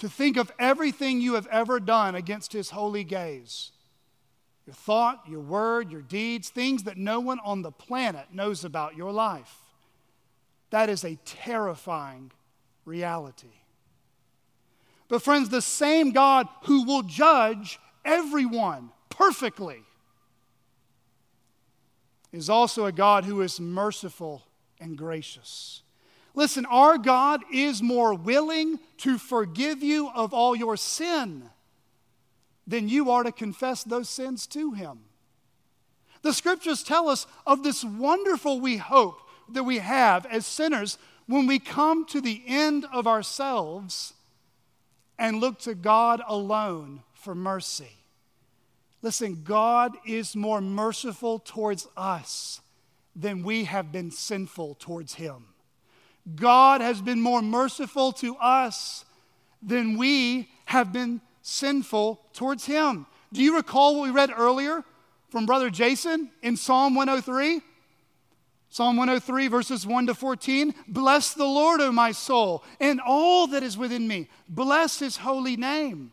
To 0.00 0.08
think 0.08 0.36
of 0.36 0.50
everything 0.58 1.20
you 1.20 1.34
have 1.34 1.46
ever 1.46 1.78
done 1.78 2.16
against 2.16 2.52
His 2.52 2.70
holy 2.70 3.04
gaze 3.04 3.70
your 4.66 4.74
thought, 4.74 5.22
your 5.28 5.38
word, 5.38 5.92
your 5.92 6.02
deeds, 6.02 6.48
things 6.48 6.82
that 6.82 6.96
no 6.96 7.20
one 7.20 7.38
on 7.44 7.62
the 7.62 7.70
planet 7.70 8.26
knows 8.32 8.64
about 8.64 8.96
your 8.96 9.12
life. 9.12 9.58
That 10.70 10.88
is 10.88 11.04
a 11.04 11.14
terrifying 11.24 12.32
reality. 12.84 13.60
But, 15.06 15.22
friends, 15.22 15.50
the 15.50 15.62
same 15.62 16.10
God 16.10 16.48
who 16.64 16.82
will 16.82 17.04
judge 17.04 17.78
everyone 18.04 18.90
perfectly 19.08 19.84
is 22.32 22.48
also 22.48 22.86
a 22.86 22.92
God 22.92 23.24
who 23.24 23.42
is 23.42 23.60
merciful 23.60 24.42
and 24.80 24.96
gracious. 24.96 25.82
Listen, 26.34 26.64
our 26.66 26.96
God 26.96 27.42
is 27.52 27.82
more 27.82 28.14
willing 28.14 28.78
to 28.98 29.18
forgive 29.18 29.82
you 29.82 30.10
of 30.14 30.32
all 30.32 30.56
your 30.56 30.76
sin 30.76 31.50
than 32.66 32.88
you 32.88 33.10
are 33.10 33.22
to 33.22 33.32
confess 33.32 33.84
those 33.84 34.08
sins 34.08 34.46
to 34.48 34.72
Him. 34.72 35.00
The 36.22 36.32
scriptures 36.32 36.82
tell 36.82 37.08
us 37.08 37.26
of 37.46 37.62
this 37.62 37.84
wonderful 37.84 38.60
we 38.60 38.76
hope 38.78 39.20
that 39.50 39.64
we 39.64 39.78
have 39.78 40.24
as 40.26 40.46
sinners 40.46 40.96
when 41.26 41.46
we 41.46 41.58
come 41.58 42.06
to 42.06 42.20
the 42.20 42.42
end 42.46 42.86
of 42.92 43.06
ourselves 43.06 44.14
and 45.18 45.40
look 45.40 45.58
to 45.60 45.74
God 45.74 46.22
alone 46.26 47.02
for 47.12 47.34
mercy. 47.34 48.01
Listen, 49.02 49.42
God 49.42 49.96
is 50.06 50.36
more 50.36 50.60
merciful 50.60 51.40
towards 51.40 51.88
us 51.96 52.60
than 53.16 53.42
we 53.42 53.64
have 53.64 53.90
been 53.90 54.10
sinful 54.10 54.76
towards 54.76 55.14
Him. 55.14 55.46
God 56.36 56.80
has 56.80 57.02
been 57.02 57.20
more 57.20 57.42
merciful 57.42 58.12
to 58.12 58.36
us 58.36 59.04
than 59.60 59.98
we 59.98 60.48
have 60.66 60.92
been 60.92 61.20
sinful 61.42 62.20
towards 62.32 62.64
Him. 62.64 63.06
Do 63.32 63.42
you 63.42 63.56
recall 63.56 63.96
what 63.96 64.04
we 64.04 64.10
read 64.10 64.30
earlier 64.36 64.84
from 65.30 65.46
Brother 65.46 65.68
Jason 65.68 66.30
in 66.42 66.56
Psalm 66.56 66.94
103? 66.94 67.60
Psalm 68.68 68.96
103, 68.96 69.48
verses 69.48 69.86
1 69.86 70.06
to 70.06 70.14
14. 70.14 70.74
Bless 70.88 71.34
the 71.34 71.44
Lord, 71.44 71.80
O 71.80 71.92
my 71.92 72.12
soul, 72.12 72.64
and 72.80 73.00
all 73.04 73.48
that 73.48 73.62
is 73.62 73.76
within 73.76 74.06
me. 74.06 74.30
Bless 74.48 75.00
His 75.00 75.18
holy 75.18 75.56
name. 75.56 76.12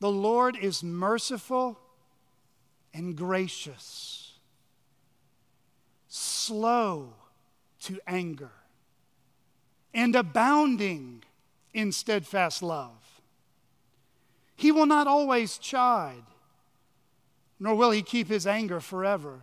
The 0.00 0.10
Lord 0.10 0.56
is 0.56 0.82
merciful 0.82 1.78
and 2.92 3.16
gracious, 3.16 4.32
slow 6.08 7.14
to 7.80 7.98
anger, 8.06 8.50
and 9.94 10.14
abounding 10.14 11.22
in 11.72 11.92
steadfast 11.92 12.62
love. 12.62 13.20
He 14.54 14.72
will 14.72 14.86
not 14.86 15.06
always 15.06 15.58
chide, 15.58 16.24
nor 17.60 17.74
will 17.74 17.90
he 17.90 18.02
keep 18.02 18.28
his 18.28 18.46
anger 18.46 18.80
forever. 18.80 19.42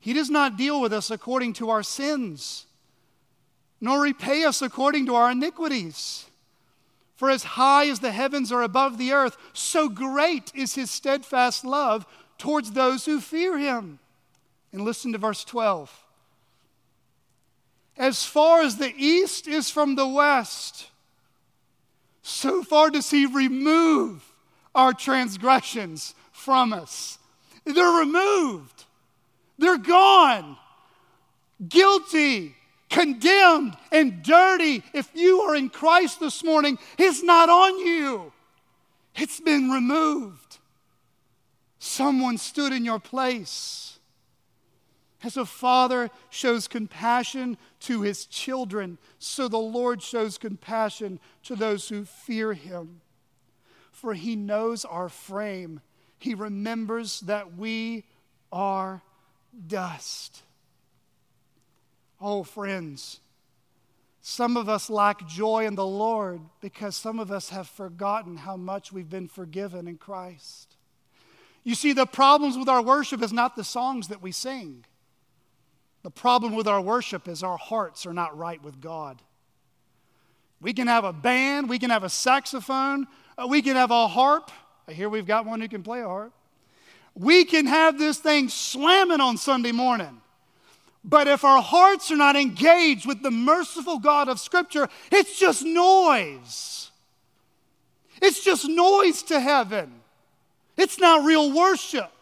He 0.00 0.12
does 0.12 0.30
not 0.30 0.56
deal 0.56 0.80
with 0.80 0.92
us 0.92 1.10
according 1.10 1.54
to 1.54 1.70
our 1.70 1.82
sins, 1.82 2.66
nor 3.80 4.02
repay 4.02 4.44
us 4.44 4.62
according 4.62 5.06
to 5.06 5.14
our 5.14 5.30
iniquities. 5.30 6.26
For 7.18 7.30
as 7.30 7.42
high 7.42 7.88
as 7.88 7.98
the 7.98 8.12
heavens 8.12 8.52
are 8.52 8.62
above 8.62 8.96
the 8.96 9.12
earth, 9.12 9.36
so 9.52 9.88
great 9.88 10.52
is 10.54 10.76
his 10.76 10.88
steadfast 10.88 11.64
love 11.64 12.06
towards 12.38 12.70
those 12.70 13.06
who 13.06 13.20
fear 13.20 13.58
him. 13.58 13.98
And 14.72 14.82
listen 14.82 15.10
to 15.10 15.18
verse 15.18 15.42
12. 15.42 16.04
As 17.96 18.24
far 18.24 18.60
as 18.60 18.76
the 18.76 18.94
east 18.96 19.48
is 19.48 19.68
from 19.68 19.96
the 19.96 20.06
west, 20.06 20.90
so 22.22 22.62
far 22.62 22.88
does 22.88 23.10
he 23.10 23.26
remove 23.26 24.22
our 24.72 24.92
transgressions 24.92 26.14
from 26.30 26.72
us. 26.72 27.18
They're 27.64 27.98
removed, 27.98 28.84
they're 29.58 29.76
gone. 29.76 30.56
Guilty 31.68 32.54
condemned 32.88 33.76
and 33.92 34.22
dirty, 34.22 34.82
if 34.92 35.10
you 35.14 35.40
are 35.42 35.56
in 35.56 35.68
Christ 35.68 36.20
this 36.20 36.42
morning, 36.44 36.78
it's 36.98 37.22
not 37.22 37.48
on 37.48 37.78
you. 37.78 38.32
It's 39.14 39.40
been 39.40 39.70
removed. 39.70 40.58
Someone 41.78 42.38
stood 42.38 42.72
in 42.72 42.84
your 42.84 42.98
place. 42.98 43.98
As 45.22 45.36
a 45.36 45.44
father 45.44 46.10
shows 46.30 46.68
compassion 46.68 47.58
to 47.80 48.02
his 48.02 48.24
children, 48.26 48.98
so 49.18 49.48
the 49.48 49.58
Lord 49.58 50.00
shows 50.00 50.38
compassion 50.38 51.18
to 51.42 51.56
those 51.56 51.88
who 51.88 52.04
fear 52.04 52.52
him. 52.52 53.00
For 53.90 54.14
he 54.14 54.36
knows 54.36 54.84
our 54.84 55.08
frame, 55.08 55.80
he 56.18 56.34
remembers 56.34 57.20
that 57.20 57.56
we 57.56 58.04
are 58.52 59.02
dust. 59.66 60.42
Oh, 62.20 62.42
friends, 62.42 63.20
some 64.20 64.56
of 64.56 64.68
us 64.68 64.90
lack 64.90 65.26
joy 65.26 65.66
in 65.66 65.74
the 65.74 65.86
Lord 65.86 66.40
because 66.60 66.96
some 66.96 67.18
of 67.18 67.30
us 67.30 67.50
have 67.50 67.68
forgotten 67.68 68.36
how 68.36 68.56
much 68.56 68.92
we've 68.92 69.08
been 69.08 69.28
forgiven 69.28 69.86
in 69.86 69.96
Christ. 69.96 70.76
You 71.64 71.74
see, 71.74 71.92
the 71.92 72.06
problems 72.06 72.56
with 72.56 72.68
our 72.68 72.82
worship 72.82 73.22
is 73.22 73.32
not 73.32 73.54
the 73.54 73.64
songs 73.64 74.08
that 74.08 74.22
we 74.22 74.32
sing. 74.32 74.84
The 76.02 76.10
problem 76.10 76.54
with 76.54 76.66
our 76.66 76.80
worship 76.80 77.28
is 77.28 77.42
our 77.42 77.56
hearts 77.58 78.06
are 78.06 78.14
not 78.14 78.36
right 78.36 78.62
with 78.62 78.80
God. 78.80 79.22
We 80.60 80.72
can 80.72 80.88
have 80.88 81.04
a 81.04 81.12
band, 81.12 81.68
we 81.68 81.78
can 81.78 81.90
have 81.90 82.04
a 82.04 82.08
saxophone, 82.08 83.06
uh, 83.36 83.46
we 83.46 83.62
can 83.62 83.76
have 83.76 83.90
a 83.90 84.08
harp. 84.08 84.50
Here 84.88 85.08
we've 85.08 85.26
got 85.26 85.46
one 85.46 85.60
who 85.60 85.68
can 85.68 85.82
play 85.82 86.00
a 86.00 86.06
harp. 86.06 86.32
We 87.14 87.44
can 87.44 87.66
have 87.66 87.98
this 87.98 88.18
thing 88.18 88.48
slamming 88.48 89.20
on 89.20 89.36
Sunday 89.36 89.72
morning. 89.72 90.20
But 91.08 91.26
if 91.26 91.42
our 91.42 91.62
hearts 91.62 92.10
are 92.10 92.16
not 92.16 92.36
engaged 92.36 93.06
with 93.06 93.22
the 93.22 93.30
merciful 93.30 93.98
God 93.98 94.28
of 94.28 94.38
Scripture, 94.38 94.88
it's 95.10 95.38
just 95.38 95.64
noise. 95.64 96.90
It's 98.20 98.44
just 98.44 98.68
noise 98.68 99.22
to 99.24 99.40
heaven. 99.40 100.02
It's 100.76 100.98
not 100.98 101.24
real 101.24 101.50
worship. 101.54 102.12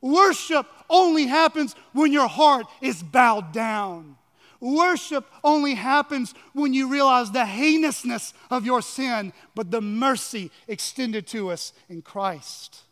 Worship 0.00 0.66
only 0.88 1.26
happens 1.26 1.74
when 1.92 2.12
your 2.12 2.28
heart 2.28 2.66
is 2.80 3.02
bowed 3.02 3.52
down. 3.52 4.16
Worship 4.60 5.26
only 5.42 5.74
happens 5.74 6.34
when 6.52 6.72
you 6.72 6.88
realize 6.88 7.32
the 7.32 7.44
heinousness 7.44 8.32
of 8.48 8.64
your 8.64 8.80
sin, 8.80 9.32
but 9.56 9.72
the 9.72 9.80
mercy 9.80 10.52
extended 10.68 11.26
to 11.28 11.50
us 11.50 11.72
in 11.88 12.00
Christ. 12.00 12.82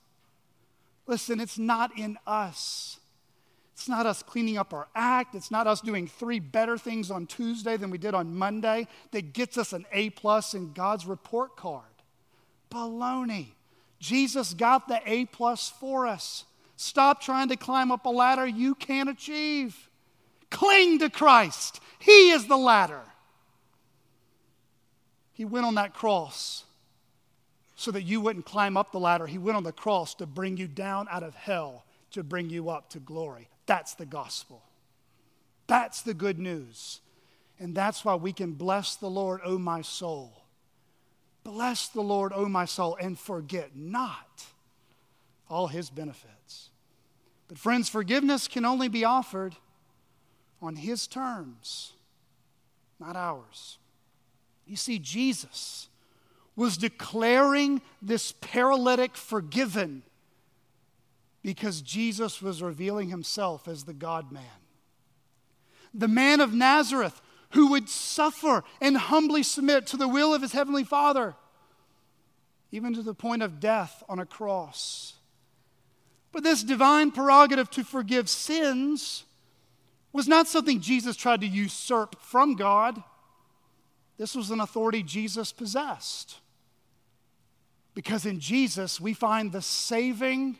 Listen, 1.07 1.39
it's 1.39 1.59
not 1.59 1.97
in 1.97 2.18
us. 2.27 2.99
It's 3.83 3.89
not 3.89 4.07
us 4.07 4.22
cleaning 4.22 4.59
up 4.59 4.72
our 4.72 4.87
act. 4.95 5.35
It's 5.35 5.51
not 5.51 5.66
us 5.66 5.80
doing 5.80 6.07
three 6.07 6.39
better 6.39 6.78
things 6.78 7.11
on 7.11 7.26
Tuesday 7.26 7.76
than 7.76 7.91
we 7.91 7.99
did 7.99 8.14
on 8.14 8.33
Monday 8.33 8.87
that 9.11 9.33
gets 9.33 9.59
us 9.59 9.72
an 9.72 9.87
A 9.91 10.11
plus 10.11 10.55
in 10.55 10.72
God's 10.72 11.05
report 11.05 11.57
card. 11.57 11.83
Baloney. 12.70 13.49
Jesus 13.99 14.55
got 14.55 14.87
the 14.87 15.01
A 15.05 15.24
plus 15.24 15.68
for 15.80 16.07
us. 16.07 16.45
Stop 16.76 17.20
trying 17.20 17.49
to 17.49 17.57
climb 17.57 17.91
up 17.91 18.07
a 18.07 18.09
ladder 18.09 18.47
you 18.47 18.76
can't 18.76 19.09
achieve. 19.09 19.91
Cling 20.49 21.01
to 21.01 21.11
Christ. 21.11 21.80
He 21.99 22.30
is 22.30 22.47
the 22.47 22.57
ladder. 22.57 23.03
He 25.33 25.45
went 25.45 25.66
on 25.66 25.74
that 25.74 25.93
cross 25.93 26.62
so 27.74 27.91
that 27.91 28.03
you 28.03 28.20
wouldn't 28.20 28.45
climb 28.45 28.76
up 28.76 28.93
the 28.93 29.01
ladder. 29.01 29.26
He 29.26 29.39
went 29.39 29.57
on 29.57 29.64
the 29.64 29.72
cross 29.72 30.14
to 30.14 30.26
bring 30.26 30.57
you 30.57 30.68
down 30.68 31.09
out 31.11 31.24
of 31.24 31.35
hell 31.35 31.85
to 32.12 32.22
bring 32.22 32.49
you 32.49 32.70
up 32.70 32.89
to 32.91 33.01
glory. 33.01 33.49
That's 33.73 33.95
the 33.95 34.05
gospel. 34.05 34.62
That's 35.66 36.03
the 36.03 36.12
good 36.12 36.39
news. 36.39 37.01
And 37.59 37.75
that's 37.75 38.05
why 38.05 38.16
we 38.16 38.35
can 38.35 38.53
bless 38.53 38.97
the 38.97 39.09
Lord, 39.09 39.41
O 39.47 39.57
my 39.57 39.81
soul. 39.81 40.45
Bless 41.43 41.89
the 41.89 42.03
Lord, 42.03 42.35
O 42.35 42.51
my 42.51 42.66
soul, 42.66 42.99
and 43.01 43.18
forget 43.18 43.75
not 43.75 44.45
all 45.49 45.68
his 45.68 45.89
benefits. 45.89 46.68
But, 47.49 47.57
friends, 47.57 47.89
forgiveness 47.89 48.47
can 48.47 48.66
only 48.66 48.89
be 48.89 49.07
offered 49.07 49.57
on 50.61 50.77
his 50.77 51.07
terms, 51.07 51.95
not 53.01 53.16
ours. 53.16 53.79
You 54.66 54.77
see, 54.77 54.99
Jesus 54.99 55.89
was 56.57 56.77
declaring 56.77 57.81
this 58.03 58.33
paralytic 58.33 59.16
forgiven 59.16 60.03
because 61.43 61.82
Jesus 61.82 62.40
was 62.40 62.62
revealing 62.62 63.09
himself 63.09 63.66
as 63.66 63.84
the 63.84 63.93
God 63.93 64.30
man. 64.30 64.45
The 65.93 66.09
man 66.09 66.40
of 66.40 66.55
Nazareth 66.55 67.20
who 67.51 67.68
would 67.68 67.88
suffer 67.88 68.64
and 68.80 68.97
humbly 68.97 69.43
submit 69.43 69.86
to 69.88 69.97
the 69.97 70.09
will 70.09 70.32
of 70.34 70.43
his 70.43 70.53
heavenly 70.53 70.84
Father, 70.84 71.34
even 72.70 72.95
to 72.95 73.03
the 73.03 73.14
point 73.14 73.43
of 73.43 73.61
death 73.61 74.03
on 74.09 74.18
a 74.18 74.26
cross. 74.26 75.14
But 76.32 76.45
this 76.45 76.62
divine 76.62 77.11
prerogative 77.11 77.70
to 77.72 77.84
forgive 77.84 78.30
sins 78.30 79.24
was 80.12 80.28
not 80.28 80.49
something 80.49 80.80
Jesus 80.80 81.16
tried 81.16 81.43
to 81.43 81.47
usurp 81.47 82.18
from 82.20 82.55
God. 82.55 83.03
This 84.16 84.34
was 84.34 84.51
an 84.51 84.61
authority 84.61 85.03
Jesus 85.03 85.53
possessed. 85.53 86.38
Because 87.95 88.24
in 88.24 88.40
Jesus, 88.40 88.99
we 88.99 89.12
find 89.12 89.53
the 89.53 89.61
saving 89.61 90.57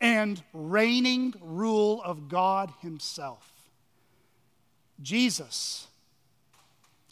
and 0.00 0.42
reigning 0.52 1.34
rule 1.42 2.00
of 2.02 2.28
God 2.28 2.72
Himself. 2.80 3.50
Jesus, 5.02 5.86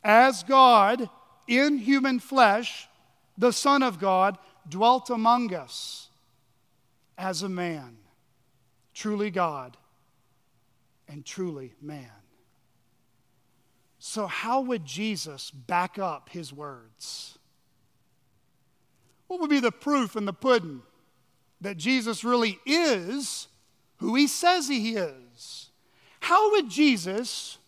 as 0.03 0.43
God 0.43 1.09
in 1.47 1.78
human 1.78 2.18
flesh, 2.20 2.89
the 3.36 3.53
Son 3.53 3.82
of 3.82 3.99
God, 3.99 4.39
dwelt 4.68 5.11
among 5.11 5.55
us 5.55 6.09
as 7.16 7.43
a 7.43 7.49
man, 7.49 7.97
truly 8.95 9.30
God 9.30 9.76
and 11.09 11.24
truly 11.24 11.74
man. 11.80 12.11
So, 13.99 14.26
how 14.26 14.61
would 14.61 14.84
Jesus 14.84 15.51
back 15.51 15.99
up 15.99 16.30
his 16.30 16.53
words? 16.53 17.39
What 19.26 19.41
would 19.41 19.51
be 19.51 19.61
the 19.61 19.72
proof 19.72 20.16
in 20.16 20.24
the 20.24 20.32
pudding 20.32 20.82
that 21.61 21.76
Jesus 21.76 22.24
really 22.24 22.59
is 22.64 23.48
who 23.96 24.14
he 24.14 24.26
says 24.26 24.68
he 24.68 24.96
is? 24.96 25.70
How 26.20 26.52
would 26.52 26.68
Jesus 26.68 27.59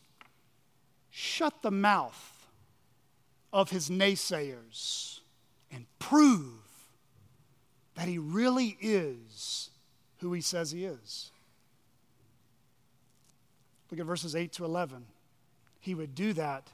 shut 1.11 1.63
the 1.63 1.71
mouth 1.71 2.47
of 3.53 3.71
his 3.71 3.91
naysayers 3.91 5.21
and 5.73 5.87
prove 5.99 6.59
that 7.95 8.09
he 8.09 8.19
really 8.19 8.77
is 8.81 9.71
who 10.19 10.33
he 10.33 10.41
says 10.41 10.71
he 10.71 10.85
is? 10.85 11.31
Look 13.91 14.01
at 14.01 14.07
verses 14.07 14.37
8 14.37 14.53
to 14.53 14.65
11. 14.65 15.05
He 15.81 15.95
would 15.95 16.15
do 16.15 16.33
that 16.35 16.69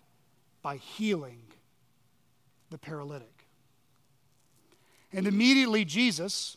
by 0.63 0.77
healing 0.77 1.43
the 2.71 2.79
paralytic. 2.79 3.47
And 5.13 5.27
immediately 5.27 5.85
Jesus, 5.85 6.57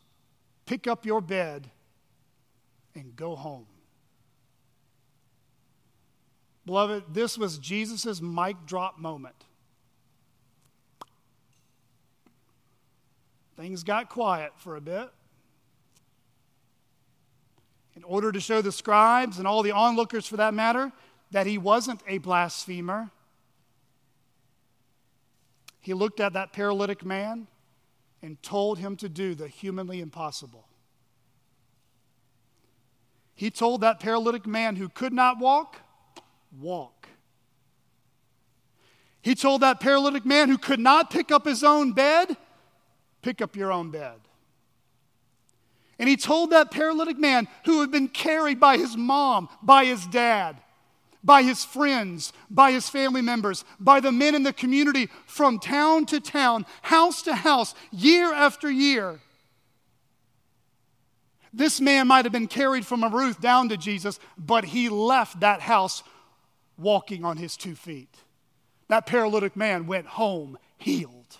pick 0.65 0.87
up 0.87 1.05
your 1.05 1.21
bed, 1.21 1.69
and 2.95 3.15
go 3.15 3.35
home. 3.35 3.65
Beloved, 6.65 7.13
this 7.13 7.37
was 7.37 7.57
Jesus' 7.57 8.21
mic 8.21 8.55
drop 8.65 8.99
moment. 8.99 9.45
Things 13.57 13.83
got 13.83 14.09
quiet 14.09 14.53
for 14.57 14.75
a 14.75 14.81
bit. 14.81 15.09
In 17.95 18.03
order 18.03 18.31
to 18.31 18.39
show 18.39 18.61
the 18.61 18.71
scribes 18.71 19.37
and 19.37 19.47
all 19.47 19.63
the 19.63 19.71
onlookers 19.71 20.25
for 20.25 20.37
that 20.37 20.53
matter 20.53 20.91
that 21.31 21.45
he 21.45 21.57
wasn't 21.57 22.01
a 22.07 22.17
blasphemer, 22.19 23.11
he 25.79 25.93
looked 25.93 26.19
at 26.19 26.33
that 26.33 26.53
paralytic 26.53 27.03
man 27.03 27.47
and 28.21 28.41
told 28.43 28.79
him 28.79 28.95
to 28.97 29.09
do 29.09 29.33
the 29.35 29.47
humanly 29.47 29.99
impossible. 29.99 30.67
He 33.33 33.49
told 33.49 33.81
that 33.81 33.99
paralytic 33.99 34.45
man 34.45 34.75
who 34.75 34.89
could 34.89 35.13
not 35.13 35.39
walk, 35.39 35.77
walk. 36.59 37.07
He 39.21 39.35
told 39.35 39.61
that 39.61 39.79
paralytic 39.79 40.25
man 40.25 40.49
who 40.49 40.57
could 40.57 40.79
not 40.79 41.09
pick 41.09 41.31
up 41.31 41.45
his 41.45 41.63
own 41.63 41.93
bed, 41.93 42.37
pick 43.21 43.41
up 43.41 43.55
your 43.55 43.71
own 43.71 43.91
bed. 43.91 44.19
And 45.99 46.09
he 46.09 46.17
told 46.17 46.49
that 46.49 46.71
paralytic 46.71 47.19
man 47.19 47.47
who 47.65 47.81
had 47.81 47.91
been 47.91 48.07
carried 48.07 48.59
by 48.59 48.77
his 48.77 48.97
mom, 48.97 49.49
by 49.61 49.85
his 49.85 50.05
dad, 50.07 50.57
by 51.23 51.43
his 51.43 51.63
friends, 51.63 52.33
by 52.49 52.71
his 52.71 52.89
family 52.89 53.21
members, 53.21 53.63
by 53.79 53.99
the 53.99 54.11
men 54.11 54.35
in 54.35 54.43
the 54.43 54.53
community 54.53 55.09
from 55.25 55.59
town 55.59 56.05
to 56.07 56.19
town, 56.19 56.65
house 56.81 57.21
to 57.23 57.35
house, 57.35 57.75
year 57.91 58.33
after 58.33 58.69
year. 58.69 59.19
This 61.53 61.81
man 61.81 62.07
might 62.07 62.25
have 62.25 62.31
been 62.31 62.47
carried 62.47 62.85
from 62.85 63.03
a 63.03 63.09
roof 63.09 63.39
down 63.39 63.69
to 63.69 63.77
Jesus, 63.77 64.19
but 64.37 64.63
he 64.63 64.89
left 64.89 65.41
that 65.41 65.61
house 65.61 66.01
walking 66.77 67.25
on 67.25 67.37
his 67.37 67.57
two 67.57 67.75
feet. 67.75 68.15
That 68.87 69.05
paralytic 69.05 69.55
man 69.55 69.85
went 69.85 70.07
home 70.07 70.57
healed. 70.77 71.37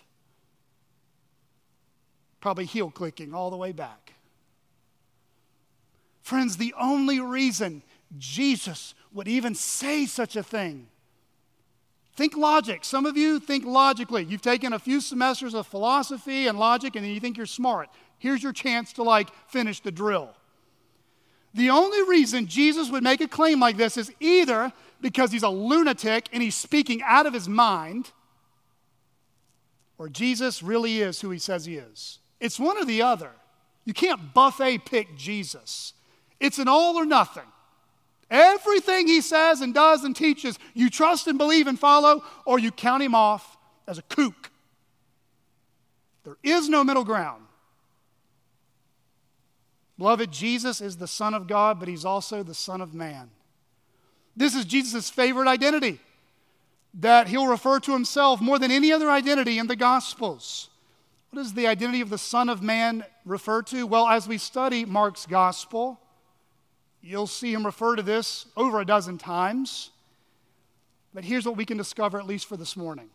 Probably 2.39 2.65
heel 2.65 2.91
clicking 2.91 3.33
all 3.33 3.49
the 3.49 3.57
way 3.57 3.71
back. 3.71 4.13
Friends, 6.21 6.57
the 6.57 6.73
only 6.79 7.19
reason 7.19 7.83
Jesus 8.17 8.93
would 9.13 9.27
even 9.27 9.55
say 9.55 10.05
such 10.05 10.35
a 10.35 10.43
thing. 10.43 10.87
Think 12.15 12.35
logic. 12.35 12.83
Some 12.83 13.05
of 13.05 13.15
you 13.17 13.39
think 13.39 13.65
logically. 13.65 14.23
You've 14.23 14.41
taken 14.41 14.73
a 14.73 14.79
few 14.79 14.99
semesters 15.01 15.53
of 15.53 15.65
philosophy 15.67 16.47
and 16.47 16.59
logic 16.59 16.95
and 16.95 17.07
you 17.07 17.19
think 17.19 17.37
you're 17.37 17.45
smart. 17.45 17.89
Here's 18.17 18.43
your 18.43 18.53
chance 18.53 18.93
to 18.93 19.03
like 19.03 19.29
finish 19.47 19.79
the 19.79 19.91
drill. 19.91 20.29
The 21.53 21.69
only 21.69 22.03
reason 22.03 22.47
Jesus 22.47 22.89
would 22.89 23.03
make 23.03 23.21
a 23.21 23.27
claim 23.27 23.59
like 23.59 23.77
this 23.77 23.97
is 23.97 24.11
either 24.19 24.71
because 25.01 25.31
he's 25.31 25.43
a 25.43 25.49
lunatic 25.49 26.29
and 26.31 26.41
he's 26.41 26.55
speaking 26.55 27.01
out 27.03 27.25
of 27.25 27.33
his 27.33 27.49
mind, 27.49 28.11
or 29.97 30.07
Jesus 30.07 30.63
really 30.63 31.01
is 31.01 31.21
who 31.21 31.29
he 31.29 31.39
says 31.39 31.65
he 31.65 31.75
is. 31.75 32.19
It's 32.39 32.59
one 32.59 32.77
or 32.77 32.85
the 32.85 33.01
other. 33.01 33.31
You 33.83 33.93
can't 33.93 34.33
buffet 34.33 34.85
pick 34.85 35.17
Jesus, 35.17 35.93
it's 36.39 36.59
an 36.59 36.67
all 36.67 36.95
or 36.95 37.05
nothing. 37.05 37.43
Everything 38.31 39.07
he 39.07 39.19
says 39.19 39.59
and 39.59 39.73
does 39.73 40.05
and 40.05 40.15
teaches, 40.15 40.57
you 40.73 40.89
trust 40.89 41.27
and 41.27 41.37
believe 41.37 41.67
and 41.67 41.77
follow, 41.77 42.23
or 42.45 42.57
you 42.57 42.71
count 42.71 43.03
him 43.03 43.13
off 43.13 43.57
as 43.87 43.97
a 43.97 44.03
kook. 44.03 44.49
There 46.23 46.37
is 46.41 46.69
no 46.69 46.83
middle 46.83 47.03
ground. 47.03 47.43
Beloved, 49.97 50.31
Jesus 50.31 50.79
is 50.79 50.97
the 50.97 51.07
Son 51.07 51.33
of 51.33 51.45
God, 51.45 51.77
but 51.77 51.89
he's 51.89 52.05
also 52.05 52.41
the 52.41 52.53
Son 52.53 52.79
of 52.79 52.93
Man. 52.93 53.29
This 54.35 54.55
is 54.55 54.63
Jesus' 54.65 55.09
favorite 55.09 55.47
identity 55.47 55.99
that 56.93 57.27
he'll 57.27 57.47
refer 57.47 57.79
to 57.81 57.91
himself 57.91 58.41
more 58.41 58.59
than 58.59 58.71
any 58.71 58.91
other 58.91 59.11
identity 59.11 59.59
in 59.59 59.67
the 59.67 59.75
Gospels. 59.75 60.69
What 61.29 61.43
does 61.43 61.53
the 61.53 61.67
identity 61.67 62.01
of 62.01 62.09
the 62.09 62.17
Son 62.17 62.49
of 62.49 62.61
Man 62.61 63.05
refer 63.25 63.61
to? 63.63 63.85
Well, 63.85 64.07
as 64.07 64.27
we 64.27 64.37
study 64.37 64.85
Mark's 64.85 65.25
Gospel, 65.25 66.00
you'll 67.01 67.27
see 67.27 67.53
him 67.53 67.65
refer 67.65 67.95
to 67.95 68.03
this 68.03 68.45
over 68.55 68.79
a 68.79 68.85
dozen 68.85 69.17
times. 69.17 69.89
But 71.13 71.23
here's 71.23 71.45
what 71.45 71.57
we 71.57 71.65
can 71.65 71.77
discover, 71.77 72.19
at 72.19 72.27
least 72.27 72.45
for 72.45 72.57
this 72.57 72.77
morning 72.77 73.09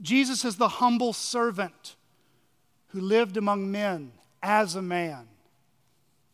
Jesus 0.00 0.44
is 0.44 0.56
the 0.56 0.68
humble 0.68 1.12
servant 1.12 1.96
who 2.88 3.00
lived 3.00 3.36
among 3.36 3.70
men 3.70 4.12
as 4.42 4.74
a 4.74 4.82
man 4.82 5.26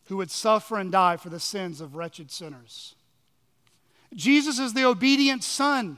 who 0.05 0.17
would 0.17 0.31
suffer 0.31 0.77
and 0.77 0.91
die 0.91 1.17
for 1.17 1.29
the 1.29 1.39
sins 1.39 1.81
of 1.81 1.95
wretched 1.95 2.29
sinners. 2.29 2.95
Jesus 4.13 4.59
is 4.59 4.73
the 4.73 4.85
obedient 4.85 5.43
Son 5.43 5.97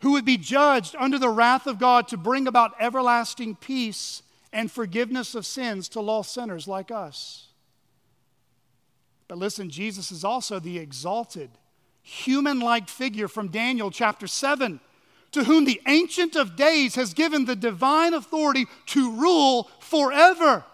who 0.00 0.12
would 0.12 0.24
be 0.24 0.36
judged 0.36 0.94
under 0.98 1.18
the 1.18 1.28
wrath 1.28 1.66
of 1.66 1.78
God 1.78 2.08
to 2.08 2.16
bring 2.16 2.46
about 2.46 2.74
everlasting 2.80 3.56
peace 3.56 4.22
and 4.52 4.70
forgiveness 4.70 5.34
of 5.34 5.44
sins 5.44 5.88
to 5.90 6.00
lost 6.00 6.32
sinners 6.32 6.68
like 6.68 6.90
us. 6.90 7.48
But 9.28 9.38
listen, 9.38 9.70
Jesus 9.70 10.12
is 10.12 10.24
also 10.24 10.58
the 10.58 10.78
exalted, 10.78 11.50
human 12.02 12.60
like 12.60 12.88
figure 12.88 13.28
from 13.28 13.48
Daniel 13.48 13.90
chapter 13.90 14.26
7, 14.26 14.80
to 15.32 15.44
whom 15.44 15.64
the 15.64 15.80
Ancient 15.88 16.36
of 16.36 16.56
Days 16.56 16.94
has 16.94 17.14
given 17.14 17.44
the 17.44 17.56
divine 17.56 18.14
authority 18.14 18.66
to 18.86 19.12
rule 19.12 19.70
forever 19.80 20.64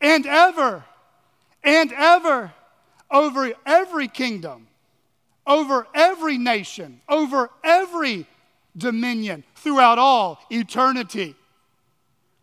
and 0.00 0.26
ever 0.26 0.84
and 1.64 1.92
ever 1.92 2.52
over 3.10 3.52
every 3.64 4.08
kingdom, 4.08 4.68
over 5.46 5.86
every 5.94 6.38
nation, 6.38 7.00
over 7.08 7.50
every 7.64 8.26
dominion 8.76 9.42
throughout 9.56 9.98
all 9.98 10.38
eternity. 10.50 11.34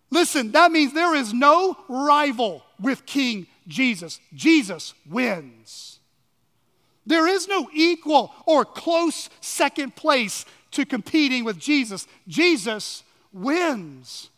Listen, 0.09 0.51
that 0.51 0.71
means 0.71 0.93
there 0.93 1.15
is 1.15 1.33
no 1.33 1.77
rival 1.87 2.63
with 2.79 3.05
King 3.05 3.47
Jesus. 3.67 4.19
Jesus 4.33 4.93
wins. 5.09 5.99
There 7.05 7.27
is 7.27 7.47
no 7.47 7.69
equal 7.73 8.33
or 8.45 8.63
close 8.65 9.29
second 9.41 9.95
place 9.95 10.45
to 10.71 10.85
competing 10.85 11.43
with 11.43 11.59
Jesus. 11.59 12.07
Jesus 12.27 13.03
wins. 13.31 14.29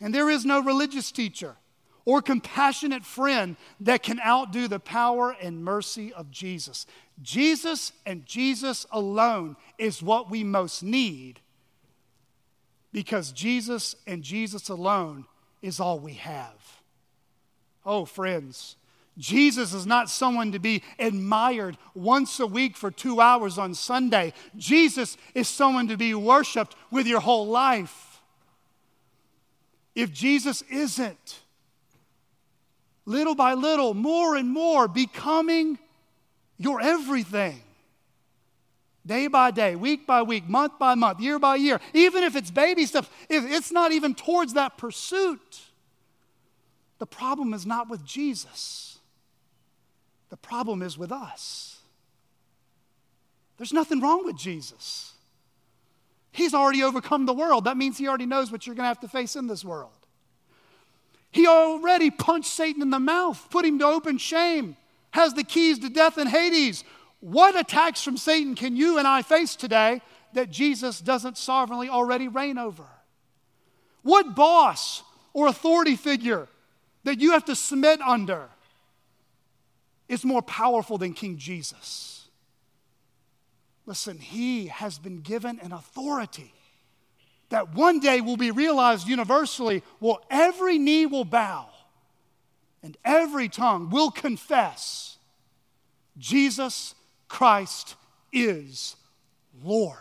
And 0.00 0.14
there 0.14 0.30
is 0.30 0.44
no 0.44 0.62
religious 0.62 1.12
teacher 1.12 1.56
or 2.04 2.22
compassionate 2.22 3.04
friend 3.04 3.56
that 3.80 4.02
can 4.02 4.18
outdo 4.20 4.66
the 4.66 4.80
power 4.80 5.36
and 5.42 5.62
mercy 5.62 6.12
of 6.14 6.30
Jesus. 6.30 6.86
Jesus 7.20 7.92
and 8.06 8.24
Jesus 8.24 8.86
alone 8.90 9.56
is 9.76 10.02
what 10.02 10.30
we 10.30 10.42
most 10.42 10.82
need 10.82 11.40
because 12.92 13.32
Jesus 13.32 13.94
and 14.06 14.22
Jesus 14.22 14.68
alone 14.70 15.26
is 15.60 15.80
all 15.80 15.98
we 15.98 16.14
have. 16.14 16.77
Oh, 17.88 18.04
friends, 18.04 18.76
Jesus 19.16 19.72
is 19.72 19.86
not 19.86 20.10
someone 20.10 20.52
to 20.52 20.58
be 20.58 20.82
admired 20.98 21.78
once 21.94 22.38
a 22.38 22.46
week 22.46 22.76
for 22.76 22.90
two 22.90 23.18
hours 23.18 23.56
on 23.56 23.72
Sunday. 23.72 24.34
Jesus 24.58 25.16
is 25.34 25.48
someone 25.48 25.88
to 25.88 25.96
be 25.96 26.12
worshiped 26.14 26.76
with 26.90 27.06
your 27.06 27.20
whole 27.20 27.46
life. 27.46 28.20
If 29.94 30.12
Jesus 30.12 30.60
isn't, 30.70 31.40
little 33.06 33.34
by 33.34 33.54
little, 33.54 33.94
more 33.94 34.36
and 34.36 34.50
more, 34.50 34.86
becoming 34.86 35.78
your 36.58 36.82
everything. 36.82 37.62
Day 39.06 39.28
by 39.28 39.50
day, 39.50 39.76
week 39.76 40.06
by 40.06 40.20
week, 40.20 40.46
month 40.46 40.78
by 40.78 40.94
month, 40.94 41.20
year 41.20 41.38
by 41.38 41.56
year, 41.56 41.80
even 41.94 42.22
if 42.22 42.36
it's 42.36 42.50
baby 42.50 42.84
steps, 42.84 43.08
if 43.30 43.50
it's 43.50 43.72
not 43.72 43.92
even 43.92 44.14
towards 44.14 44.52
that 44.52 44.76
pursuit. 44.76 45.62
The 46.98 47.06
problem 47.06 47.54
is 47.54 47.64
not 47.64 47.88
with 47.88 48.04
Jesus, 48.04 48.98
the 50.30 50.36
problem 50.36 50.82
is 50.82 50.98
with 50.98 51.12
us. 51.12 51.76
There's 53.56 53.72
nothing 53.72 54.00
wrong 54.00 54.24
with 54.24 54.36
Jesus. 54.36 55.14
He's 56.30 56.54
already 56.54 56.84
overcome 56.84 57.26
the 57.26 57.34
world. 57.34 57.64
That 57.64 57.76
means 57.76 57.98
he 57.98 58.06
already 58.06 58.26
knows 58.26 58.52
what 58.52 58.66
you're 58.66 58.76
going 58.76 58.84
to 58.84 58.88
have 58.88 59.00
to 59.00 59.08
face 59.08 59.34
in 59.34 59.48
this 59.48 59.64
world. 59.64 59.90
He 61.32 61.46
already 61.46 62.10
punched 62.10 62.50
Satan 62.50 62.82
in 62.82 62.90
the 62.90 63.00
mouth, 63.00 63.48
put 63.50 63.64
him 63.64 63.78
to 63.80 63.86
open 63.86 64.18
shame, 64.18 64.76
has 65.10 65.34
the 65.34 65.42
keys 65.42 65.80
to 65.80 65.88
death 65.88 66.16
and 66.16 66.28
Hades. 66.28 66.84
What 67.20 67.58
attacks 67.58 68.02
from 68.02 68.16
Satan 68.16 68.54
can 68.54 68.76
you 68.76 68.98
and 68.98 69.08
I 69.08 69.22
face 69.22 69.56
today 69.56 70.00
that 70.34 70.50
Jesus 70.50 71.00
doesn't 71.00 71.36
sovereignly 71.36 71.88
already 71.88 72.28
reign 72.28 72.58
over? 72.58 72.84
What 74.02 74.36
boss 74.36 75.02
or 75.32 75.48
authority 75.48 75.96
figure 75.96 76.48
that 77.08 77.20
you 77.20 77.32
have 77.32 77.44
to 77.46 77.56
submit 77.56 78.00
under 78.00 78.48
is 80.08 80.24
more 80.24 80.42
powerful 80.42 80.98
than 80.98 81.14
King 81.14 81.38
Jesus? 81.38 82.28
Listen, 83.86 84.18
he 84.18 84.66
has 84.66 84.98
been 84.98 85.20
given 85.20 85.58
an 85.60 85.72
authority 85.72 86.52
that 87.48 87.74
one 87.74 87.98
day 88.00 88.20
will 88.20 88.36
be 88.36 88.50
realized 88.50 89.08
universally, 89.08 89.82
well, 90.00 90.20
every 90.30 90.78
knee 90.78 91.06
will 91.06 91.24
bow 91.24 91.70
and 92.82 92.96
every 93.04 93.48
tongue 93.48 93.88
will 93.88 94.10
confess 94.10 95.16
Jesus 96.18 96.94
Christ 97.28 97.94
is 98.32 98.96
Lord. 99.64 99.96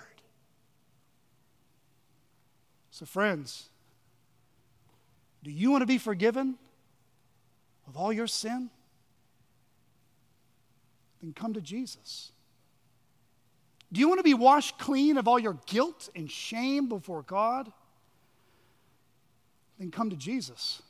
So, 2.92 3.06
friends, 3.06 3.70
do 5.44 5.52
you 5.52 5.72
want 5.72 5.82
to 5.84 5.88
be 5.88 5.98
forgiven 5.98 6.58
all 7.98 8.14
your 8.14 8.28
sin? 8.28 8.70
Then 11.22 11.34
come 11.34 11.54
to 11.54 11.62
Jesus. 11.62 12.32
Do 13.92 14.00
you 14.00 14.08
want 14.08 14.20
to 14.20 14.24
be 14.24 14.34
washed 14.34 14.78
clean 14.78 15.18
of 15.18 15.28
all 15.28 15.40
your 15.40 15.58
guilt 15.66 16.10
and 16.16 16.30
shame 16.30 16.90
before 16.90 17.24
God? 17.24 17.72
Then 19.80 19.92
come 19.92 20.10
to 20.10 20.16
Jesus. 20.16 20.82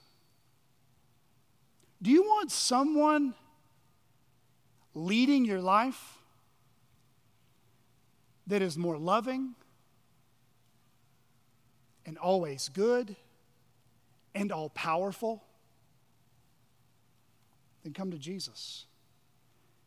Do 2.01 2.11
you 2.11 2.23
want 2.23 2.51
someone 2.51 3.33
leading 4.93 5.45
your 5.45 5.61
life 5.61 6.17
that 8.47 8.61
is 8.61 8.77
more 8.77 8.97
loving 8.97 9.55
and 12.05 12.17
always 12.17 12.69
good 12.69 13.15
and 14.33 14.51
all 14.51 14.69
powerful? 14.69 15.43
Then 17.87 17.93
come 17.93 18.11
to 18.11 18.17
Jesus. 18.17 18.83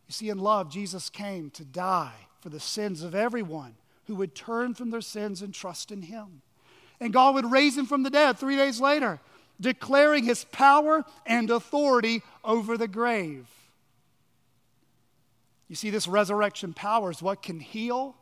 You 0.08 0.14
see, 0.14 0.30
in 0.30 0.38
love, 0.38 0.70
Jesus 0.70 1.10
came 1.10 1.50
to 1.50 1.66
die 1.66 2.14
for 2.40 2.48
the 2.48 2.58
sins 2.58 3.02
of 3.02 3.14
everyone 3.14 3.74
who 4.06 4.14
would 4.14 4.34
turn 4.34 4.72
from 4.72 4.88
their 4.88 5.02
sins 5.02 5.42
and 5.42 5.52
trust 5.52 5.92
in 5.92 6.00
him. 6.00 6.40
And 6.98 7.12
God 7.12 7.34
would 7.34 7.52
raise 7.52 7.76
him 7.76 7.84
from 7.84 8.02
the 8.02 8.08
dead 8.08 8.38
three 8.38 8.56
days 8.56 8.80
later, 8.80 9.20
declaring 9.60 10.24
his 10.24 10.44
power 10.44 11.04
and 11.26 11.50
authority 11.50 12.22
over 12.42 12.78
the 12.78 12.88
grave. 12.88 13.46
You 15.68 15.76
see, 15.76 15.90
this 15.90 16.08
resurrection 16.08 16.72
power 16.72 17.10
is 17.10 17.20
what 17.20 17.42
can 17.42 17.60
heal 17.60 18.16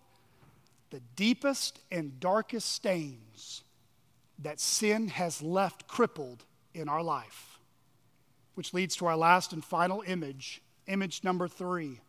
the 0.90 1.02
deepest 1.14 1.78
and 1.92 2.18
darkest 2.18 2.72
stains 2.72 3.62
that 4.40 4.58
sin 4.58 5.06
has 5.06 5.40
left 5.40 5.86
crippled 5.86 6.42
in 6.74 6.88
our 6.88 7.04
life. 7.04 7.57
Which 8.58 8.74
leads 8.74 8.96
to 8.96 9.06
our 9.06 9.16
last 9.16 9.52
and 9.52 9.64
final 9.64 10.02
image, 10.04 10.62
image 10.88 11.22
number 11.22 11.46
three 11.46 12.00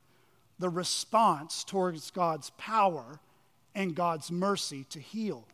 the 0.58 0.68
response 0.68 1.64
towards 1.64 2.10
God's 2.10 2.50
power 2.58 3.20
and 3.76 3.93
God's 3.93 4.32
mercy 4.32 4.84
to 4.89 5.00
heal. 5.00 5.45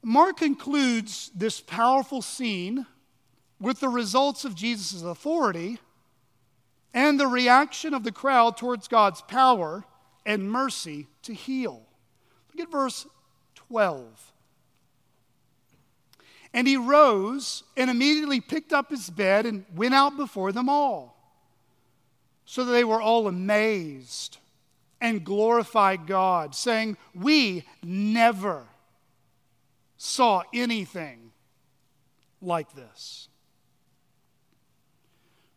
Mark 0.00 0.36
concludes 0.36 1.32
this 1.34 1.60
powerful 1.60 2.22
scene 2.22 2.86
with 3.58 3.80
the 3.80 3.88
results 3.88 4.44
of 4.44 4.54
Jesus' 4.54 5.02
authority 5.02 5.80
and 6.94 7.18
the 7.18 7.26
reaction 7.26 7.92
of 7.92 8.04
the 8.04 8.12
crowd 8.12 8.56
towards 8.56 8.86
God's 8.86 9.22
power 9.22 9.82
and 10.24 10.48
mercy 10.48 11.08
to 11.22 11.34
heal. 11.34 11.82
Look 12.54 12.68
at 12.68 12.70
verse 12.70 13.04
12. 13.56 14.31
And 16.54 16.68
he 16.68 16.76
rose 16.76 17.64
and 17.76 17.90
immediately 17.90 18.40
picked 18.40 18.72
up 18.72 18.90
his 18.90 19.08
bed 19.08 19.46
and 19.46 19.64
went 19.74 19.94
out 19.94 20.16
before 20.16 20.52
them 20.52 20.68
all 20.68 21.16
so 22.44 22.64
that 22.64 22.72
they 22.72 22.84
were 22.84 23.00
all 23.00 23.26
amazed 23.26 24.38
and 25.00 25.24
glorified 25.24 26.06
God, 26.06 26.54
saying, 26.54 26.96
We 27.14 27.64
never 27.82 28.66
saw 29.96 30.42
anything 30.52 31.32
like 32.40 32.74
this. 32.74 33.28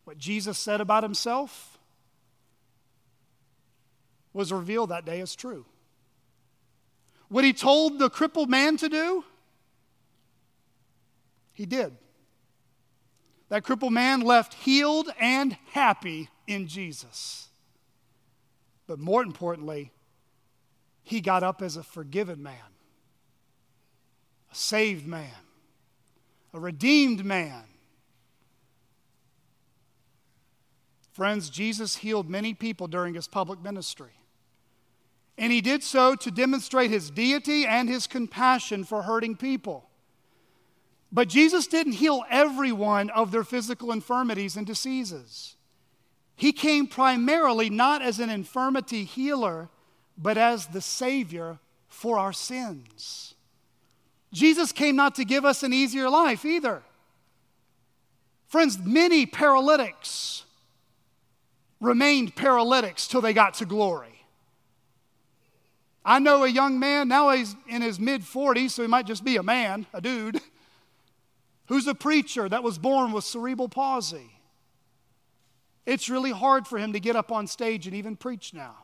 what 0.03 0.17
Jesus 0.19 0.57
said 0.57 0.81
about 0.81 1.01
himself 1.01 1.79
was 4.33 4.53
revealed 4.53 4.89
that 4.89 5.03
day 5.05 5.19
as 5.19 5.35
true. 5.35 5.65
What 7.27 7.43
he 7.43 7.53
told 7.53 7.97
the 7.97 8.09
crippled 8.09 8.49
man 8.49 8.77
to 8.77 8.87
do, 8.87 9.23
he 11.55 11.65
did. 11.65 11.95
That 13.49 13.63
crippled 13.63 13.93
man 13.93 14.21
left 14.21 14.53
healed 14.53 15.09
and 15.19 15.57
happy 15.71 16.29
in 16.45 16.67
Jesus. 16.67 17.47
But 18.85 18.99
more 18.99 19.23
importantly, 19.23 19.91
he 21.01 21.21
got 21.21 21.43
up 21.43 21.61
as 21.61 21.77
a 21.77 21.83
forgiven 21.83 22.43
man, 22.43 22.73
a 24.51 24.55
saved 24.55 25.07
man, 25.07 25.31
a 26.53 26.59
redeemed 26.59 27.23
man. 27.23 27.63
Friends, 31.13 31.49
Jesus 31.49 31.97
healed 31.97 32.29
many 32.29 32.53
people 32.53 32.87
during 32.87 33.13
his 33.13 33.27
public 33.27 33.61
ministry. 33.61 34.11
And 35.37 35.51
he 35.51 35.61
did 35.61 35.83
so 35.83 36.15
to 36.15 36.31
demonstrate 36.31 36.89
his 36.89 37.09
deity 37.09 37.65
and 37.65 37.87
his 37.87 38.07
compassion 38.07 38.83
for 38.83 39.03
hurting 39.03 39.37
people. 39.37 39.89
But 41.11 41.29
Jesus 41.29 41.67
didn't 41.67 41.93
heal 41.93 42.23
everyone 42.29 43.09
of 43.09 43.31
their 43.31 43.43
physical 43.43 43.91
infirmities 43.91 44.57
and 44.57 44.65
diseases. 44.65 45.55
He 46.35 46.51
came 46.51 46.87
primarily 46.87 47.69
not 47.69 48.01
as 48.01 48.19
an 48.19 48.29
infirmity 48.29 49.05
healer, 49.05 49.69
but 50.17 50.37
as 50.37 50.67
the 50.67 50.81
Savior 50.81 51.59
for 51.87 52.17
our 52.17 52.33
sins. 52.33 53.35
Jesus 54.33 54.71
came 54.73 54.97
not 54.97 55.15
to 55.15 55.23
give 55.23 55.45
us 55.45 55.63
an 55.63 55.71
easier 55.71 56.09
life 56.09 56.43
either. 56.43 56.83
Friends, 58.47 58.77
many 58.77 59.25
paralytics 59.25 60.43
remained 61.79 62.35
paralytics 62.35 63.07
till 63.07 63.21
they 63.21 63.33
got 63.33 63.55
to 63.55 63.65
glory. 63.65 64.25
I 66.03 66.19
know 66.19 66.43
a 66.43 66.47
young 66.47 66.79
man, 66.79 67.07
now 67.07 67.31
he's 67.31 67.55
in 67.67 67.81
his 67.81 67.99
mid 67.99 68.21
40s, 68.21 68.71
so 68.71 68.81
he 68.81 68.87
might 68.87 69.07
just 69.07 69.23
be 69.23 69.37
a 69.37 69.43
man, 69.43 69.87
a 69.93 70.01
dude, 70.01 70.39
who's 71.67 71.87
a 71.87 71.95
preacher 71.95 72.47
that 72.47 72.63
was 72.63 72.77
born 72.77 73.11
with 73.11 73.23
cerebral 73.23 73.69
palsy. 73.69 74.31
It's 75.85 76.09
really 76.09 76.31
hard 76.31 76.67
for 76.67 76.77
him 76.77 76.93
to 76.93 76.99
get 76.99 77.15
up 77.15 77.31
on 77.31 77.47
stage 77.47 77.87
and 77.87 77.95
even 77.95 78.15
preach 78.15 78.53
now. 78.53 78.75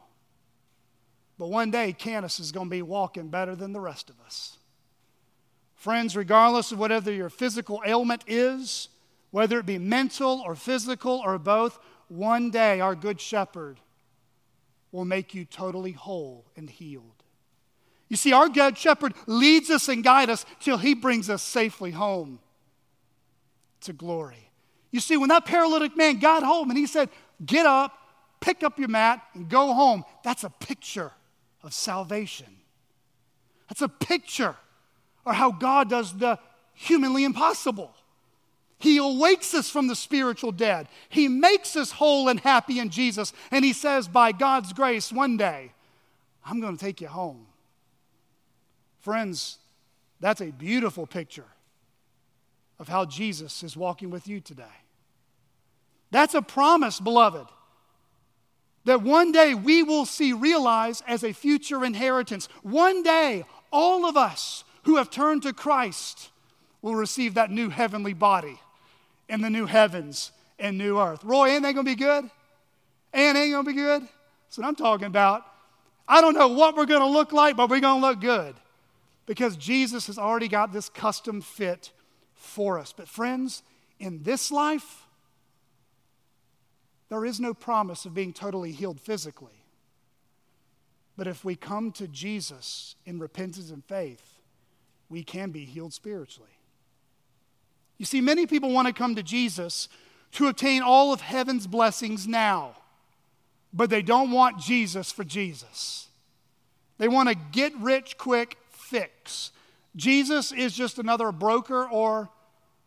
But 1.37 1.47
one 1.47 1.71
day, 1.71 1.93
Canis 1.93 2.39
is 2.39 2.51
going 2.51 2.67
to 2.67 2.71
be 2.71 2.83
walking 2.83 3.29
better 3.29 3.55
than 3.55 3.73
the 3.73 3.79
rest 3.79 4.09
of 4.09 4.19
us. 4.21 4.57
Friends, 5.75 6.15
regardless 6.15 6.71
of 6.71 6.77
whatever 6.77 7.11
your 7.11 7.29
physical 7.29 7.81
ailment 7.85 8.23
is, 8.27 8.89
whether 9.31 9.57
it 9.57 9.65
be 9.65 9.79
mental 9.79 10.43
or 10.45 10.55
physical 10.55 11.21
or 11.25 11.39
both, 11.39 11.79
one 12.09 12.51
day 12.51 12.79
our 12.79 12.93
Good 12.93 13.19
Shepherd 13.19 13.79
will 14.91 15.05
make 15.05 15.33
you 15.33 15.45
totally 15.45 15.93
whole 15.93 16.45
and 16.55 16.69
healed. 16.69 17.23
You 18.09 18.17
see, 18.17 18.33
our 18.33 18.49
good 18.49 18.77
shepherd 18.77 19.13
leads 19.25 19.69
us 19.69 19.87
and 19.87 20.03
guides 20.03 20.31
us 20.31 20.45
till 20.59 20.77
he 20.77 20.93
brings 20.93 21.29
us 21.29 21.41
safely 21.41 21.91
home 21.91 22.39
to 23.81 23.93
glory. 23.93 24.49
You 24.91 24.99
see, 24.99 25.17
when 25.17 25.29
that 25.29 25.45
paralytic 25.45 25.95
man 25.95 26.19
got 26.19 26.43
home 26.43 26.69
and 26.69 26.77
he 26.77 26.85
said, 26.85 27.09
Get 27.45 27.65
up, 27.65 27.97
pick 28.39 28.63
up 28.63 28.77
your 28.77 28.89
mat, 28.89 29.21
and 29.33 29.49
go 29.49 29.73
home, 29.73 30.03
that's 30.23 30.43
a 30.43 30.49
picture 30.49 31.11
of 31.63 31.73
salvation. 31.73 32.47
That's 33.69 33.81
a 33.81 33.89
picture 33.89 34.55
of 35.25 35.35
how 35.35 35.51
God 35.51 35.89
does 35.89 36.17
the 36.17 36.37
humanly 36.73 37.23
impossible. 37.23 37.93
He 38.79 38.97
awakes 38.97 39.53
us 39.53 39.69
from 39.69 39.87
the 39.87 39.95
spiritual 39.95 40.51
dead. 40.51 40.87
He 41.07 41.27
makes 41.27 41.75
us 41.75 41.91
whole 41.91 42.27
and 42.27 42.39
happy 42.39 42.79
in 42.79 42.89
Jesus. 42.89 43.31
And 43.51 43.63
He 43.63 43.73
says, 43.73 44.07
by 44.07 44.31
God's 44.31 44.73
grace, 44.73 45.11
one 45.11 45.37
day, 45.37 45.71
I'm 46.43 46.59
going 46.59 46.75
to 46.75 46.83
take 46.83 46.99
you 46.99 47.07
home. 47.07 47.45
Friends, 48.99 49.59
that's 50.19 50.41
a 50.41 50.51
beautiful 50.51 51.05
picture 51.05 51.45
of 52.81 52.87
how 52.87 53.05
Jesus 53.05 53.61
is 53.61 53.77
walking 53.77 54.09
with 54.09 54.27
you 54.27 54.39
today. 54.41 54.63
That's 56.09 56.33
a 56.33 56.41
promise, 56.41 56.99
beloved, 56.99 57.47
that 58.85 59.03
one 59.03 59.31
day 59.31 59.53
we 59.53 59.83
will 59.83 60.05
see 60.05 60.33
realized 60.33 61.03
as 61.07 61.23
a 61.23 61.31
future 61.31 61.85
inheritance. 61.85 62.49
One 62.63 63.03
day, 63.03 63.45
all 63.71 64.07
of 64.07 64.17
us 64.17 64.63
who 64.83 64.95
have 64.97 65.11
turned 65.11 65.43
to 65.43 65.53
Christ 65.53 66.31
will 66.81 66.95
receive 66.95 67.35
that 67.35 67.51
new 67.51 67.69
heavenly 67.69 68.13
body 68.13 68.59
in 69.29 69.41
the 69.41 69.51
new 69.51 69.67
heavens 69.67 70.31
and 70.57 70.75
new 70.75 70.99
earth. 70.99 71.23
Roy, 71.23 71.49
ain't 71.49 71.61
that 71.61 71.75
to 71.75 71.83
be 71.83 71.95
good? 71.95 72.29
And 73.13 73.37
ain't 73.37 73.53
to 73.53 73.63
be 73.63 73.73
good? 73.73 74.01
That's 74.01 74.57
what 74.57 74.65
I'm 74.65 74.75
talking 74.75 75.05
about. 75.05 75.45
I 76.07 76.19
don't 76.19 76.33
know 76.33 76.47
what 76.47 76.75
we're 76.75 76.87
to 76.87 77.05
look 77.05 77.31
like, 77.31 77.55
but 77.55 77.69
we're 77.69 77.79
to 78.01 78.07
look 78.07 78.19
good 78.19 78.55
because 79.27 79.55
Jesus 79.55 80.07
has 80.07 80.17
already 80.17 80.47
got 80.47 80.73
this 80.73 80.89
custom 80.89 81.41
fit 81.41 81.91
for 82.41 82.79
us. 82.79 82.93
But, 82.95 83.07
friends, 83.07 83.63
in 83.99 84.23
this 84.23 84.51
life, 84.51 85.05
there 87.09 87.25
is 87.25 87.39
no 87.39 87.53
promise 87.53 88.05
of 88.05 88.13
being 88.13 88.33
totally 88.33 88.71
healed 88.71 88.99
physically. 88.99 89.65
But 91.17 91.27
if 91.27 91.45
we 91.45 91.55
come 91.55 91.91
to 91.93 92.07
Jesus 92.07 92.95
in 93.05 93.19
repentance 93.19 93.69
and 93.69 93.83
faith, 93.85 94.39
we 95.09 95.23
can 95.23 95.51
be 95.51 95.65
healed 95.65 95.93
spiritually. 95.93 96.49
You 97.97 98.05
see, 98.05 98.21
many 98.21 98.47
people 98.47 98.71
want 98.71 98.87
to 98.87 98.93
come 98.93 99.15
to 99.15 99.23
Jesus 99.23 99.87
to 100.31 100.47
obtain 100.47 100.81
all 100.81 101.13
of 101.13 101.21
heaven's 101.21 101.67
blessings 101.67 102.27
now, 102.27 102.75
but 103.73 103.89
they 103.89 104.01
don't 104.01 104.31
want 104.31 104.57
Jesus 104.57 105.11
for 105.11 105.23
Jesus. 105.23 106.07
They 106.97 107.07
want 107.07 107.29
a 107.29 107.35
get 107.35 107.75
rich 107.77 108.17
quick 108.17 108.57
fix. 108.69 109.51
Jesus 109.95 110.51
is 110.51 110.73
just 110.73 110.99
another 110.99 111.31
broker 111.31 111.87
or 111.87 112.29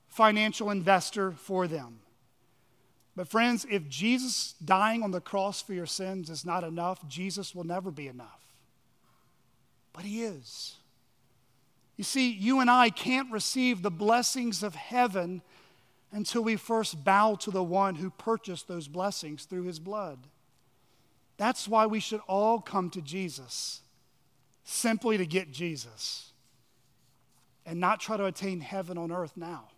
financial 0.08 0.70
investor 0.70 1.32
for 1.32 1.66
them. 1.66 2.00
But, 3.16 3.28
friends, 3.28 3.66
if 3.70 3.88
Jesus 3.88 4.54
dying 4.64 5.02
on 5.02 5.10
the 5.10 5.20
cross 5.20 5.62
for 5.62 5.72
your 5.72 5.86
sins 5.86 6.30
is 6.30 6.44
not 6.44 6.64
enough, 6.64 7.06
Jesus 7.08 7.54
will 7.54 7.64
never 7.64 7.90
be 7.90 8.08
enough. 8.08 8.40
But 9.92 10.04
He 10.04 10.22
is. 10.22 10.76
You 11.96 12.04
see, 12.04 12.30
you 12.30 12.60
and 12.60 12.70
I 12.70 12.90
can't 12.90 13.30
receive 13.30 13.82
the 13.82 13.90
blessings 13.90 14.62
of 14.62 14.74
heaven 14.74 15.42
until 16.14 16.42
we 16.42 16.56
first 16.56 17.04
bow 17.04 17.34
to 17.34 17.50
the 17.50 17.62
one 17.62 17.96
who 17.96 18.10
purchased 18.10 18.68
those 18.68 18.88
blessings 18.88 19.44
through 19.44 19.64
his 19.64 19.78
blood. 19.80 20.18
That's 21.36 21.66
why 21.66 21.86
we 21.86 21.98
should 21.98 22.20
all 22.28 22.60
come 22.60 22.88
to 22.90 23.02
Jesus, 23.02 23.80
simply 24.62 25.18
to 25.18 25.26
get 25.26 25.50
Jesus, 25.50 26.32
and 27.66 27.80
not 27.80 28.00
try 28.00 28.16
to 28.16 28.26
attain 28.26 28.60
heaven 28.60 28.98
on 28.98 29.10
earth 29.10 29.32
now. 29.36 29.68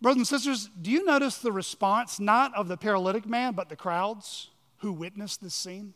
Brothers 0.00 0.18
and 0.18 0.26
sisters, 0.26 0.68
do 0.80 0.90
you 0.90 1.04
notice 1.04 1.38
the 1.38 1.52
response 1.52 2.20
not 2.20 2.54
of 2.54 2.68
the 2.68 2.76
paralytic 2.76 3.26
man, 3.26 3.54
but 3.54 3.68
the 3.68 3.76
crowds 3.76 4.50
who 4.78 4.92
witnessed 4.92 5.42
this 5.42 5.54
scene? 5.54 5.94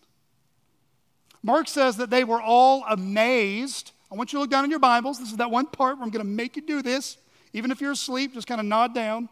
Mark 1.43 1.69
says 1.69 1.97
that 1.99 2.11
they 2.11 2.25
were 2.25 2.41
all 2.41 2.85
amazed 2.89 3.93
I 4.11 4.17
want 4.17 4.33
you 4.33 4.39
to 4.39 4.41
look 4.41 4.51
down 4.51 4.65
in 4.65 4.71
your 4.71 4.81
Bibles. 4.81 5.21
This 5.21 5.31
is 5.31 5.37
that 5.37 5.51
one 5.51 5.67
part 5.67 5.97
where 5.97 6.05
I'm 6.05 6.11
going 6.11 6.25
to 6.25 6.31
make 6.31 6.57
you 6.57 6.63
do 6.63 6.83
this. 6.83 7.17
Even 7.53 7.71
if 7.71 7.81
you're 7.81 7.93
asleep, 7.93 8.35
just 8.35 8.47
kind 8.47 8.61
of 8.61 8.67
nod 8.67 8.95
down. 8.95 9.29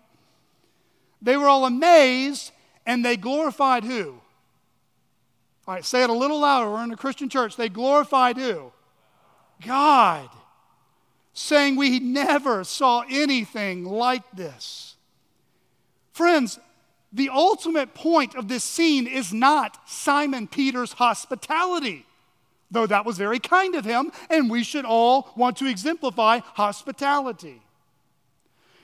They 1.21 1.37
were 1.37 1.49
all 1.49 1.65
amazed 1.65 2.53
and 2.87 3.05
they 3.05 3.17
glorified 3.17 3.83
who? 3.83 4.21
All 5.67 5.75
right, 5.75 5.85
say 5.85 6.03
it 6.03 6.11
a 6.11 6.15
little 6.15 6.41
louder. 6.41 6.71
We're 6.71 6.85
in 6.85 6.93
a 6.93 6.97
Christian 6.97 7.29
church. 7.29 7.57
They 7.57 7.69
glorified 7.69 8.37
who? 8.37 8.73
God. 9.67 10.31
Saying 11.39 11.77
we 11.77 12.01
never 12.01 12.65
saw 12.65 13.05
anything 13.09 13.85
like 13.85 14.25
this. 14.33 14.97
Friends, 16.13 16.59
the 17.13 17.31
ultimate 17.31 17.95
point 17.95 18.35
of 18.35 18.49
this 18.49 18.65
scene 18.65 19.07
is 19.07 19.33
not 19.33 19.79
Simon 19.89 20.49
Peter's 20.49 20.93
hospitality 20.93 22.05
though 22.71 22.87
that 22.87 23.07
was 23.07 23.19
very 23.19 23.39
kind 23.39 23.75
of 23.75 23.85
him, 23.85 24.13
and 24.31 24.51
we 24.51 24.63
should 24.63 24.85
all 24.85 25.33
want 25.37 25.57
to 25.59 25.67
exemplify 25.67 26.41
hospitality. 26.55 27.63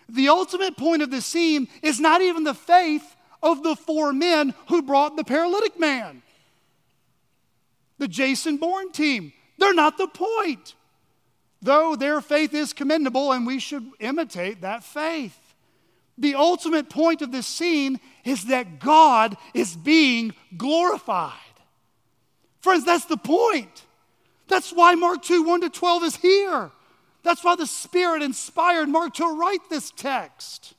The 0.08 0.28
ultimate 0.28 0.76
point 0.76 1.02
of 1.02 1.10
the 1.10 1.20
scene 1.20 1.68
is 1.82 2.00
not 2.00 2.22
even 2.22 2.44
the 2.44 2.54
faith 2.54 3.16
of 3.42 3.62
the 3.62 3.76
four 3.76 4.12
men 4.12 4.54
who 4.68 4.82
brought 4.82 5.16
the 5.16 5.24
paralytic 5.24 5.78
man. 5.78 6.22
The 7.98 8.08
Jason 8.08 8.56
Bourne 8.56 8.92
team, 8.92 9.32
they're 9.58 9.74
not 9.74 9.98
the 9.98 10.08
point. 10.08 10.74
Though 11.64 11.96
their 11.96 12.20
faith 12.20 12.52
is 12.52 12.74
commendable 12.74 13.32
and 13.32 13.46
we 13.46 13.58
should 13.58 13.90
imitate 13.98 14.60
that 14.60 14.84
faith. 14.84 15.54
The 16.18 16.34
ultimate 16.34 16.90
point 16.90 17.22
of 17.22 17.32
this 17.32 17.46
scene 17.46 18.00
is 18.22 18.44
that 18.44 18.78
God 18.78 19.38
is 19.54 19.74
being 19.74 20.34
glorified. 20.58 21.32
Friends, 22.60 22.84
that's 22.84 23.06
the 23.06 23.16
point. 23.16 23.82
That's 24.46 24.74
why 24.74 24.94
Mark 24.94 25.22
2 25.22 25.42
1 25.42 25.62
to 25.62 25.70
12 25.70 26.04
is 26.04 26.16
here. 26.16 26.70
That's 27.22 27.42
why 27.42 27.56
the 27.56 27.66
Spirit 27.66 28.20
inspired 28.20 28.90
Mark 28.90 29.14
to 29.14 29.34
write 29.34 29.70
this 29.70 29.90
text. 29.90 30.74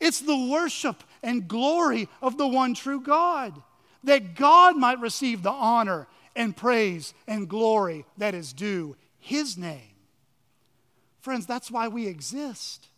It's 0.00 0.20
the 0.20 0.48
worship 0.50 1.04
and 1.22 1.46
glory 1.46 2.08
of 2.22 2.38
the 2.38 2.48
one 2.48 2.72
true 2.72 3.02
God, 3.02 3.62
that 4.04 4.34
God 4.34 4.78
might 4.78 4.98
receive 4.98 5.42
the 5.42 5.50
honor 5.50 6.08
and 6.34 6.56
praise 6.56 7.12
and 7.28 7.46
glory 7.46 8.06
that 8.16 8.34
is 8.34 8.54
due 8.54 8.96
His 9.18 9.58
name. 9.58 9.89
Friends, 11.20 11.46
that's 11.46 11.70
why 11.70 11.88
we 11.88 12.06
exist. 12.06 12.88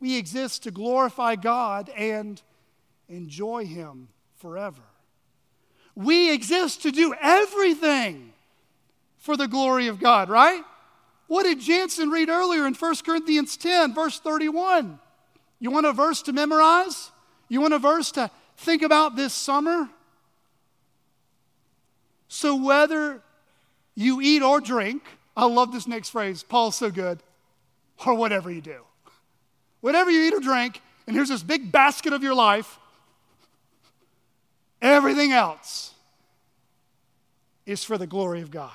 We 0.00 0.18
exist 0.18 0.64
to 0.64 0.70
glorify 0.70 1.36
God 1.36 1.90
and 1.90 2.40
enjoy 3.08 3.66
Him 3.66 4.08
forever. 4.36 4.82
We 5.94 6.32
exist 6.32 6.82
to 6.82 6.90
do 6.90 7.14
everything 7.20 8.32
for 9.18 9.36
the 9.36 9.46
glory 9.46 9.86
of 9.86 10.00
God, 10.00 10.28
right? 10.28 10.62
What 11.28 11.44
did 11.44 11.60
Jansen 11.60 12.10
read 12.10 12.28
earlier 12.28 12.66
in 12.66 12.74
1 12.74 12.94
Corinthians 13.06 13.56
10, 13.56 13.94
verse 13.94 14.18
31? 14.18 14.98
You 15.60 15.70
want 15.70 15.86
a 15.86 15.92
verse 15.92 16.20
to 16.22 16.32
memorize? 16.32 17.10
You 17.48 17.60
want 17.60 17.74
a 17.74 17.78
verse 17.78 18.10
to 18.12 18.30
think 18.56 18.82
about 18.82 19.16
this 19.16 19.32
summer? 19.32 19.88
So, 22.28 22.56
whether 22.56 23.22
you 23.94 24.20
eat 24.20 24.42
or 24.42 24.60
drink, 24.60 25.04
I 25.36 25.46
love 25.46 25.72
this 25.72 25.86
next 25.86 26.10
phrase. 26.10 26.42
Paul's 26.42 26.76
so 26.76 26.90
good. 26.90 27.22
Or 28.06 28.14
whatever 28.14 28.50
you 28.50 28.60
do. 28.60 28.82
Whatever 29.80 30.10
you 30.10 30.22
eat 30.22 30.34
or 30.34 30.40
drink, 30.40 30.80
and 31.06 31.14
here's 31.14 31.28
this 31.28 31.42
big 31.42 31.70
basket 31.70 32.12
of 32.12 32.22
your 32.22 32.34
life, 32.34 32.78
everything 34.80 35.32
else 35.32 35.92
is 37.66 37.84
for 37.84 37.98
the 37.98 38.06
glory 38.06 38.40
of 38.40 38.50
God. 38.50 38.72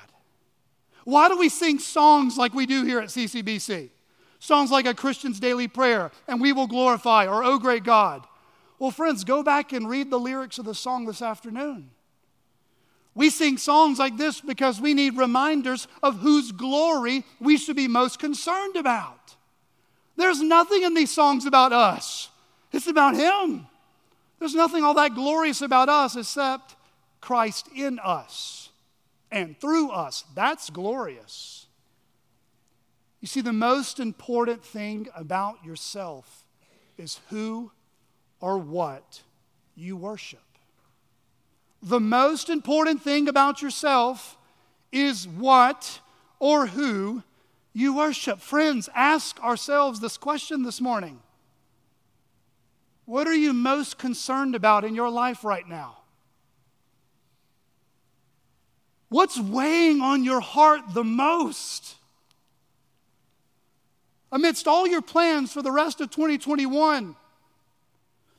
Why 1.04 1.28
do 1.28 1.36
we 1.36 1.48
sing 1.48 1.78
songs 1.78 2.36
like 2.36 2.54
we 2.54 2.66
do 2.66 2.84
here 2.84 3.00
at 3.00 3.08
CCBC? 3.08 3.90
Songs 4.38 4.70
like 4.70 4.86
A 4.86 4.94
Christian's 4.94 5.40
Daily 5.40 5.68
Prayer 5.68 6.10
and 6.26 6.40
We 6.40 6.52
Will 6.52 6.66
Glorify 6.66 7.26
or 7.26 7.44
Oh 7.44 7.58
Great 7.58 7.84
God. 7.84 8.26
Well, 8.78 8.90
friends, 8.90 9.24
go 9.24 9.42
back 9.42 9.72
and 9.72 9.88
read 9.88 10.10
the 10.10 10.18
lyrics 10.18 10.58
of 10.58 10.64
the 10.64 10.74
song 10.74 11.04
this 11.04 11.20
afternoon. 11.20 11.90
We 13.14 13.30
sing 13.30 13.58
songs 13.58 13.98
like 13.98 14.16
this 14.16 14.40
because 14.40 14.80
we 14.80 14.94
need 14.94 15.16
reminders 15.16 15.88
of 16.02 16.18
whose 16.18 16.52
glory 16.52 17.24
we 17.40 17.56
should 17.56 17.76
be 17.76 17.88
most 17.88 18.18
concerned 18.18 18.76
about. 18.76 19.34
There's 20.16 20.40
nothing 20.40 20.82
in 20.82 20.94
these 20.94 21.10
songs 21.10 21.46
about 21.46 21.72
us, 21.72 22.28
it's 22.72 22.86
about 22.86 23.16
Him. 23.16 23.66
There's 24.38 24.54
nothing 24.54 24.84
all 24.84 24.94
that 24.94 25.14
glorious 25.14 25.60
about 25.60 25.90
us 25.90 26.16
except 26.16 26.74
Christ 27.20 27.68
in 27.76 27.98
us 27.98 28.70
and 29.30 29.58
through 29.60 29.90
us. 29.90 30.24
That's 30.34 30.70
glorious. 30.70 31.66
You 33.20 33.28
see, 33.28 33.42
the 33.42 33.52
most 33.52 34.00
important 34.00 34.64
thing 34.64 35.08
about 35.14 35.62
yourself 35.62 36.44
is 36.96 37.20
who 37.28 37.70
or 38.40 38.56
what 38.56 39.22
you 39.74 39.96
worship. 39.96 40.40
The 41.82 42.00
most 42.00 42.50
important 42.50 43.02
thing 43.02 43.28
about 43.28 43.62
yourself 43.62 44.36
is 44.92 45.26
what 45.26 46.00
or 46.38 46.66
who 46.66 47.22
you 47.72 47.96
worship. 47.96 48.40
Friends, 48.40 48.88
ask 48.94 49.40
ourselves 49.42 50.00
this 50.00 50.16
question 50.16 50.62
this 50.62 50.80
morning 50.80 51.20
What 53.04 53.26
are 53.26 53.34
you 53.34 53.52
most 53.52 53.98
concerned 53.98 54.54
about 54.54 54.84
in 54.84 54.94
your 54.94 55.10
life 55.10 55.44
right 55.44 55.66
now? 55.66 55.98
What's 59.08 59.38
weighing 59.40 60.00
on 60.00 60.22
your 60.22 60.40
heart 60.40 60.82
the 60.94 61.04
most? 61.04 61.96
amidst 64.32 64.68
all 64.68 64.86
your 64.86 65.02
plans 65.02 65.52
for 65.52 65.62
the 65.62 65.72
rest 65.72 66.00
of 66.00 66.10
2021, 66.10 67.16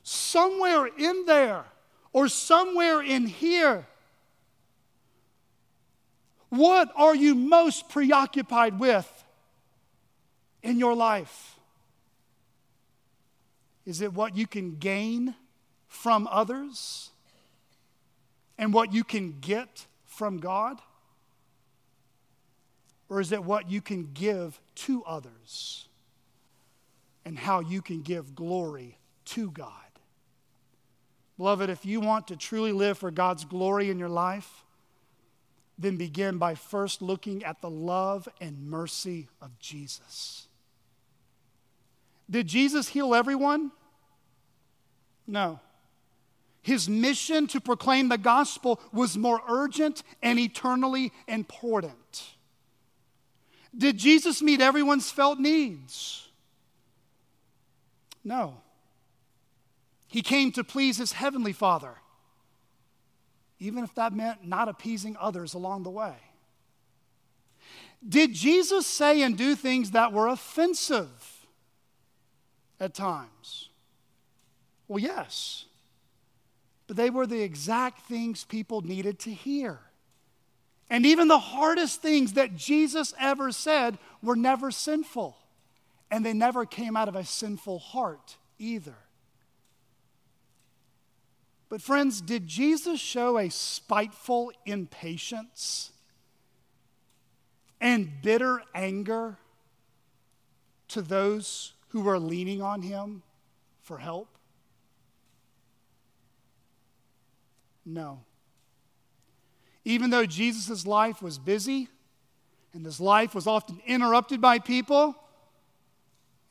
somewhere 0.02 0.86
in 0.86 1.24
there 1.26 1.64
or 2.12 2.28
somewhere 2.28 3.02
in 3.02 3.26
here, 3.26 3.86
what 6.50 6.90
are 6.96 7.14
you 7.14 7.34
most 7.34 7.88
preoccupied 7.88 8.78
with 8.78 9.08
in 10.62 10.78
your 10.78 10.94
life? 10.94 11.56
Is 13.86 14.00
it 14.00 14.12
what 14.12 14.36
you 14.36 14.46
can 14.46 14.76
gain 14.76 15.34
from 15.88 16.28
others 16.30 17.10
and 18.58 18.72
what 18.72 18.92
you 18.92 19.02
can 19.02 19.38
get 19.40 19.86
from 20.04 20.38
God? 20.38 20.78
Or 23.08 23.20
is 23.20 23.32
it 23.32 23.42
what 23.42 23.70
you 23.70 23.80
can 23.80 24.10
give 24.14 24.60
to 24.74 25.02
others 25.04 25.88
and 27.24 27.38
how 27.38 27.60
you 27.60 27.82
can 27.82 28.02
give 28.02 28.34
glory 28.34 28.98
to 29.26 29.50
God? 29.50 29.91
Beloved, 31.36 31.70
if 31.70 31.84
you 31.84 32.00
want 32.00 32.28
to 32.28 32.36
truly 32.36 32.72
live 32.72 32.98
for 32.98 33.10
God's 33.10 33.44
glory 33.44 33.90
in 33.90 33.98
your 33.98 34.08
life, 34.08 34.64
then 35.78 35.96
begin 35.96 36.38
by 36.38 36.54
first 36.54 37.02
looking 37.02 37.42
at 37.44 37.60
the 37.60 37.70
love 37.70 38.28
and 38.40 38.68
mercy 38.68 39.28
of 39.40 39.58
Jesus. 39.58 40.46
Did 42.30 42.46
Jesus 42.46 42.88
heal 42.88 43.14
everyone? 43.14 43.72
No. 45.26 45.60
His 46.62 46.88
mission 46.88 47.46
to 47.48 47.60
proclaim 47.60 48.08
the 48.08 48.18
gospel 48.18 48.80
was 48.92 49.16
more 49.16 49.40
urgent 49.48 50.02
and 50.22 50.38
eternally 50.38 51.12
important. 51.26 52.24
Did 53.76 53.98
Jesus 53.98 54.42
meet 54.42 54.60
everyone's 54.60 55.10
felt 55.10 55.38
needs? 55.38 56.28
No. 58.22 58.60
He 60.12 60.20
came 60.20 60.52
to 60.52 60.62
please 60.62 60.98
his 60.98 61.12
heavenly 61.12 61.54
Father, 61.54 61.94
even 63.58 63.82
if 63.82 63.94
that 63.94 64.12
meant 64.12 64.46
not 64.46 64.68
appeasing 64.68 65.16
others 65.18 65.54
along 65.54 65.84
the 65.84 65.90
way. 65.90 66.16
Did 68.06 68.34
Jesus 68.34 68.86
say 68.86 69.22
and 69.22 69.38
do 69.38 69.54
things 69.54 69.92
that 69.92 70.12
were 70.12 70.26
offensive 70.26 71.46
at 72.78 72.92
times? 72.92 73.70
Well, 74.86 74.98
yes. 74.98 75.64
But 76.86 76.98
they 76.98 77.08
were 77.08 77.26
the 77.26 77.40
exact 77.40 78.02
things 78.02 78.44
people 78.44 78.82
needed 78.82 79.18
to 79.20 79.30
hear. 79.30 79.78
And 80.90 81.06
even 81.06 81.26
the 81.26 81.38
hardest 81.38 82.02
things 82.02 82.34
that 82.34 82.54
Jesus 82.54 83.14
ever 83.18 83.50
said 83.50 83.96
were 84.22 84.36
never 84.36 84.70
sinful. 84.70 85.38
And 86.10 86.22
they 86.22 86.34
never 86.34 86.66
came 86.66 86.98
out 86.98 87.08
of 87.08 87.16
a 87.16 87.24
sinful 87.24 87.78
heart 87.78 88.36
either. 88.58 88.98
But, 91.72 91.80
friends, 91.80 92.20
did 92.20 92.46
Jesus 92.46 93.00
show 93.00 93.38
a 93.38 93.48
spiteful 93.48 94.52
impatience 94.66 95.90
and 97.80 98.10
bitter 98.20 98.62
anger 98.74 99.38
to 100.88 101.00
those 101.00 101.72
who 101.88 102.02
were 102.02 102.18
leaning 102.18 102.60
on 102.60 102.82
him 102.82 103.22
for 103.80 103.96
help? 103.96 104.36
No. 107.86 108.20
Even 109.86 110.10
though 110.10 110.26
Jesus' 110.26 110.86
life 110.86 111.22
was 111.22 111.38
busy 111.38 111.88
and 112.74 112.84
his 112.84 113.00
life 113.00 113.34
was 113.34 113.46
often 113.46 113.80
interrupted 113.86 114.42
by 114.42 114.58
people, 114.58 115.16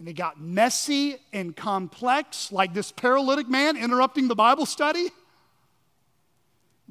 and 0.01 0.09
it 0.09 0.13
got 0.13 0.41
messy 0.41 1.17
and 1.31 1.55
complex, 1.55 2.51
like 2.51 2.73
this 2.73 2.91
paralytic 2.91 3.47
man 3.47 3.77
interrupting 3.77 4.27
the 4.27 4.33
Bible 4.33 4.65
study, 4.65 5.09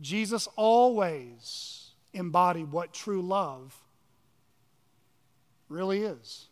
Jesus 0.00 0.46
always 0.54 1.90
embodied 2.12 2.70
what 2.70 2.92
true 2.92 3.20
love 3.20 3.76
really 5.68 6.02
is. 6.02 6.46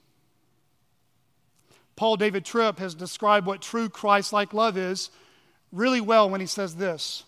Paul 1.95 2.17
David 2.17 2.45
Tripp 2.45 2.81
has 2.81 2.97
described 2.97 3.47
what 3.47 3.63
true 3.63 3.89
Christ 3.89 4.33
like 4.33 4.53
love 4.53 4.77
is 4.77 5.11
really 5.71 6.01
well 6.01 6.29
when 6.29 6.41
he 6.41 6.47
says 6.49 6.75
this 6.75 7.23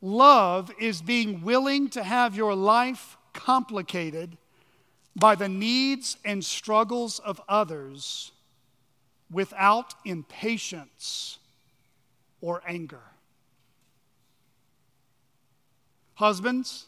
Love 0.00 0.70
is 0.78 1.02
being 1.02 1.42
willing 1.42 1.88
to 1.88 2.04
have 2.04 2.36
your 2.36 2.54
life 2.54 3.16
complicated 3.32 4.38
by 5.16 5.34
the 5.34 5.48
needs 5.48 6.18
and 6.24 6.44
struggles 6.44 7.18
of 7.20 7.40
others 7.48 8.32
without 9.30 9.94
impatience 10.04 11.38
or 12.40 12.62
anger. 12.68 13.00
Husbands, 16.14 16.86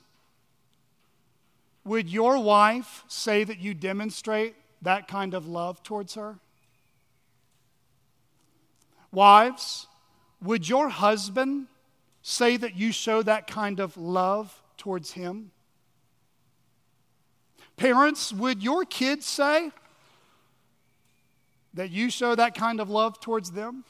would 1.84 2.08
your 2.08 2.38
wife 2.38 3.04
say 3.08 3.44
that 3.44 3.58
you 3.58 3.72
demonstrate 3.72 4.54
that 4.82 5.08
kind 5.08 5.32
of 5.32 5.48
love 5.48 5.82
towards 5.82 6.14
her? 6.14 6.36
Wives, 9.10 9.86
would 10.42 10.68
your 10.68 10.90
husband 10.90 11.66
say 12.22 12.58
that 12.58 12.76
you 12.76 12.92
show 12.92 13.22
that 13.22 13.46
kind 13.46 13.80
of 13.80 13.96
love 13.96 14.62
towards 14.76 15.12
Him? 15.12 15.50
Parents, 17.78 18.32
would 18.32 18.60
your 18.62 18.84
kids 18.84 19.24
say 19.24 19.70
that 21.72 21.90
you 21.90 22.10
show 22.10 22.34
that 22.34 22.56
kind 22.56 22.80
of 22.80 22.90
love 22.90 23.20
towards 23.20 23.52
them? 23.52 23.84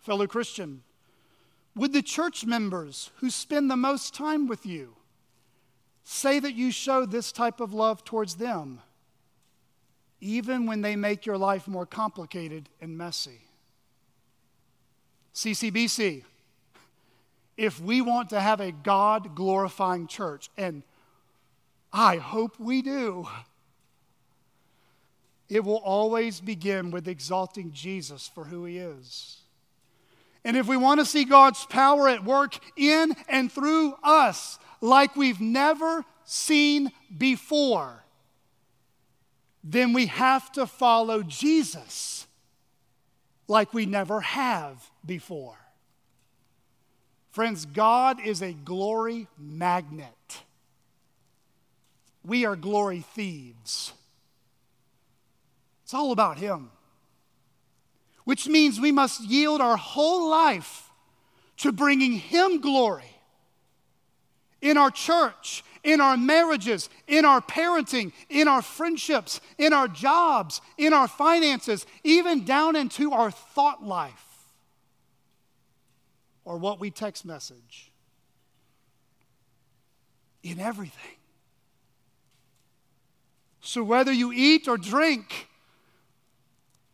Fellow 0.00 0.26
Christian, 0.26 0.82
would 1.76 1.92
the 1.92 2.02
church 2.02 2.44
members 2.44 3.10
who 3.18 3.30
spend 3.30 3.70
the 3.70 3.76
most 3.76 4.12
time 4.12 4.48
with 4.48 4.66
you 4.66 4.96
say 6.02 6.40
that 6.40 6.54
you 6.54 6.72
show 6.72 7.06
this 7.06 7.30
type 7.30 7.60
of 7.60 7.72
love 7.72 8.04
towards 8.04 8.34
them, 8.34 8.80
even 10.20 10.66
when 10.66 10.80
they 10.80 10.96
make 10.96 11.26
your 11.26 11.38
life 11.38 11.68
more 11.68 11.86
complicated 11.86 12.68
and 12.80 12.98
messy? 12.98 13.42
CCBC, 15.32 16.24
if 17.56 17.80
we 17.80 18.00
want 18.00 18.30
to 18.30 18.40
have 18.40 18.60
a 18.60 18.72
God 18.72 19.36
glorifying 19.36 20.08
church, 20.08 20.50
and 20.56 20.82
I 21.92 22.16
hope 22.16 22.58
we 22.58 22.82
do, 22.82 23.26
it 25.48 25.64
will 25.64 25.76
always 25.76 26.40
begin 26.40 26.90
with 26.90 27.08
exalting 27.08 27.72
Jesus 27.72 28.30
for 28.34 28.44
who 28.44 28.64
he 28.66 28.78
is. 28.78 29.38
And 30.44 30.56
if 30.56 30.66
we 30.66 30.76
want 30.76 31.00
to 31.00 31.06
see 31.06 31.24
God's 31.24 31.64
power 31.66 32.08
at 32.08 32.24
work 32.24 32.58
in 32.76 33.14
and 33.28 33.50
through 33.50 33.94
us 34.02 34.58
like 34.80 35.16
we've 35.16 35.40
never 35.40 36.04
seen 36.24 36.92
before, 37.16 38.04
then 39.64 39.92
we 39.92 40.06
have 40.06 40.52
to 40.52 40.66
follow 40.66 41.22
Jesus 41.22 42.26
like 43.48 43.72
we 43.72 43.86
never 43.86 44.20
have 44.20 44.90
before. 45.04 45.56
Friends, 47.30 47.66
God 47.66 48.20
is 48.20 48.42
a 48.42 48.52
glory 48.52 49.26
magnet. 49.38 50.42
We 52.24 52.44
are 52.44 52.56
glory 52.56 53.00
thieves. 53.00 53.92
It's 55.84 55.94
all 55.94 56.12
about 56.12 56.38
Him. 56.38 56.70
Which 58.24 58.46
means 58.46 58.78
we 58.78 58.92
must 58.92 59.22
yield 59.22 59.60
our 59.60 59.76
whole 59.76 60.30
life 60.30 60.90
to 61.58 61.72
bringing 61.72 62.12
Him 62.12 62.60
glory 62.60 63.16
in 64.60 64.76
our 64.76 64.90
church, 64.90 65.64
in 65.84 66.00
our 66.00 66.16
marriages, 66.16 66.90
in 67.06 67.24
our 67.24 67.40
parenting, 67.40 68.12
in 68.28 68.48
our 68.48 68.62
friendships, 68.62 69.40
in 69.56 69.72
our 69.72 69.88
jobs, 69.88 70.60
in 70.76 70.92
our 70.92 71.08
finances, 71.08 71.86
even 72.04 72.44
down 72.44 72.76
into 72.76 73.12
our 73.12 73.30
thought 73.30 73.84
life 73.84 74.28
or 76.48 76.56
what 76.56 76.80
we 76.80 76.90
text 76.90 77.26
message. 77.26 77.92
In 80.42 80.58
everything. 80.58 81.17
So 83.68 83.82
whether 83.82 84.10
you 84.10 84.32
eat 84.32 84.66
or 84.66 84.78
drink, 84.78 85.46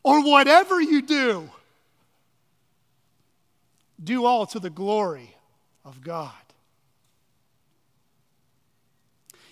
or 0.03 0.25
whatever 0.25 0.81
you 0.81 1.03
do, 1.03 1.49
do 4.03 4.25
all 4.25 4.45
to 4.47 4.59
the 4.59 4.70
glory 4.70 5.37
of 5.85 6.03
God. 6.03 6.33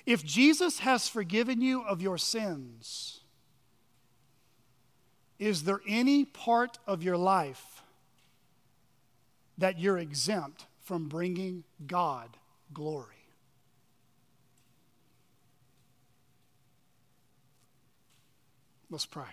If 0.05 0.25
Jesus 0.25 0.81
has 0.81 1.09
forgiven 1.09 1.61
you 1.61 1.83
of 1.83 2.03
your 2.03 2.19
sins, 2.19 3.21
is 5.39 5.63
there 5.63 5.81
any 5.87 6.25
part 6.25 6.81
of 6.89 7.05
your 7.05 7.17
life 7.17 7.83
that 9.57 9.79
you're 9.79 9.99
exempt 9.99 10.67
from 10.81 11.09
bringing 11.09 11.63
God 11.87 12.31
glory? 12.75 13.22
Let's 18.93 19.07
pray. 19.07 19.25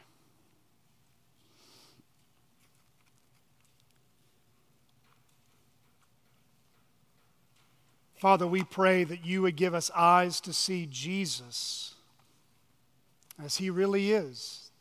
Father, 8.15 8.47
we 8.47 8.63
pray 8.63 9.03
that 9.03 9.25
you 9.25 9.41
would 9.41 9.57
give 9.57 9.73
us 9.73 9.91
eyes 9.93 10.39
to 10.41 10.53
see 10.53 10.87
Jesus 10.89 11.95
as 13.43 13.57
he 13.57 13.69
really 13.69 14.13
is. 14.13 14.71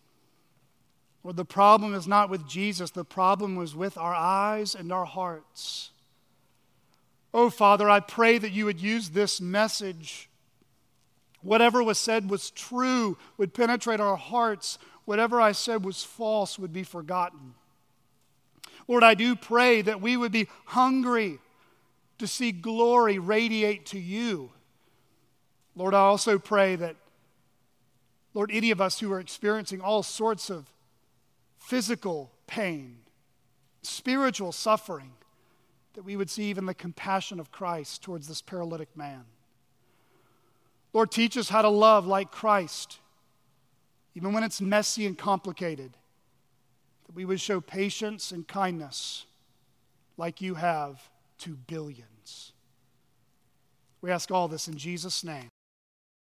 Well, 1.25 1.35
the 1.35 1.45
problem 1.45 1.93
is 1.93 2.07
not 2.07 2.31
with 2.31 2.47
Jesus, 2.47 2.93
the 2.93 3.05
problem 3.05 3.57
was 3.57 3.75
with 3.75 3.99
our 3.99 4.15
eyes 4.15 4.77
and 4.77 4.93
our 4.93 5.07
hearts. 5.07 5.91
Oh, 7.35 7.51
Father, 7.51 7.91
I 7.91 7.99
pray 7.99 8.39
that 8.39 8.53
you 8.53 8.65
would 8.67 8.81
use 8.81 9.09
this 9.09 9.41
message. 9.41 10.28
Whatever 11.43 11.83
was 11.83 11.99
said 11.99 12.31
was 12.31 12.51
true, 12.51 13.17
would 13.37 13.55
penetrate 13.55 14.01
our 14.01 14.17
hearts. 14.17 14.79
Whatever 15.05 15.41
I 15.41 15.53
said 15.53 15.85
was 15.85 16.03
false, 16.03 16.59
would 16.59 16.73
be 16.73 16.83
forgotten. 16.83 17.55
Lord, 18.89 19.05
I 19.05 19.15
do 19.15 19.37
pray 19.37 19.83
that 19.83 20.01
we 20.01 20.17
would 20.17 20.33
be 20.33 20.49
hungry 20.67 21.39
to 22.19 22.27
see 22.27 22.53
glory 22.53 23.19
radiate 23.19 23.87
to 23.87 23.99
you. 23.99 24.51
Lord, 25.77 25.95
I 25.95 26.01
also 26.01 26.39
pray 26.39 26.75
that, 26.77 26.97
Lord, 28.35 28.51
any 28.53 28.71
of 28.71 28.81
us 28.81 28.99
who 28.99 29.13
are 29.13 29.21
experiencing 29.21 29.81
all 29.81 30.03
sorts 30.03 30.51
of 30.51 30.67
physical 31.59 32.33
pain, 32.47 32.99
spiritual 33.83 34.51
suffering, 34.51 35.13
that 35.95 36.05
we 36.05 36.17
would 36.17 36.31
see 36.31 36.45
even 36.45 36.67
the 36.67 36.75
compassion 36.75 37.39
of 37.39 37.53
Christ 37.53 38.03
towards 38.03 38.27
this 38.27 38.43
paralytic 38.43 38.97
man. 38.97 39.25
Lord, 40.93 41.11
teach 41.11 41.37
us 41.37 41.49
how 41.49 41.63
to 41.63 41.69
love 41.69 42.07
like 42.07 42.31
Christ, 42.31 42.99
even 44.15 44.33
when 44.33 44.43
it's 44.43 44.61
messy 44.61 45.07
and 45.07 45.17
complicated, 45.17 45.93
that 47.07 47.15
we 47.15 47.25
would 47.25 47.41
show 47.41 47.61
patience 47.61 48.33
and 48.33 48.47
kindness 48.47 49.27
like 50.17 50.41
you 50.41 50.55
have 50.55 51.11
to 51.39 51.51
billions. 51.51 52.53
We 54.01 54.11
ask 54.11 54.31
all 54.31 54.49
this 54.49 54.69
in 54.69 54.77
Jesus' 54.77 55.25
name. 55.25 55.49